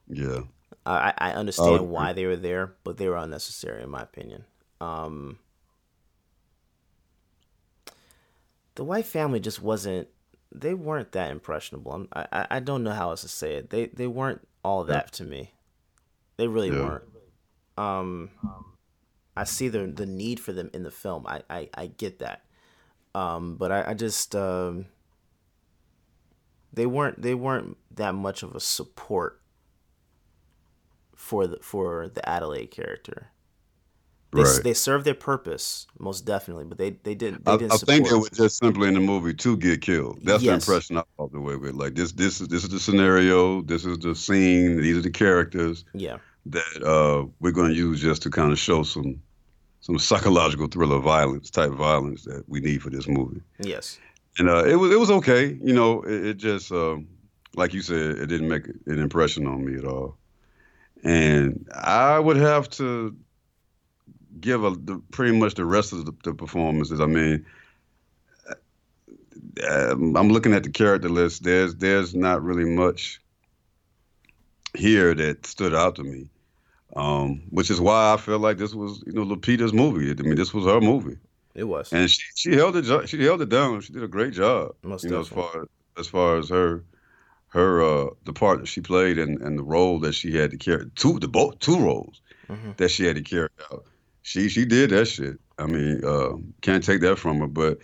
[0.09, 0.43] yeah,
[0.87, 4.45] I I understand why they were there, but they were unnecessary in my opinion.
[4.81, 5.39] Um
[8.77, 10.09] the white family just wasn't
[10.55, 11.93] they weren't that impressionable.
[11.93, 13.71] I'm, I I- I don't know how else to say it.
[13.71, 15.53] They they weren't all that to me.
[16.37, 16.81] They really Yeah.
[16.81, 17.05] weren't.
[17.77, 18.31] Um,
[19.37, 21.27] I see the the need for them in the film.
[21.27, 22.45] I I, I get that.
[23.19, 24.87] Um, but I, I just um,
[26.73, 29.41] they weren't they weren't that much of a support
[31.17, 33.29] for the for the Adelaide character.
[34.31, 34.61] They, right.
[34.63, 38.09] they served their purpose most definitely, but they they didn't they I, didn't I think
[38.09, 40.21] they were just simply in the movie to get killed.
[40.23, 40.67] That's Yes.
[40.67, 41.75] the impression I walked away with.
[41.75, 43.63] Like this, this is this is the scenario.
[43.63, 44.81] This is the scene.
[44.81, 48.59] These are the characters yeah, that uh, we're going to use just to kind of
[48.59, 49.21] show some
[49.89, 53.41] some psychological thriller violence type violence that we need for this movie.
[53.59, 53.99] yes,
[54.39, 55.59] And uh, it was it was okay.
[55.63, 57.09] You know, it, it just um,
[57.57, 60.19] like you said, it didn't make an impression on me at all.
[61.03, 63.17] and I would have to
[64.41, 67.01] give a the, pretty much the rest of the, the performances.
[67.01, 67.47] I mean,
[69.69, 71.45] um, I'm looking at the character list.
[71.45, 73.21] There's there's not really much
[74.75, 76.29] here that stood out to me,
[76.99, 80.11] um, which is why I feel like this was you know Lupita's movie.
[80.11, 81.17] I mean, this was her movie.
[81.55, 83.81] It was, and she she held it she held it down.
[83.83, 84.75] She did a great job.
[84.83, 86.85] Most you know, as far as far as her
[87.49, 90.57] her uh the part that she played and and the role that she had to
[90.57, 92.73] carry two the both two roles mm-hmm.
[92.79, 93.85] that she had to carry out.
[94.23, 95.39] She she did that shit.
[95.57, 97.49] I mean, uh, can't take that from her.
[97.49, 97.79] But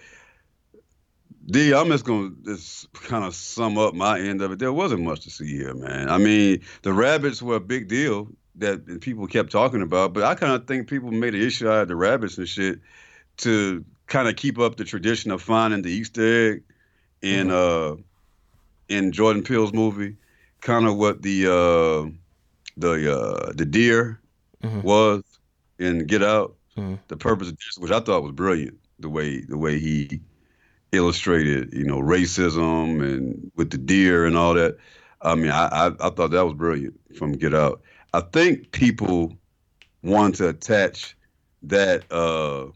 [1.47, 4.59] D, I'm just gonna just kind of sum up my end of it.
[4.59, 6.11] There wasn't much to see here, man.
[6.11, 10.35] I mean, the rabbits were a big deal that people kept talking about, but I
[10.35, 12.81] kind of think people made an issue out of the rabbits and shit
[13.39, 16.63] to kind of keep up the tradition of finding the Easter egg
[17.23, 17.99] in mm-hmm.
[17.99, 18.03] uh
[18.89, 20.17] in Jordan Peele's movie,
[20.61, 22.11] kind of what the uh
[22.77, 24.21] the uh the deer
[24.63, 24.83] mm-hmm.
[24.83, 25.23] was
[25.79, 26.55] in Get Out.
[26.77, 26.97] Mm-hmm.
[27.09, 30.21] The purpose of this, which I thought was brilliant, the way the way he
[30.93, 34.77] illustrated, you know, racism and with the deer and all that.
[35.23, 37.81] I mean, I, I, I thought that was brilliant from Get Out.
[38.15, 39.37] I think people
[40.03, 41.17] want to attach
[41.63, 42.67] that uh,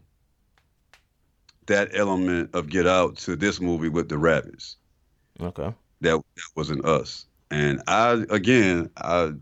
[1.67, 4.75] that element of Get Out to this movie with the rabbits.
[5.41, 5.73] Okay.
[6.01, 7.25] That that wasn't us.
[7.51, 9.33] And I again, I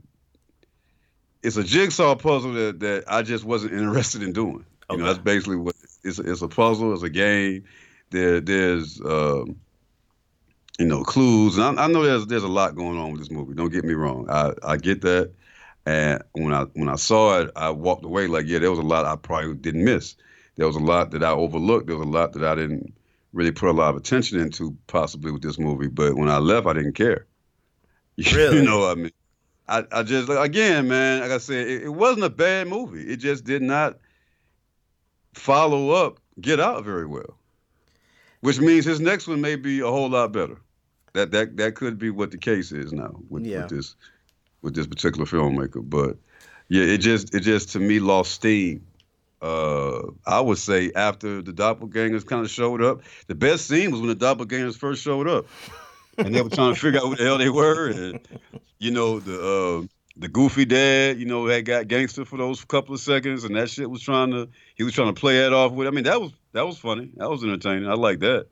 [1.43, 4.65] it's a jigsaw puzzle that, that I just wasn't interested in doing.
[4.89, 4.97] Okay.
[4.97, 7.65] You know, that's basically what it's it's a puzzle, it's a game
[8.09, 9.59] there there's um,
[10.79, 13.31] you know clues, and I, I, know there's there's a lot going on with this
[13.31, 13.53] movie.
[13.53, 15.31] Don't get me wrong, I I get that,
[15.87, 18.83] and when I when I saw it, I walked away like yeah, there was a
[18.83, 20.15] lot I probably didn't miss.
[20.55, 21.87] There was a lot that I overlooked.
[21.87, 22.93] There was a lot that I didn't
[23.31, 25.87] really put a lot of attention into, possibly with this movie.
[25.87, 27.25] But when I left, I didn't care.
[28.33, 28.57] Really?
[28.57, 29.11] you know what I mean?
[29.67, 33.03] I, I just again, man, like I said, it, it wasn't a bad movie.
[33.03, 33.99] It just did not
[35.35, 37.37] follow up Get Out very well
[38.41, 40.57] which means his next one may be a whole lot better.
[41.13, 43.61] That that that could be what the case is now with, yeah.
[43.61, 43.95] with this
[44.67, 45.81] with this particular filmmaker.
[45.89, 46.17] But
[46.67, 48.85] yeah, it just it just to me lost steam.
[49.41, 54.01] Uh, I would say after the doppelgangers kind of showed up, the best scene was
[54.01, 55.45] when the doppelgangers first showed up,
[56.17, 58.19] and they were trying to figure out who the hell they were, and
[58.79, 59.39] you know the
[59.83, 59.87] uh,
[60.17, 63.69] the goofy dad, you know, had got gangster for those couple of seconds, and that
[63.69, 65.87] shit was trying to he was trying to play that off with.
[65.87, 67.09] I mean, that was that was funny.
[67.15, 67.87] That was entertaining.
[67.87, 68.47] I like that.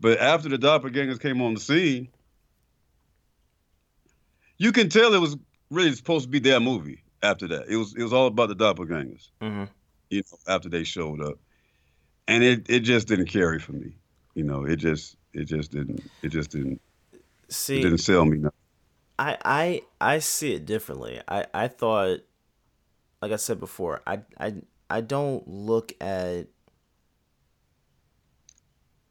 [0.00, 2.08] But after the doppelgangers came on the scene,
[4.56, 5.36] you can tell it was
[5.70, 7.02] really supposed to be their movie.
[7.22, 9.30] After that, it was it was all about the doppelgangers.
[9.40, 9.64] Mm-hmm.
[10.10, 11.38] You know, after they showed up,
[12.28, 13.96] and it it just didn't carry for me.
[14.34, 16.80] You know, it just it just didn't it just didn't
[17.48, 18.38] see it didn't sell me.
[18.38, 18.56] Nothing.
[19.18, 21.20] I I I see it differently.
[21.26, 22.20] I I thought,
[23.20, 24.54] like I said before, I I
[24.88, 26.46] I don't look at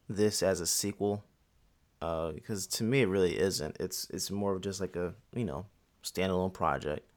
[0.07, 1.25] this as a sequel
[2.01, 3.77] uh, because to me it really isn't.
[3.79, 5.65] It's it's more of just like a you know
[6.11, 7.07] standalone project.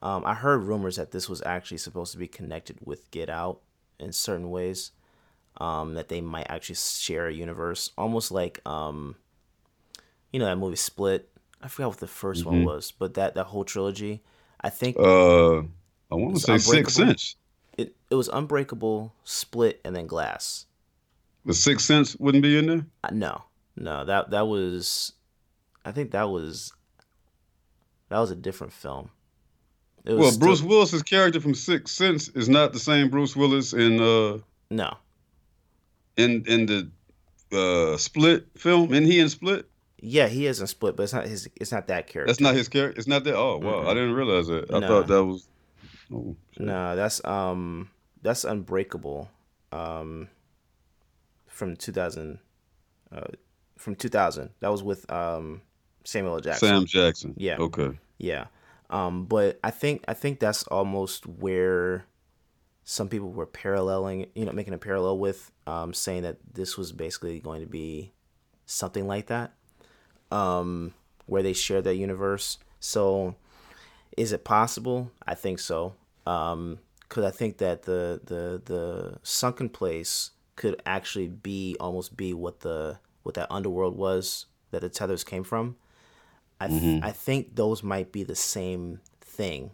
[0.00, 3.60] Um, I heard rumors that this was actually supposed to be connected with Get Out
[3.98, 4.92] in certain ways.
[5.58, 9.16] Um, that they might actually share a universe, almost like um,
[10.32, 11.28] you know that movie Split.
[11.62, 12.46] I forgot what the 1st mm-hmm.
[12.46, 14.22] one was, but that that whole trilogy.
[14.60, 14.96] I think.
[14.98, 17.36] Uh, I want to say Six Sense.
[17.76, 20.66] It it was Unbreakable, Split, and then Glass.
[21.44, 22.86] The Sixth Sense wouldn't be in there.
[23.04, 23.44] Uh, no,
[23.76, 25.12] no that that was,
[25.84, 26.72] I think that was,
[28.12, 29.10] that was a different film.
[30.04, 34.00] well, still, Bruce Willis's character from Sixth Sense is not the same Bruce Willis in
[34.00, 34.38] uh
[34.70, 34.96] no
[36.16, 36.90] in in the
[37.52, 38.92] uh Split film.
[38.92, 39.66] And he in Split?
[39.98, 41.48] Yeah, he is in Split, but it's not his.
[41.56, 42.26] It's not that character.
[42.26, 42.98] That's not his character.
[42.98, 43.36] It's not that.
[43.36, 43.88] Oh wow, mm-hmm.
[43.88, 44.72] I didn't realize that.
[44.72, 44.88] I no.
[44.88, 45.48] thought that was.
[46.12, 47.88] Oh, no, that's um,
[48.20, 49.30] that's Unbreakable.
[49.70, 50.28] Um,
[51.46, 52.38] from 2000
[53.10, 53.20] uh,
[53.78, 55.62] from 2000 that was with um,
[56.04, 56.68] Samuel Jackson.
[56.68, 57.34] Sam Jackson.
[57.36, 57.56] Yeah.
[57.58, 57.98] Okay.
[58.18, 58.46] Yeah.
[58.90, 62.04] Um, but I think I think that's almost where
[62.84, 66.92] some people were paralleling you know making a parallel with um, saying that this was
[66.92, 68.12] basically going to be
[68.66, 69.52] something like that
[70.30, 70.94] um,
[71.26, 72.58] where they share that universe.
[72.80, 73.36] So
[74.16, 75.10] is it possible?
[75.26, 75.94] I think so.
[76.24, 76.78] Because um,
[77.16, 82.98] I think that the the the sunken place could actually be almost be what the
[83.22, 85.76] what that underworld was that the tethers came from.
[86.62, 87.04] I th- mm-hmm.
[87.04, 89.72] I think those might be the same thing.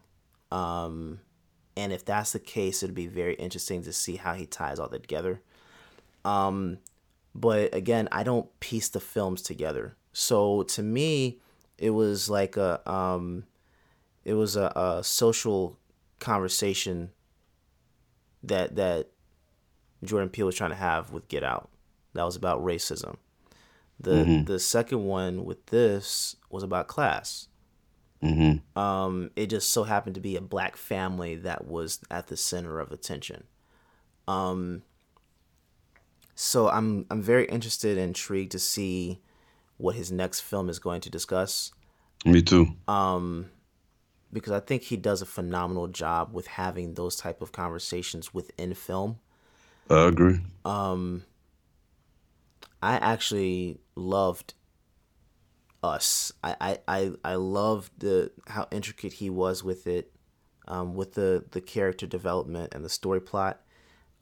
[0.50, 1.20] Um,
[1.76, 4.88] and if that's the case, it'd be very interesting to see how he ties all
[4.88, 5.42] that together.
[6.24, 6.78] Um,
[7.34, 9.96] but again, I don't piece the films together.
[10.12, 11.40] So to me,
[11.76, 13.44] it was like a um,
[14.24, 15.78] it was a, a social
[16.20, 17.10] conversation
[18.42, 19.08] that that
[20.02, 21.68] Jordan Peele was trying to have with Get Out.
[22.14, 23.16] That was about racism.
[24.00, 24.46] The Mhm.
[24.46, 27.48] the second one with this was about class.
[28.22, 28.78] Mm-hmm.
[28.78, 32.80] Um, it just so happened to be a black family that was at the center
[32.80, 33.44] of attention.
[34.26, 34.82] Um,
[36.34, 39.20] so I'm I'm very interested and intrigued to see
[39.76, 41.72] what his next film is going to discuss.
[42.24, 42.74] Me too.
[42.88, 43.50] Um,
[44.32, 48.74] because I think he does a phenomenal job with having those type of conversations within
[48.74, 49.18] film.
[49.88, 50.40] I agree.
[50.64, 51.24] Um,
[52.82, 54.54] I actually loved
[55.82, 56.32] us.
[56.42, 60.12] I, I, I, I loved the how intricate he was with it,
[60.66, 63.60] um, with the, the character development and the story plot.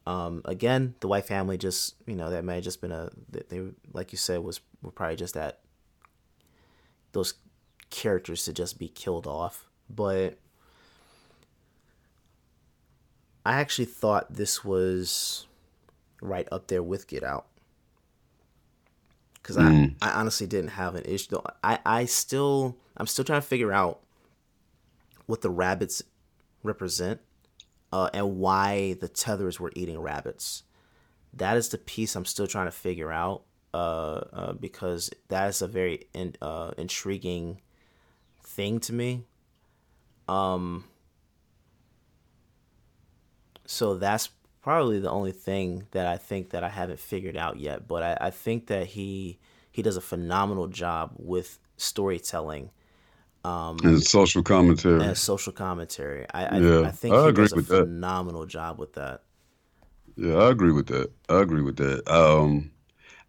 [0.05, 3.43] Um, again, the white family just you know that may have just been a they,
[3.49, 5.59] they like you said was were probably just that
[7.11, 7.33] those
[7.89, 10.37] characters to just be killed off, but
[13.45, 15.45] I actually thought this was
[16.21, 17.47] right up there with Get Out.
[19.47, 19.95] Because Mm.
[20.01, 21.29] I, I honestly didn't have an issue.
[21.29, 21.45] Though.
[21.63, 24.01] I, I still, I'm still trying to figure out
[25.25, 26.03] what the rabbits
[26.63, 27.21] represent
[27.93, 30.63] uh, and why the tethers were eating rabbits.
[31.33, 33.43] That is the piece I'm still trying to figure out
[33.73, 33.77] uh,
[34.33, 37.61] uh, because that is a very in, uh, intriguing
[38.43, 39.23] thing to me.
[40.27, 40.83] Um,
[43.65, 44.29] so that's
[44.67, 47.87] probably the only thing that I think that I haven't figured out yet.
[47.87, 49.39] But I, I think that he
[49.71, 52.71] he does a phenomenal job with storytelling
[53.45, 54.99] um, And social commentary.
[54.99, 56.25] and social commentary.
[56.33, 57.87] I I, Yeah, I think I he agree does a with that.
[57.87, 59.23] phenomenal job with that.
[60.15, 61.11] Yeah, I agree with that.
[61.29, 62.07] I agree with that.
[62.11, 62.71] Um,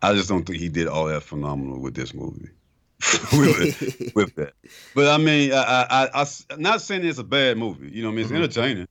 [0.02, 2.50] I just don't think he did all that phenomenal with this movie.
[3.32, 3.70] with,
[4.14, 4.54] with that,
[4.94, 5.56] but I mean, I,
[5.90, 7.90] I, I, I, not saying it's a bad movie.
[7.90, 8.34] You know, what I mean, it's Mhm.
[8.34, 8.88] entertaining.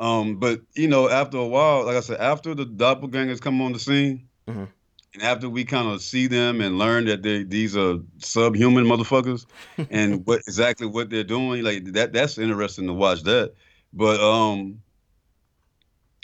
[0.00, 3.72] Um, but you know, after a while, like I said, after the doppelgangers come on
[3.74, 4.68] the scene, Mhm.
[5.14, 9.44] and after we kind of see them and learn that they these are subhuman motherfuckers,
[9.90, 13.52] and what exactly what they're doing, like that, that's interesting to watch that.
[13.92, 14.80] But um,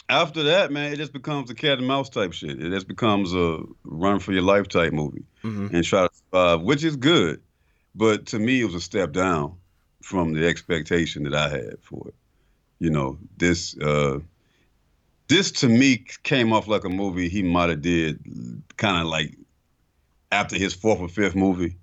[0.09, 2.59] after that, man, it just becomes a cat and mouse type shit.
[2.61, 5.71] It just becomes a run for your life type movie Mhm.
[5.71, 7.41] and try to survive, which is good.
[7.93, 9.55] But to me, it was a step down
[10.01, 12.15] from the expectation that I had for it.
[12.79, 14.19] You know, this uh,
[15.27, 18.19] this to me came off like a movie he might have did
[18.77, 19.35] kind of like
[20.31, 21.75] after his fourth or fifth movie,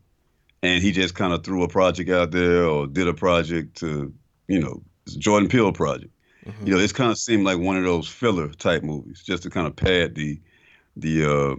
[0.62, 4.12] and he just kind of threw a project out there or did a project to,
[4.48, 6.12] you know, it's a Jordan Peele project.
[6.46, 6.66] Mhm.
[6.66, 9.50] You know, this kind of seemed like one of those filler type movies, just to
[9.50, 10.40] kind of pad the
[10.96, 11.56] the uh,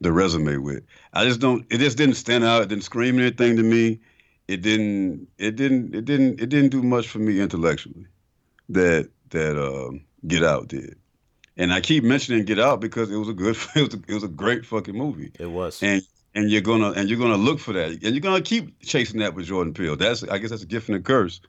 [0.00, 0.82] the resume with.
[1.12, 1.66] I just don't.
[1.70, 2.62] It just didn't stand out.
[2.62, 4.00] It didn't scream anything to me.
[4.48, 5.28] It didn't.
[5.38, 5.94] It didn't.
[5.94, 6.40] It didn't.
[6.40, 8.06] It didn't do much for me intellectually.
[8.68, 10.96] That that um, Get Out did.
[11.56, 13.56] And I keep mentioning Get Out because it was a good.
[13.76, 15.32] It was a, it was a great fucking movie.
[15.38, 15.82] It was.
[15.82, 16.02] And
[16.36, 19.34] and you're gonna and you're gonna look for that, and you're gonna keep chasing that
[19.34, 19.96] with Jordan Peele.
[19.96, 21.40] That's I guess that's a gift and a curse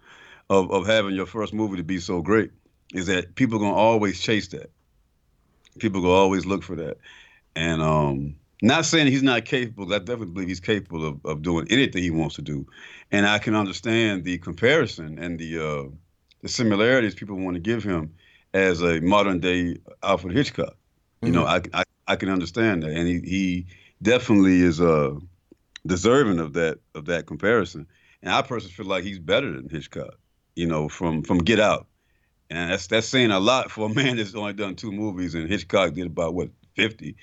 [0.49, 2.51] of of having your first movie to be so great.
[2.93, 4.71] Is that people are gonna always chase that.
[5.77, 6.97] People gonna always look for that,
[7.55, 9.93] and um, not saying he's not capable.
[9.93, 12.65] I definitely believe he's capable of, of doing anything he wants to do,
[13.11, 15.83] and I can understand the comparison and the uh,
[16.41, 18.13] the similarities people want to give him
[18.53, 20.75] as a modern day Alfred Hitchcock.
[21.21, 23.65] You know, I, I I can understand that, and he he
[24.01, 25.15] definitely is uh
[25.85, 27.87] deserving of that of that comparison.
[28.21, 30.17] And I personally feel like he's better than Hitchcock.
[30.55, 31.87] You know, from from Get Out,
[32.49, 35.49] and that's that's saying a lot for a man that's only done two movies, and
[35.49, 37.15] Hitchcock did about what fifty.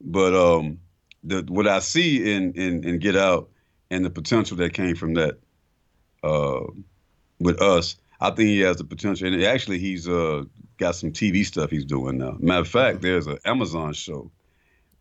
[0.00, 0.80] But um,
[1.24, 3.48] the what I see in in in Get Out
[3.90, 5.38] and the potential that came from that
[6.22, 6.60] uh,
[7.38, 9.26] with us, I think he has the potential.
[9.28, 10.44] And actually, he's uh,
[10.78, 12.36] got some TV stuff he's doing now.
[12.38, 14.30] Matter of fact, there's an Amazon show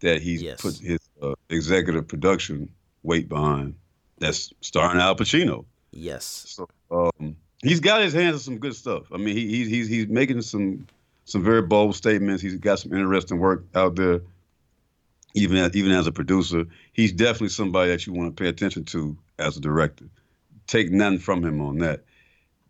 [0.02, 0.62] that he's Yes.
[0.62, 2.70] put his uh, executive production
[3.04, 3.76] weight behind.
[4.20, 5.66] That's starring Al Pacino.
[5.92, 6.46] Yes.
[6.48, 9.04] So um, he's got his hands on some good stuff.
[9.14, 10.88] I mean, he, he's he's he's making some
[11.26, 12.42] some very bold statements.
[12.42, 14.22] He's got some interesting work out there.
[15.34, 18.86] Even as, even as a producer, he's definitely somebody that you want to pay attention
[18.86, 20.06] to as a director.
[20.68, 22.06] Take nothing from him on that.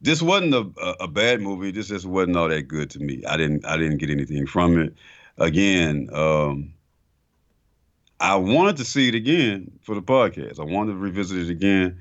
[0.01, 1.71] This wasn't a, a, bad movie.
[1.71, 3.23] This just wasn't all that good to me.
[3.25, 4.93] I didn't I didn't get anything from it.
[5.37, 6.73] Again, um,
[8.19, 10.59] I wanted to see it again for the podcast.
[10.59, 11.99] I wanted to revisit it again,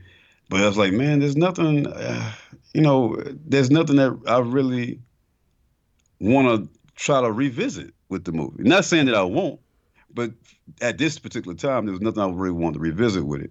[0.48, 2.32] but I was like, man, there's nothing, uh,
[2.72, 5.00] you know, there's nothing that I really
[6.20, 8.62] want to try to revisit with the movie.
[8.62, 9.60] Not saying that I won't,
[10.12, 10.30] but
[10.80, 13.50] at this particular time, there was nothing I really wanted to revisit with it.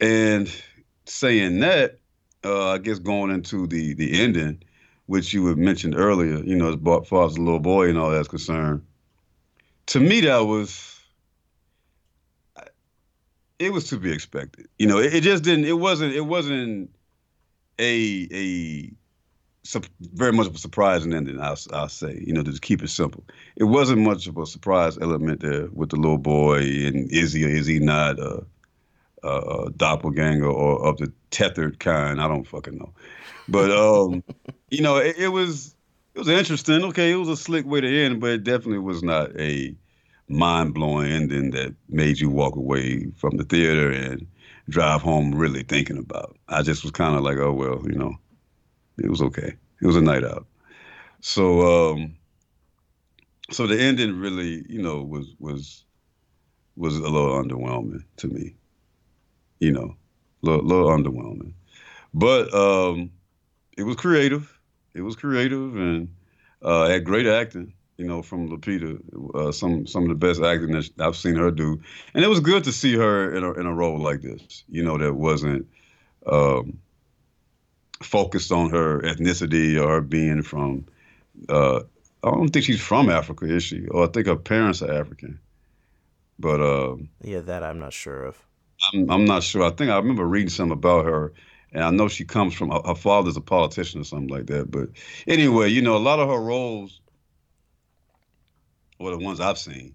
[0.00, 0.50] And
[1.04, 1.98] saying that,
[2.44, 4.62] uh, I guess going into the the ending,
[5.06, 8.10] which you had mentioned earlier, you know, as far as the little boy and all
[8.10, 8.82] that's concerned,
[9.86, 10.98] to me that was
[13.58, 14.68] it was to be expected.
[14.78, 15.64] You know, it, it just didn't.
[15.64, 16.14] It wasn't.
[16.14, 16.90] It wasn't
[17.78, 18.92] a a
[20.14, 21.40] very much of a surprising ending.
[21.40, 22.22] I'll, I'll say.
[22.24, 23.24] You know, to keep it simple,
[23.56, 27.44] it wasn't much of a surprise element there with the little boy and is he
[27.44, 28.44] or is he not a,
[29.22, 32.20] a, doppelganger or of the tethered kind?
[32.20, 32.92] I don't fucking know.
[33.48, 34.22] But um,
[34.70, 35.74] you know, it, it was
[36.14, 36.84] it was interesting.
[36.84, 39.74] Okay, it was a slick way to end, but it definitely was not a
[40.28, 44.26] mind blowing ending that made you walk away from the theater and
[44.68, 46.36] drive home really thinking about.
[46.48, 48.14] I just was kind of like, oh well, you know,
[48.98, 49.54] it was okay.
[49.80, 50.46] It was a night out.
[51.20, 52.16] So um
[53.50, 55.84] so the ending really, you know, was was
[56.76, 58.54] was a little underwhelming to me.
[59.60, 59.96] You know,
[60.42, 61.52] a little, little underwhelming.
[62.14, 63.10] But um
[63.76, 64.58] it was creative.
[64.94, 66.08] It was creative and
[66.62, 69.00] uh had great acting you know, from Lupita,
[69.34, 71.80] uh, some some of the best acting that I've seen her do,
[72.14, 74.64] and it was good to see her in a in a role like this.
[74.68, 75.66] You know, that wasn't
[76.26, 76.78] um,
[78.00, 80.86] focused on her ethnicity or being from.
[81.48, 81.80] Uh,
[82.22, 83.86] I don't think she's from Africa, is she?
[83.88, 85.40] Or I think her parents are African.
[86.38, 88.47] But uh, yeah, that I'm not sure of.
[88.92, 89.62] I'm I'm not sure.
[89.64, 91.32] I think I remember reading something about her,
[91.72, 94.70] and I know she comes from her father's a politician or something like that.
[94.70, 94.90] But
[95.26, 97.00] anyway, you know, a lot of her roles
[98.98, 99.94] or the ones I've seen,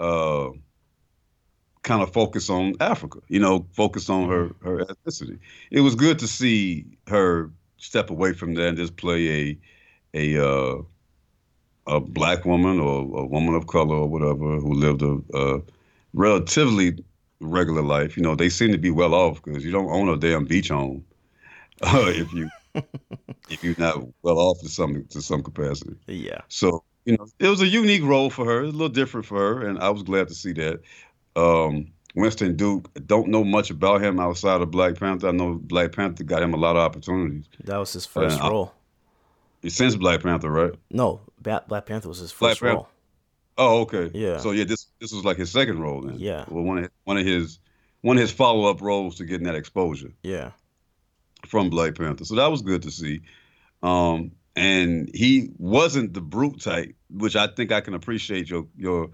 [0.00, 0.50] uh,
[1.82, 3.18] kind of focus on Africa.
[3.28, 5.38] You know, focus on her her ethnicity.
[5.70, 9.58] It was good to see her step away from that and just play
[10.14, 10.82] a a uh,
[11.86, 15.62] a black woman or a woman of color or whatever who lived a, a
[16.12, 16.96] relatively
[17.40, 18.16] regular life.
[18.16, 20.68] You know, they seem to be well off because you don't own a damn beach
[20.68, 21.04] home
[21.82, 22.48] uh, if you
[23.50, 25.96] if you're not well off to some to some capacity.
[26.06, 26.40] Yeah.
[26.48, 29.66] So you know, it was a unique role for her, a little different for her,
[29.66, 30.80] and I was glad to see that.
[31.36, 35.28] Um, Winston Duke, don't know much about him outside of Black Panther.
[35.28, 37.44] I know Black Panther got him a lot of opportunities.
[37.64, 38.74] That was his first role.
[39.64, 40.72] I, since Black Panther, right?
[40.90, 42.88] No, Black Panther was his first Black role.
[43.60, 44.10] Oh, okay.
[44.14, 44.38] Yeah.
[44.38, 46.18] So yeah, this this was like his second role then.
[46.18, 46.46] Yeah.
[46.48, 47.58] Well, one of one of his
[48.00, 50.12] one of his follow up roles to getting that exposure.
[50.22, 50.52] Yeah.
[51.46, 53.20] From Black Panther, so that was good to see.
[53.82, 59.10] Um, and he wasn't the brute type, which I think I can appreciate your your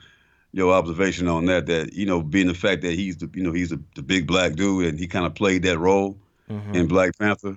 [0.52, 1.66] your observation on that.
[1.66, 4.28] That you know, being the fact that he's the you know he's the, the big
[4.28, 6.18] black dude and he kind of played that role
[6.48, 6.74] mm-hmm.
[6.74, 7.56] in Black Panther.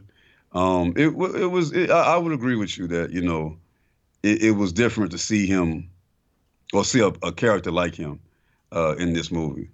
[0.54, 3.58] Um, it it was it, I, I, would agree with you that you know
[4.24, 5.92] it, it was different to see him
[6.74, 8.20] or see a, a character like him
[8.72, 9.70] uh, in this movie.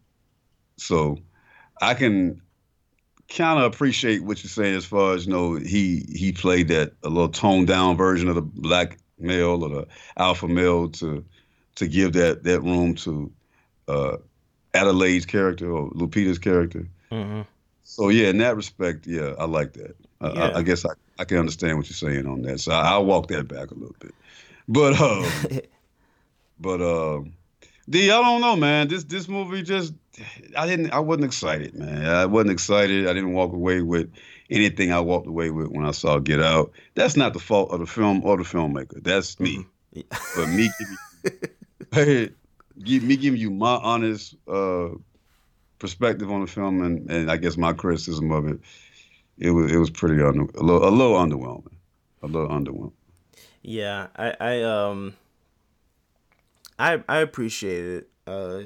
[0.77, 1.17] So
[1.81, 2.41] I can
[3.29, 6.93] kind of appreciate what you're saying as far as you know he he played that
[7.03, 11.23] a little toned down version of the black male or the alpha male to
[11.75, 13.31] to give that that room to
[13.87, 14.17] uh,
[14.73, 16.87] Adelaide's character or Lupita's character.
[17.11, 17.41] Mm-hmm.
[17.83, 19.95] So yeah, in that respect, yeah, I like that.
[20.21, 20.47] I, yeah.
[20.47, 20.89] I, I guess I,
[21.19, 22.59] I can understand what you're saying on that.
[22.59, 24.13] So I, will walk that back a little bit.
[24.67, 25.25] But um,
[26.59, 27.33] but um,
[27.89, 28.87] D, I don't know, man.
[28.87, 29.93] This this movie just
[30.57, 32.05] I didn't I wasn't excited, man.
[32.05, 33.07] I wasn't excited.
[33.07, 34.11] I didn't walk away with
[34.49, 36.71] anything I walked away with when I saw Get Out.
[36.95, 39.03] That's not the fault of the film or the filmmaker.
[39.03, 39.65] That's me.
[39.95, 40.01] Mm-hmm.
[40.35, 40.69] but me
[41.93, 42.35] giving
[42.83, 44.89] give, me giving you my honest uh,
[45.79, 48.59] perspective on the film and, and I guess my criticism of it,
[49.37, 51.73] it was it was pretty under, a little a little underwhelming.
[52.23, 52.93] A little underwhelming.
[53.61, 55.15] Yeah, I, I um
[56.77, 58.09] I I appreciate it.
[58.27, 58.61] Uh,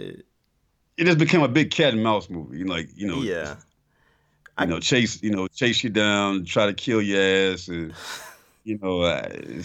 [0.97, 2.63] it just became a big cat and mouse movie.
[2.63, 3.55] Like you know, yeah.
[4.59, 7.93] You know, chase you know chase you down, try to kill your ass, and
[8.63, 9.63] you know, I,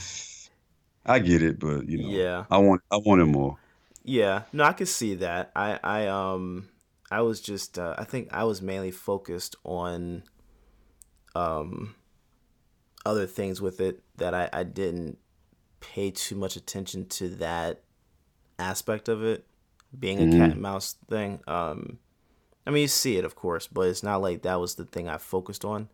[1.04, 3.58] I get it, but you know, yeah, I want I wanted more.
[4.04, 5.50] Yeah, no, I could see that.
[5.56, 6.68] I I um
[7.10, 10.22] I was just uh, I think I was mainly focused on
[11.34, 11.94] um
[13.04, 15.18] other things with it that I I didn't
[15.80, 17.83] pay too much attention to that
[18.58, 19.44] aspect of it
[19.98, 20.38] being a mm-hmm.
[20.38, 21.40] cat and mouse thing.
[21.46, 21.98] Um,
[22.66, 25.08] I mean, you see it, of course, but it's not like that was the thing
[25.08, 25.88] I focused on.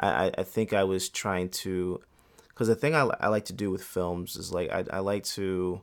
[0.00, 2.00] I, I, I think I was trying to,
[2.48, 5.24] because the thing I, I like to do with films is like I, I like
[5.24, 5.80] to,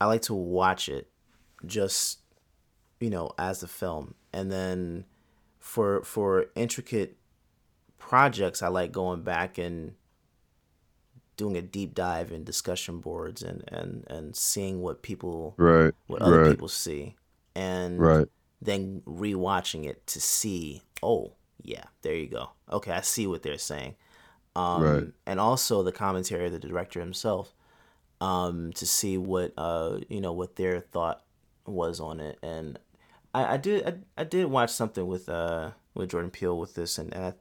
[0.00, 1.08] I like to watch it,
[1.66, 2.20] just,
[3.00, 5.04] you know, as the film, and then
[5.58, 7.16] for for intricate
[7.98, 9.94] projects, I like going back and
[11.38, 16.20] doing a deep dive in discussion boards and and and seeing what people right what
[16.20, 16.50] other right.
[16.50, 17.16] people see
[17.54, 18.26] and right
[18.60, 21.32] then rewatching it to see oh
[21.62, 22.50] Yeah, there you go.
[22.70, 23.96] Okay, I see what they're saying.
[24.54, 25.04] Um, Right.
[25.26, 27.54] And also the commentary of the director himself,
[28.20, 31.24] um, to see what uh, you know what their thought
[31.66, 32.38] was on it.
[32.42, 32.78] And
[33.34, 36.98] I, I did I, I did watch something with uh with Jordan Peele with this,
[36.98, 37.34] and, and I,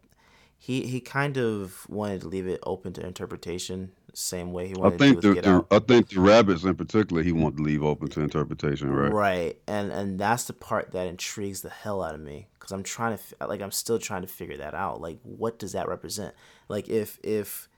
[0.57, 4.95] he he kind of wanted to leave it open to interpretation, same way he wanted.
[4.95, 5.67] I think to do the, the Out.
[5.69, 9.11] I think the rabbits in particular he wanted to leave open to interpretation, right?
[9.11, 12.83] Right, and and that's the part that intrigues the hell out of me because I'm
[12.83, 14.99] trying to like I'm still trying to figure that out.
[14.99, 16.33] Like, what does that represent?
[16.67, 17.69] Like, if if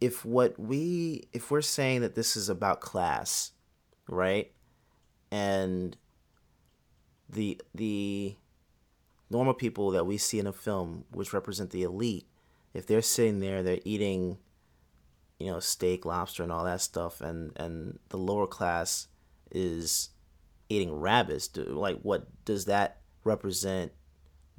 [0.00, 3.52] if what we if we're saying that this is about class,
[4.08, 4.50] right,
[5.30, 5.96] and
[7.28, 8.36] the the
[9.30, 12.26] normal people that we see in a film, which represent the elite,
[12.74, 14.38] if they're sitting there, they're eating
[15.38, 19.06] you know steak lobster and all that stuff and and the lower class
[19.50, 20.08] is
[20.70, 23.92] eating rabbits do, like what does that represent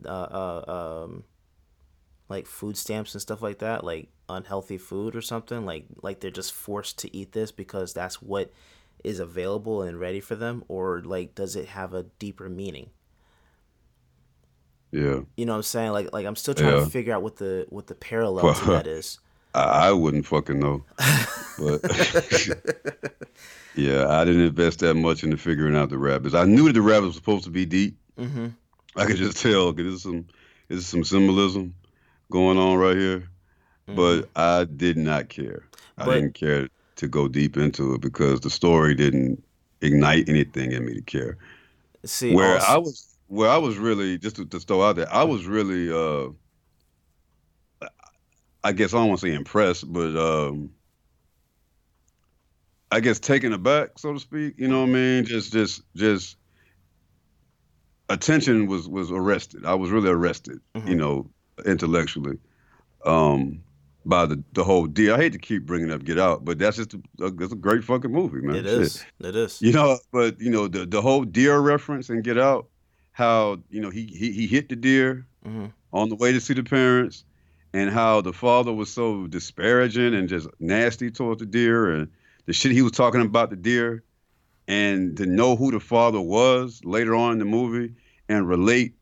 [0.05, 1.23] uh, uh um
[2.29, 5.65] like food stamps and stuff like that like unhealthy food or something?
[5.65, 8.51] Like like they're just forced to eat this because that's what
[9.03, 10.63] is available and ready for them?
[10.67, 12.89] Or like does it have a deeper meaning
[14.97, 15.19] Yeah.
[15.37, 16.79] you know what i'm saying like like i'm still trying Yeah.
[16.85, 19.19] to figure out what the what the parallel to that is
[19.53, 20.83] I, I wouldn't fucking know.
[21.57, 21.81] But
[23.75, 26.35] yeah, I didn't invest that much into figuring out the rabbits.
[26.35, 27.97] I knew that the rabbits were supposed to be deep.
[28.19, 28.47] mm-hmm.
[28.95, 30.25] I could just tell because there's some
[30.67, 31.73] there's some symbolism
[32.29, 33.29] going on right here.
[33.87, 35.63] But I did not care.
[35.97, 36.67] I didn't care
[36.97, 39.41] to go deep into it because the story didn't
[39.81, 41.37] ignite anything in me to care.
[42.03, 45.11] see where also- I was where I was really just to, to throw out there,
[45.13, 46.31] I was really uh
[48.63, 50.71] I guess I don't want to say impressed, but um
[52.91, 54.55] I guess taken aback, so to speak.
[54.57, 55.25] You know what I mean?
[55.25, 56.37] Just just just
[58.09, 59.65] attention was was arrested.
[59.65, 61.29] I was really arrested, you know,
[61.65, 62.37] intellectually.
[63.05, 63.63] Um
[64.07, 65.13] by the the whole deal.
[65.13, 67.83] I hate to keep bringing up Get Out, but that's just a, it's a great
[67.83, 68.55] fucking movie, man.
[68.55, 68.79] It Shit.
[68.79, 69.05] is.
[69.19, 69.61] It is.
[69.61, 72.67] You know, but you know the the whole deer reference and Get Out,
[73.17, 75.73] how you know he he, he hit the deer Mhm.
[75.91, 77.25] on the way to see the parents,
[77.73, 82.09] and how the father was so disparaging and just nasty towards the deer and
[82.45, 84.03] the shit he was talking about the deer,
[84.67, 87.91] and to know who the father was later on in the movie
[88.29, 88.93] and relate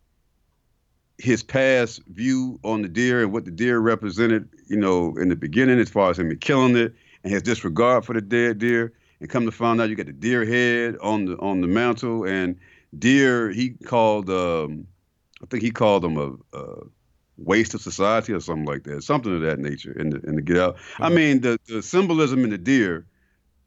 [1.17, 5.35] his past view on the deer and what the deer represented, you know, in the
[5.35, 8.93] beginning as far as him killing it and his disregard for the dead deer.
[9.19, 12.25] And come to find out, you got the deer head on the on the mantle,
[12.25, 12.57] and
[12.97, 14.87] deer he called, um,
[15.41, 16.83] I think he called them a, a
[17.37, 19.97] waste of society or something like that, something of that nature.
[19.99, 23.05] In the in the Get Out, I mean the the symbolism in the deer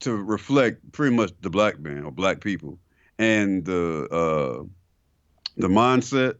[0.00, 2.78] to reflect pretty much the black man or black people,
[3.18, 4.64] and the uh,
[5.56, 6.36] the mindset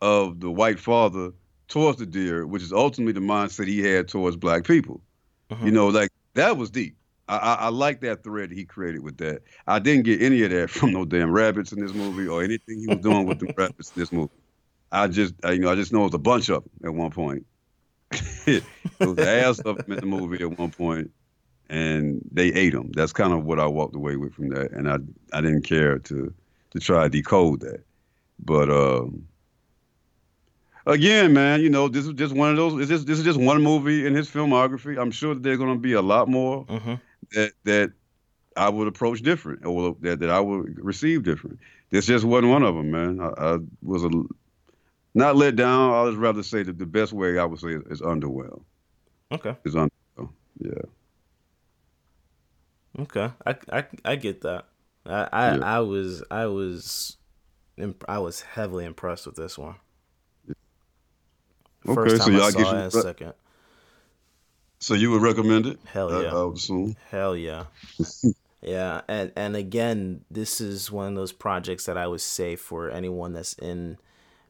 [0.00, 1.32] of the white father
[1.68, 5.00] towards the deer, which is ultimately the mindset he had towards black people.
[5.62, 6.96] You know, like that was deep.
[7.28, 9.42] I, I, I like that thread he created with that.
[9.66, 12.80] I didn't get any of that from no damn rabbits in this movie or anything
[12.80, 14.32] he was doing with the rabbits in this movie.
[14.92, 16.94] I just, I, you know, I just know it was a bunch of them at
[16.94, 17.46] one point.
[18.46, 18.62] it
[19.00, 21.10] was the ass of them in the movie at one point,
[21.68, 22.92] and they ate them.
[22.92, 24.98] That's kind of what I walked away with from that, and I,
[25.32, 26.32] I didn't care to,
[26.70, 27.82] to try to decode that.
[28.38, 29.26] But um,
[30.86, 32.76] again, man, you know, this is just one of those.
[32.76, 35.00] This is this is just one movie in his filmography.
[35.00, 36.94] I'm sure that there's going to be a lot more Mm-hmm.
[37.32, 37.92] That that
[38.56, 41.58] I would approach different, or that that I would receive different.
[41.90, 43.20] This just wasn't one of them, man.
[43.20, 44.10] I, I was a
[45.14, 45.92] not let down.
[45.92, 48.64] I would rather say that the best way I would say is, is underwhelmed.
[49.32, 49.56] Okay.
[49.64, 50.30] Is underwhelmed.
[50.58, 50.72] Yeah.
[53.00, 54.66] Okay, I, I, I get that.
[55.04, 55.76] I I, Yeah.
[55.76, 57.16] I was I was
[57.76, 59.74] imp- I was heavily impressed with this one.
[61.86, 63.34] Okay, First so time I y'all saw it, second.
[64.84, 65.78] So you would recommend it?
[65.86, 66.34] Hell I- yeah.
[66.34, 66.94] I would assume.
[67.10, 67.64] Hell yeah.
[68.62, 72.90] yeah, and and again, this is one of those projects that I would say for
[72.90, 73.96] anyone that's in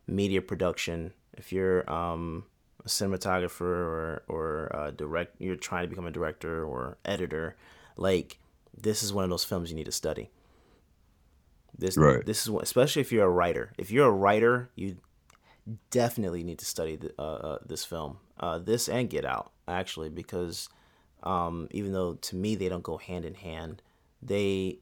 [0.09, 2.47] media production, if you're um
[2.85, 7.55] a cinematographer or or uh, direct, you're trying to become a director or editor,
[7.97, 8.39] like
[8.77, 10.31] this is one of those films you need to study.
[11.79, 12.27] This Right.
[12.27, 13.73] this is one, especially if you're a writer.
[13.79, 14.97] If you're a writer, you
[15.91, 20.11] definitely need to study the, uh, uh, this film, uh, this and Get Out, actually,
[20.11, 20.69] because
[21.23, 23.83] um, even though to me they don't go hand in hand,
[24.23, 24.79] they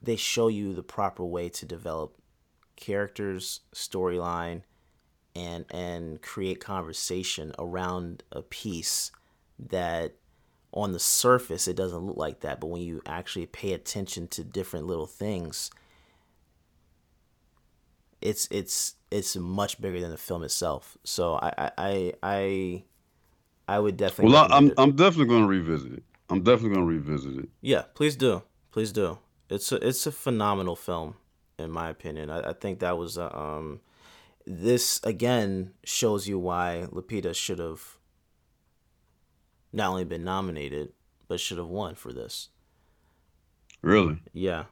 [0.00, 2.16] they show you the proper way to develop
[2.76, 4.62] characters, storyline,
[5.34, 9.10] and and create conversation around a piece
[9.58, 10.14] that
[10.72, 14.42] on the surface it doesn't look like that, but when you actually pay attention to
[14.42, 15.70] different little things,
[18.20, 20.96] it's it's it's much bigger than the film itself.
[21.04, 22.84] So I I I I,
[23.74, 24.32] I would definitely.
[24.32, 24.90] Well, I, recommend I'm.
[24.90, 26.02] I'm definitely going to revisit it.
[26.30, 27.48] I'm definitely going to revisit it.
[27.60, 28.42] Yeah, please do.
[28.70, 29.18] Please do.
[29.48, 31.16] It's a it's a phenomenal film,
[31.58, 32.30] in my opinion.
[32.30, 33.80] I, I think that was a, um,
[34.46, 37.82] this again shows you why Lupita should have
[39.72, 40.92] not only been nominated
[41.28, 42.48] but should have won for this.
[43.82, 44.18] Really?
[44.32, 44.64] Yeah,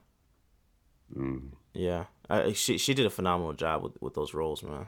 [1.15, 2.05] Mm, yeah.
[2.29, 4.87] I, she she did a phenomenal job with, with those roles, man.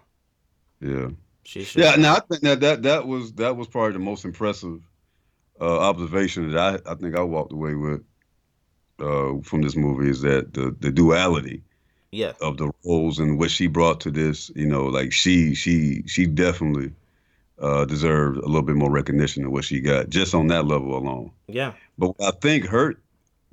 [0.80, 1.10] yeah.
[1.44, 1.84] She should.
[1.84, 1.96] Yeah.
[1.96, 4.82] Now I think that that that was that was probably the most impressive
[5.60, 8.02] uh, observation that I I think I walked away with
[9.00, 11.64] uh, from this movie is that the the duality
[12.12, 14.52] yeah, of the roles and what she brought to this.
[14.56, 16.94] You know, like she she she definitely
[17.60, 20.96] uh, deserved a little bit more recognition than what she got just on that level
[20.98, 21.32] alone.
[21.48, 23.02] yeah, But what I think hurt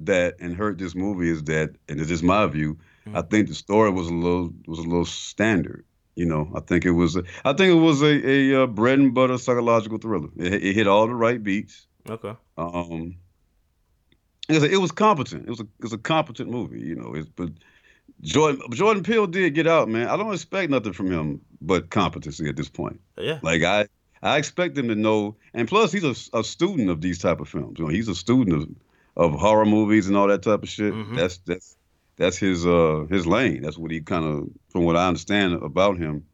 [0.00, 2.78] that and hurt this movie is that, and it's just my view.
[3.12, 5.84] I think the story was a little was a little standard.
[6.20, 8.98] You know, I think it was a, I think it was a, a uh, bread
[8.98, 10.28] and butter psychological thriller.
[10.36, 11.86] It, it hit all the right beats.
[12.08, 13.16] okay, Um,
[14.48, 15.44] it was, it was competent.
[15.46, 16.80] It was a it was a competent movie.
[16.80, 17.50] You know, it's, but
[18.20, 20.08] Jordan Jordan Peele did get out, man.
[20.08, 23.00] I don't expect nothing from him but competency at this point.
[23.16, 23.86] yeah, Like I,
[24.22, 27.48] I expect him to know, and plus he's a, a student of these type of
[27.48, 27.78] films.
[27.78, 28.56] You know, he's a student
[29.16, 30.92] of, of horror movies and all that type of shit.
[30.92, 31.16] Mhm.
[31.16, 31.76] That's that's
[32.20, 33.62] that's his uh his lane.
[33.62, 36.26] That's what he kind of, from what I understand about him,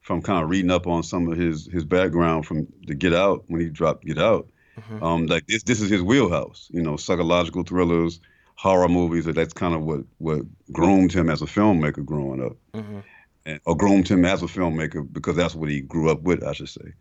[0.00, 3.44] from kind of reading up on some of his his background from the Get Out
[3.46, 4.48] when he dropped Get Out.
[4.76, 5.02] Mhm.
[5.02, 6.68] Um, like this this is his wheelhouse.
[6.70, 8.20] You know, psychological thrillers,
[8.56, 9.26] horror movies.
[9.26, 10.42] That's kind of what what
[10.72, 12.98] groomed him as a filmmaker growing up hmm
[13.46, 16.52] and, or groomed him as a filmmaker because that's what he grew up with, I
[16.52, 16.94] should say.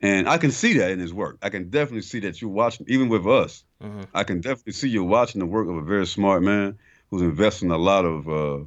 [0.00, 1.38] And I can see that in his work.
[1.42, 3.64] I can definitely see that you're watching, even with us.
[3.80, 6.78] hmm I can definitely see you watching the work of a very smart man
[7.12, 8.64] who's investing a lot of uh,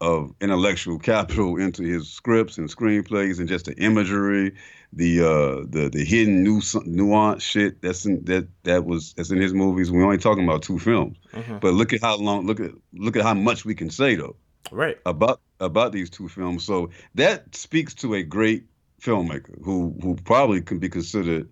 [0.00, 4.54] of intellectual capital into his scripts and screenplays and just the imagery,
[4.92, 9.40] the uh, the the hidden nu- nuance shit that's in that that was that's in
[9.40, 9.90] his movies.
[9.90, 13.16] We're only talking about two films, hmm but look at how long look at look
[13.16, 14.36] at how much we can say though
[14.70, 16.64] right, about about these two films.
[16.64, 18.64] So that speaks to a great
[19.02, 21.50] filmmaker who who probably can be considered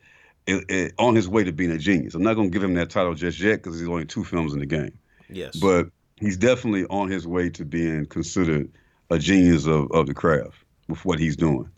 [0.49, 2.15] i- i- on his way to being a genius.
[2.15, 4.53] I'm not going to give him that title just yet because there's only two films
[4.53, 5.89] in the game, yes, but
[6.23, 8.71] he's definitely on his way to being considered
[9.11, 10.57] a genius of, of the craft
[10.89, 11.69] with what he's doing.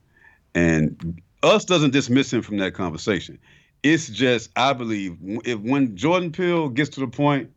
[0.54, 3.38] And us doesn't dismiss him from that conversation.
[3.82, 7.50] It's just I believe if when Jordan Peele gets to the point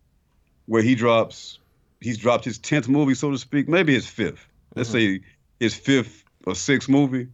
[0.66, 1.60] where he drops,
[2.02, 4.40] he's dropped his tenth movie, so to speak, maybe his 5th
[4.76, 5.16] Let's mm-hmm.
[5.16, 5.22] say
[5.60, 7.30] his fifth or sixth movie.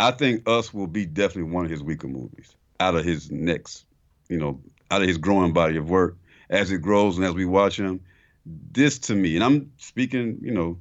[0.00, 3.84] I think Us will be definitely one of his weaker movies out of his next,
[4.28, 4.60] you know,
[4.90, 6.16] out of his growing body of work.
[6.48, 8.00] As it grows and as we watch him,
[8.72, 10.78] this to me, and I'm speaking, you know,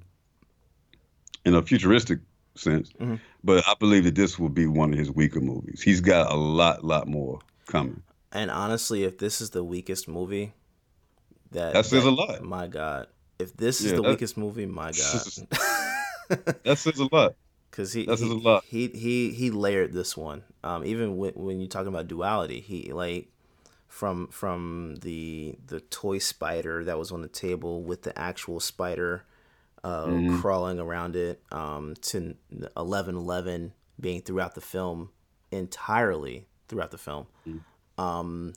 [1.45, 2.19] in a futuristic
[2.55, 3.19] sense, Mhm.
[3.43, 5.81] but I believe that this will be one of his weaker movies.
[5.81, 8.01] He's got a lot, lot more coming.
[8.31, 10.53] And honestly, if this is the weakest movie,
[11.51, 12.43] that That says that- a lot.
[12.43, 13.07] My God,
[13.39, 15.47] if this is the that- weakest movie, my God,
[16.63, 17.35] That says a lot.
[17.71, 18.63] because he That says he, a lot.
[18.65, 20.43] he he he layered this one.
[20.63, 23.29] Um, even when when you're talking about duality, he like
[23.87, 29.23] from from the the toy spider that was on the table with the actual spider
[29.83, 30.41] uh, Mm-hmm.
[30.41, 32.35] crawling around it um, to
[32.75, 35.09] eleven eleven being throughout the film
[35.51, 37.27] entirely throughout the film.
[37.47, 37.61] Mm.
[37.97, 38.53] Um,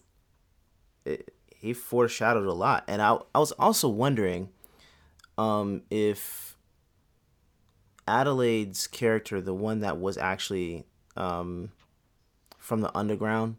[1.04, 4.48] it, he foreshadowed a lot, and I I was also wondering
[5.38, 6.56] um, if
[8.08, 10.84] Adelaide's character, the one that was actually
[11.16, 11.70] um,
[12.58, 13.56] from the underground,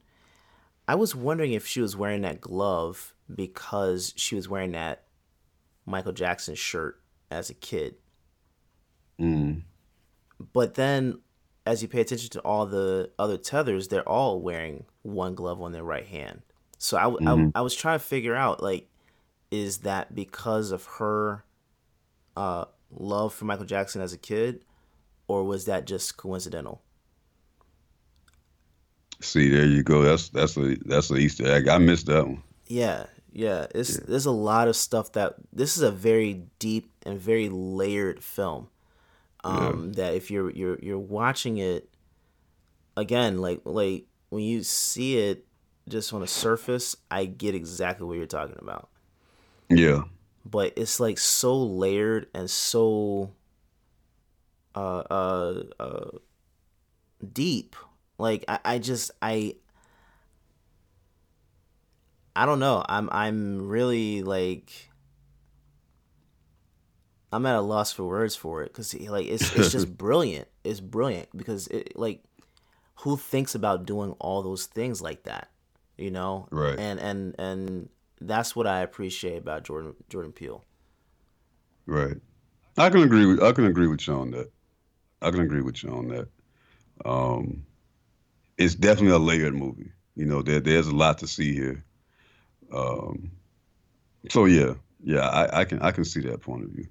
[0.92, 5.04] I was wondering if she was wearing that glove because she was wearing that
[5.86, 7.00] Michael Jackson shirt
[7.32, 7.96] as a kid.
[9.18, 9.62] Mm.
[10.52, 11.22] But then,
[11.66, 15.72] as you pay attention to all the other tethers, they're all wearing one glove on
[15.72, 16.42] their right hand.
[16.78, 17.06] So I
[17.56, 18.90] I was trying to figure out like,
[19.50, 21.46] is that because of her
[22.36, 24.66] uh, love for Michael Jackson as a kid,
[25.30, 26.82] or was that just coincidental?
[29.22, 30.02] See, there you go.
[30.02, 31.68] That's that's a that's a Easter egg.
[31.68, 32.44] I missed that one.
[32.68, 33.68] Yeah, yeah.
[33.74, 38.24] It's there's a lot of stuff that this is a very deep and very layered
[38.24, 38.70] film.
[39.44, 41.90] Um, that if you're you're you're watching it
[42.96, 45.46] again, like like when you see it
[45.90, 48.90] just on the surface, I get exactly what you're talking about.
[49.70, 50.04] Yeah.
[50.46, 53.34] But it's like so layered and so
[54.76, 56.10] uh uh uh
[57.34, 57.76] deep.
[58.22, 59.56] Like I, I just I
[62.36, 62.86] I don't know.
[62.88, 64.90] I'm I'm really like
[67.34, 70.48] I'm at a loss for words for it because like it's it's just brilliant.
[70.64, 72.24] It's brilliant because it like
[72.98, 75.50] who thinks about doing all those things like that,
[75.98, 76.48] you know?
[76.52, 76.78] Right.
[76.78, 77.90] And and and
[78.20, 80.64] that's what I appreciate about Jordan Jordan Peele.
[81.88, 82.18] Right.
[82.78, 84.52] I can agree with I can agree with you on that.
[85.24, 86.28] I can agree with you on that.
[87.04, 87.66] Um,
[88.62, 89.92] it's definitely a layered movie.
[90.16, 91.84] You know, there there's a lot to see here.
[92.74, 93.32] Um,
[94.30, 96.88] so yeah, yeah, I, I can I can see that point of view.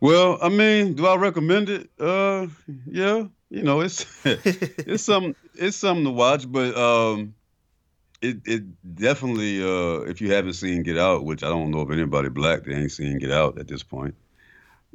[0.00, 1.90] Well, I mean, do I recommend it?
[1.98, 2.46] Uh,
[2.86, 7.34] yeah, you know, it's it's some it's something to watch, but um,
[8.22, 11.90] it it definitely uh, if you haven't seen Get Out, which I don't know if
[11.90, 14.14] anybody black that ain't seen Get Out at this point,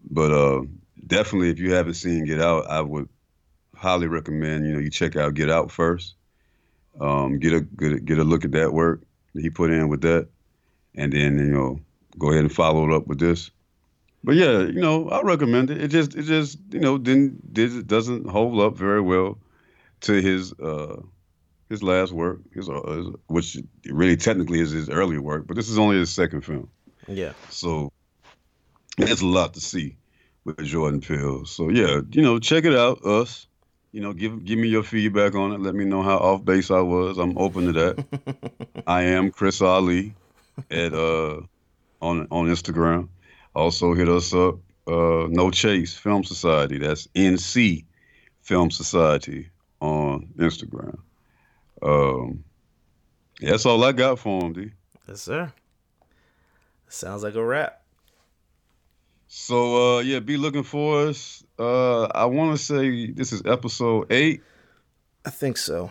[0.10, 0.64] but uh,
[1.06, 3.08] definitely if you haven't seen Get Out, I would
[3.76, 6.15] highly recommend you know you check out Get Out first,
[6.99, 9.02] um, get a get a, get a look at that work
[9.34, 10.27] that he put in with that,
[10.95, 11.80] and then you know
[12.18, 13.52] go ahead and follow it up with this.
[14.26, 15.84] But yeah, you know, I recommend it.
[15.84, 19.38] It just, it just, you know, didn't, did, doesn't hold up very well
[20.02, 20.99] to his, uh,
[21.69, 25.45] his last work, his, uh, his, which really technically is his earlier work.
[25.45, 26.68] But this is only his second film.
[27.07, 27.34] Yeah.
[27.52, 27.91] So
[28.97, 29.95] there's a lot to see
[30.43, 31.45] with Jordan Peele.
[31.45, 33.06] So yeah, you know, check it out.
[33.06, 33.45] Us,
[33.96, 35.62] you know, give give me your feedback on it.
[35.62, 37.18] Let me know how off base I was.
[37.18, 38.84] I'm open to that.
[38.88, 40.14] I am Chris Alee
[40.70, 41.40] at uh
[42.02, 43.08] on on Instagram.
[43.56, 44.56] Also hit us up,
[44.86, 46.78] uh, No Chase Film Society.
[46.78, 47.86] That's NC
[48.42, 49.50] Film Society
[49.80, 50.98] on Instagram.
[51.82, 52.44] Um,
[53.40, 54.72] that's all I got for him, D.
[55.08, 55.54] Yes, sir.
[56.90, 57.82] Sounds like a wrap.
[59.30, 61.45] So uh, yeah, be looking for us.
[61.57, 64.41] Uh, I want to say this is episode eight.
[65.23, 65.90] I think so.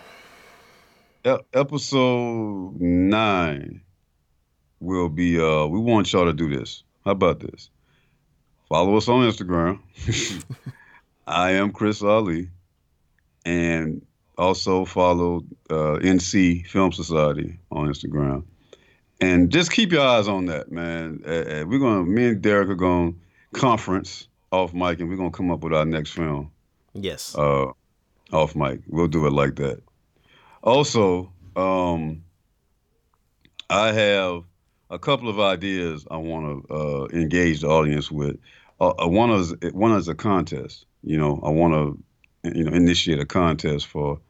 [1.26, 3.80] E- episode nine
[4.80, 5.40] will be.
[5.40, 6.82] Uh, we want y'all to do this.
[7.04, 7.70] How about this?
[8.68, 9.80] Follow us on Instagram.
[11.26, 12.50] I am Chris Alee,
[13.46, 14.04] and
[14.36, 18.44] also follow uh, NC Film Society on Instagram.
[19.20, 21.22] And just keep your eyes on that, man.
[21.24, 23.12] Uh, we're gonna, me and Derek are gonna
[23.54, 26.50] conference off mic, and we're gonna come up with our next film.
[26.94, 27.34] Yes.
[27.36, 27.72] Uh,
[28.32, 29.82] off mic, we'll do it like that.
[30.62, 32.24] Also, um,
[33.68, 34.44] I have
[34.90, 38.38] a couple of ideas I want to uh, engage the audience with.
[38.80, 40.86] Uh, uh, one is one is a contest.
[41.02, 44.20] You know, I want to you know initiate a contest for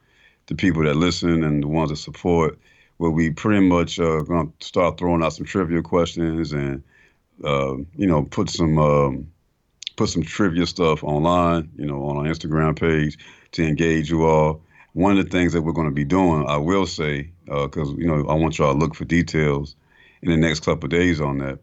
[0.46, 2.58] the people that listen and the ones that support.
[2.98, 6.82] Where we pretty much uh, going to start throwing out some trivia questions and
[7.42, 9.32] uh, you know put some um,
[9.96, 11.70] put some trivia stuff online.
[11.76, 13.18] You know, on our Instagram page
[13.52, 14.62] to engage you all.
[14.92, 17.96] One of the things that we're going to be doing, I will say, because uh,
[17.96, 19.74] you know I want y'all to look for details
[20.22, 21.58] in the next couple of days on that.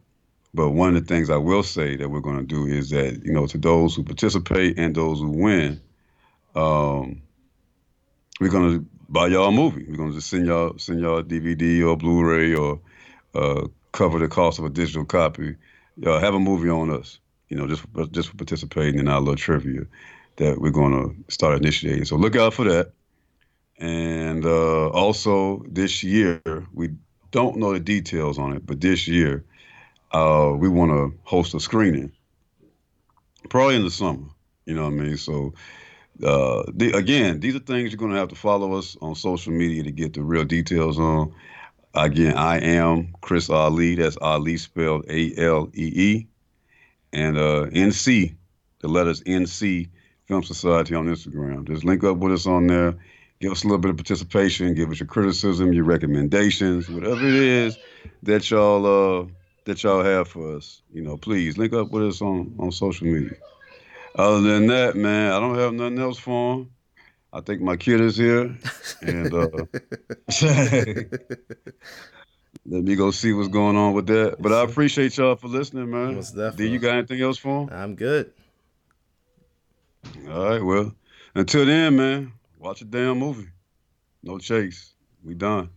[0.53, 3.21] But one of the things I will say that we're going to do is that
[3.23, 5.81] you know to those who participate and those who win,
[6.55, 7.21] um,
[8.39, 9.85] we're going to buy y'all a movie.
[9.87, 12.81] We're going to just send y'all send y'all a DVD or Blu-ray or
[13.33, 15.55] uh, cover the cost of a digital copy.
[15.97, 17.19] Y'all have a movie on us.
[17.51, 19.81] You know, just just for participating in our little trivia
[20.37, 22.05] that we're going to start initiating.
[22.05, 22.93] So look out for that.
[23.77, 26.41] And uh, also this year,
[26.73, 26.91] we
[27.31, 29.43] don't know the details on it, but this year
[30.13, 32.13] uh, we want to host a screening,
[33.49, 34.27] probably in the summer.
[34.65, 35.17] You know what I mean?
[35.17, 35.53] So
[36.23, 39.51] uh, the, again, these are things you're going to have to follow us on social
[39.51, 41.33] media to get the real details on.
[41.95, 43.95] Again, I am Chris Alee.
[43.95, 46.27] That's Alee spelled A L E E,
[47.13, 48.35] and uh, NC,
[48.79, 49.89] the letters NC
[50.25, 51.67] Film Society on Instagram.
[51.67, 52.95] Just link up with us on there.
[53.39, 54.73] Give us a little bit of participation.
[54.75, 57.77] Give us your criticism, your recommendations, whatever it is
[58.23, 59.25] that y'all uh,
[59.65, 60.81] that y'all have for us.
[60.93, 63.35] You know, please link up with us on on social media.
[64.15, 66.71] Other than that, man, I don't have nothing else for him.
[67.33, 68.55] I think my kid is here,
[69.01, 69.47] and uh,
[72.65, 74.37] let me go see what's going on with that.
[74.39, 76.15] But I appreciate y'all for listening, man.
[76.15, 77.69] Most Do you got anything else for him?
[77.71, 78.31] I'm good.
[80.29, 80.93] All right, well,
[81.35, 83.49] until then, man, watch a damn movie.
[84.23, 84.93] No chase.
[85.23, 85.69] We done.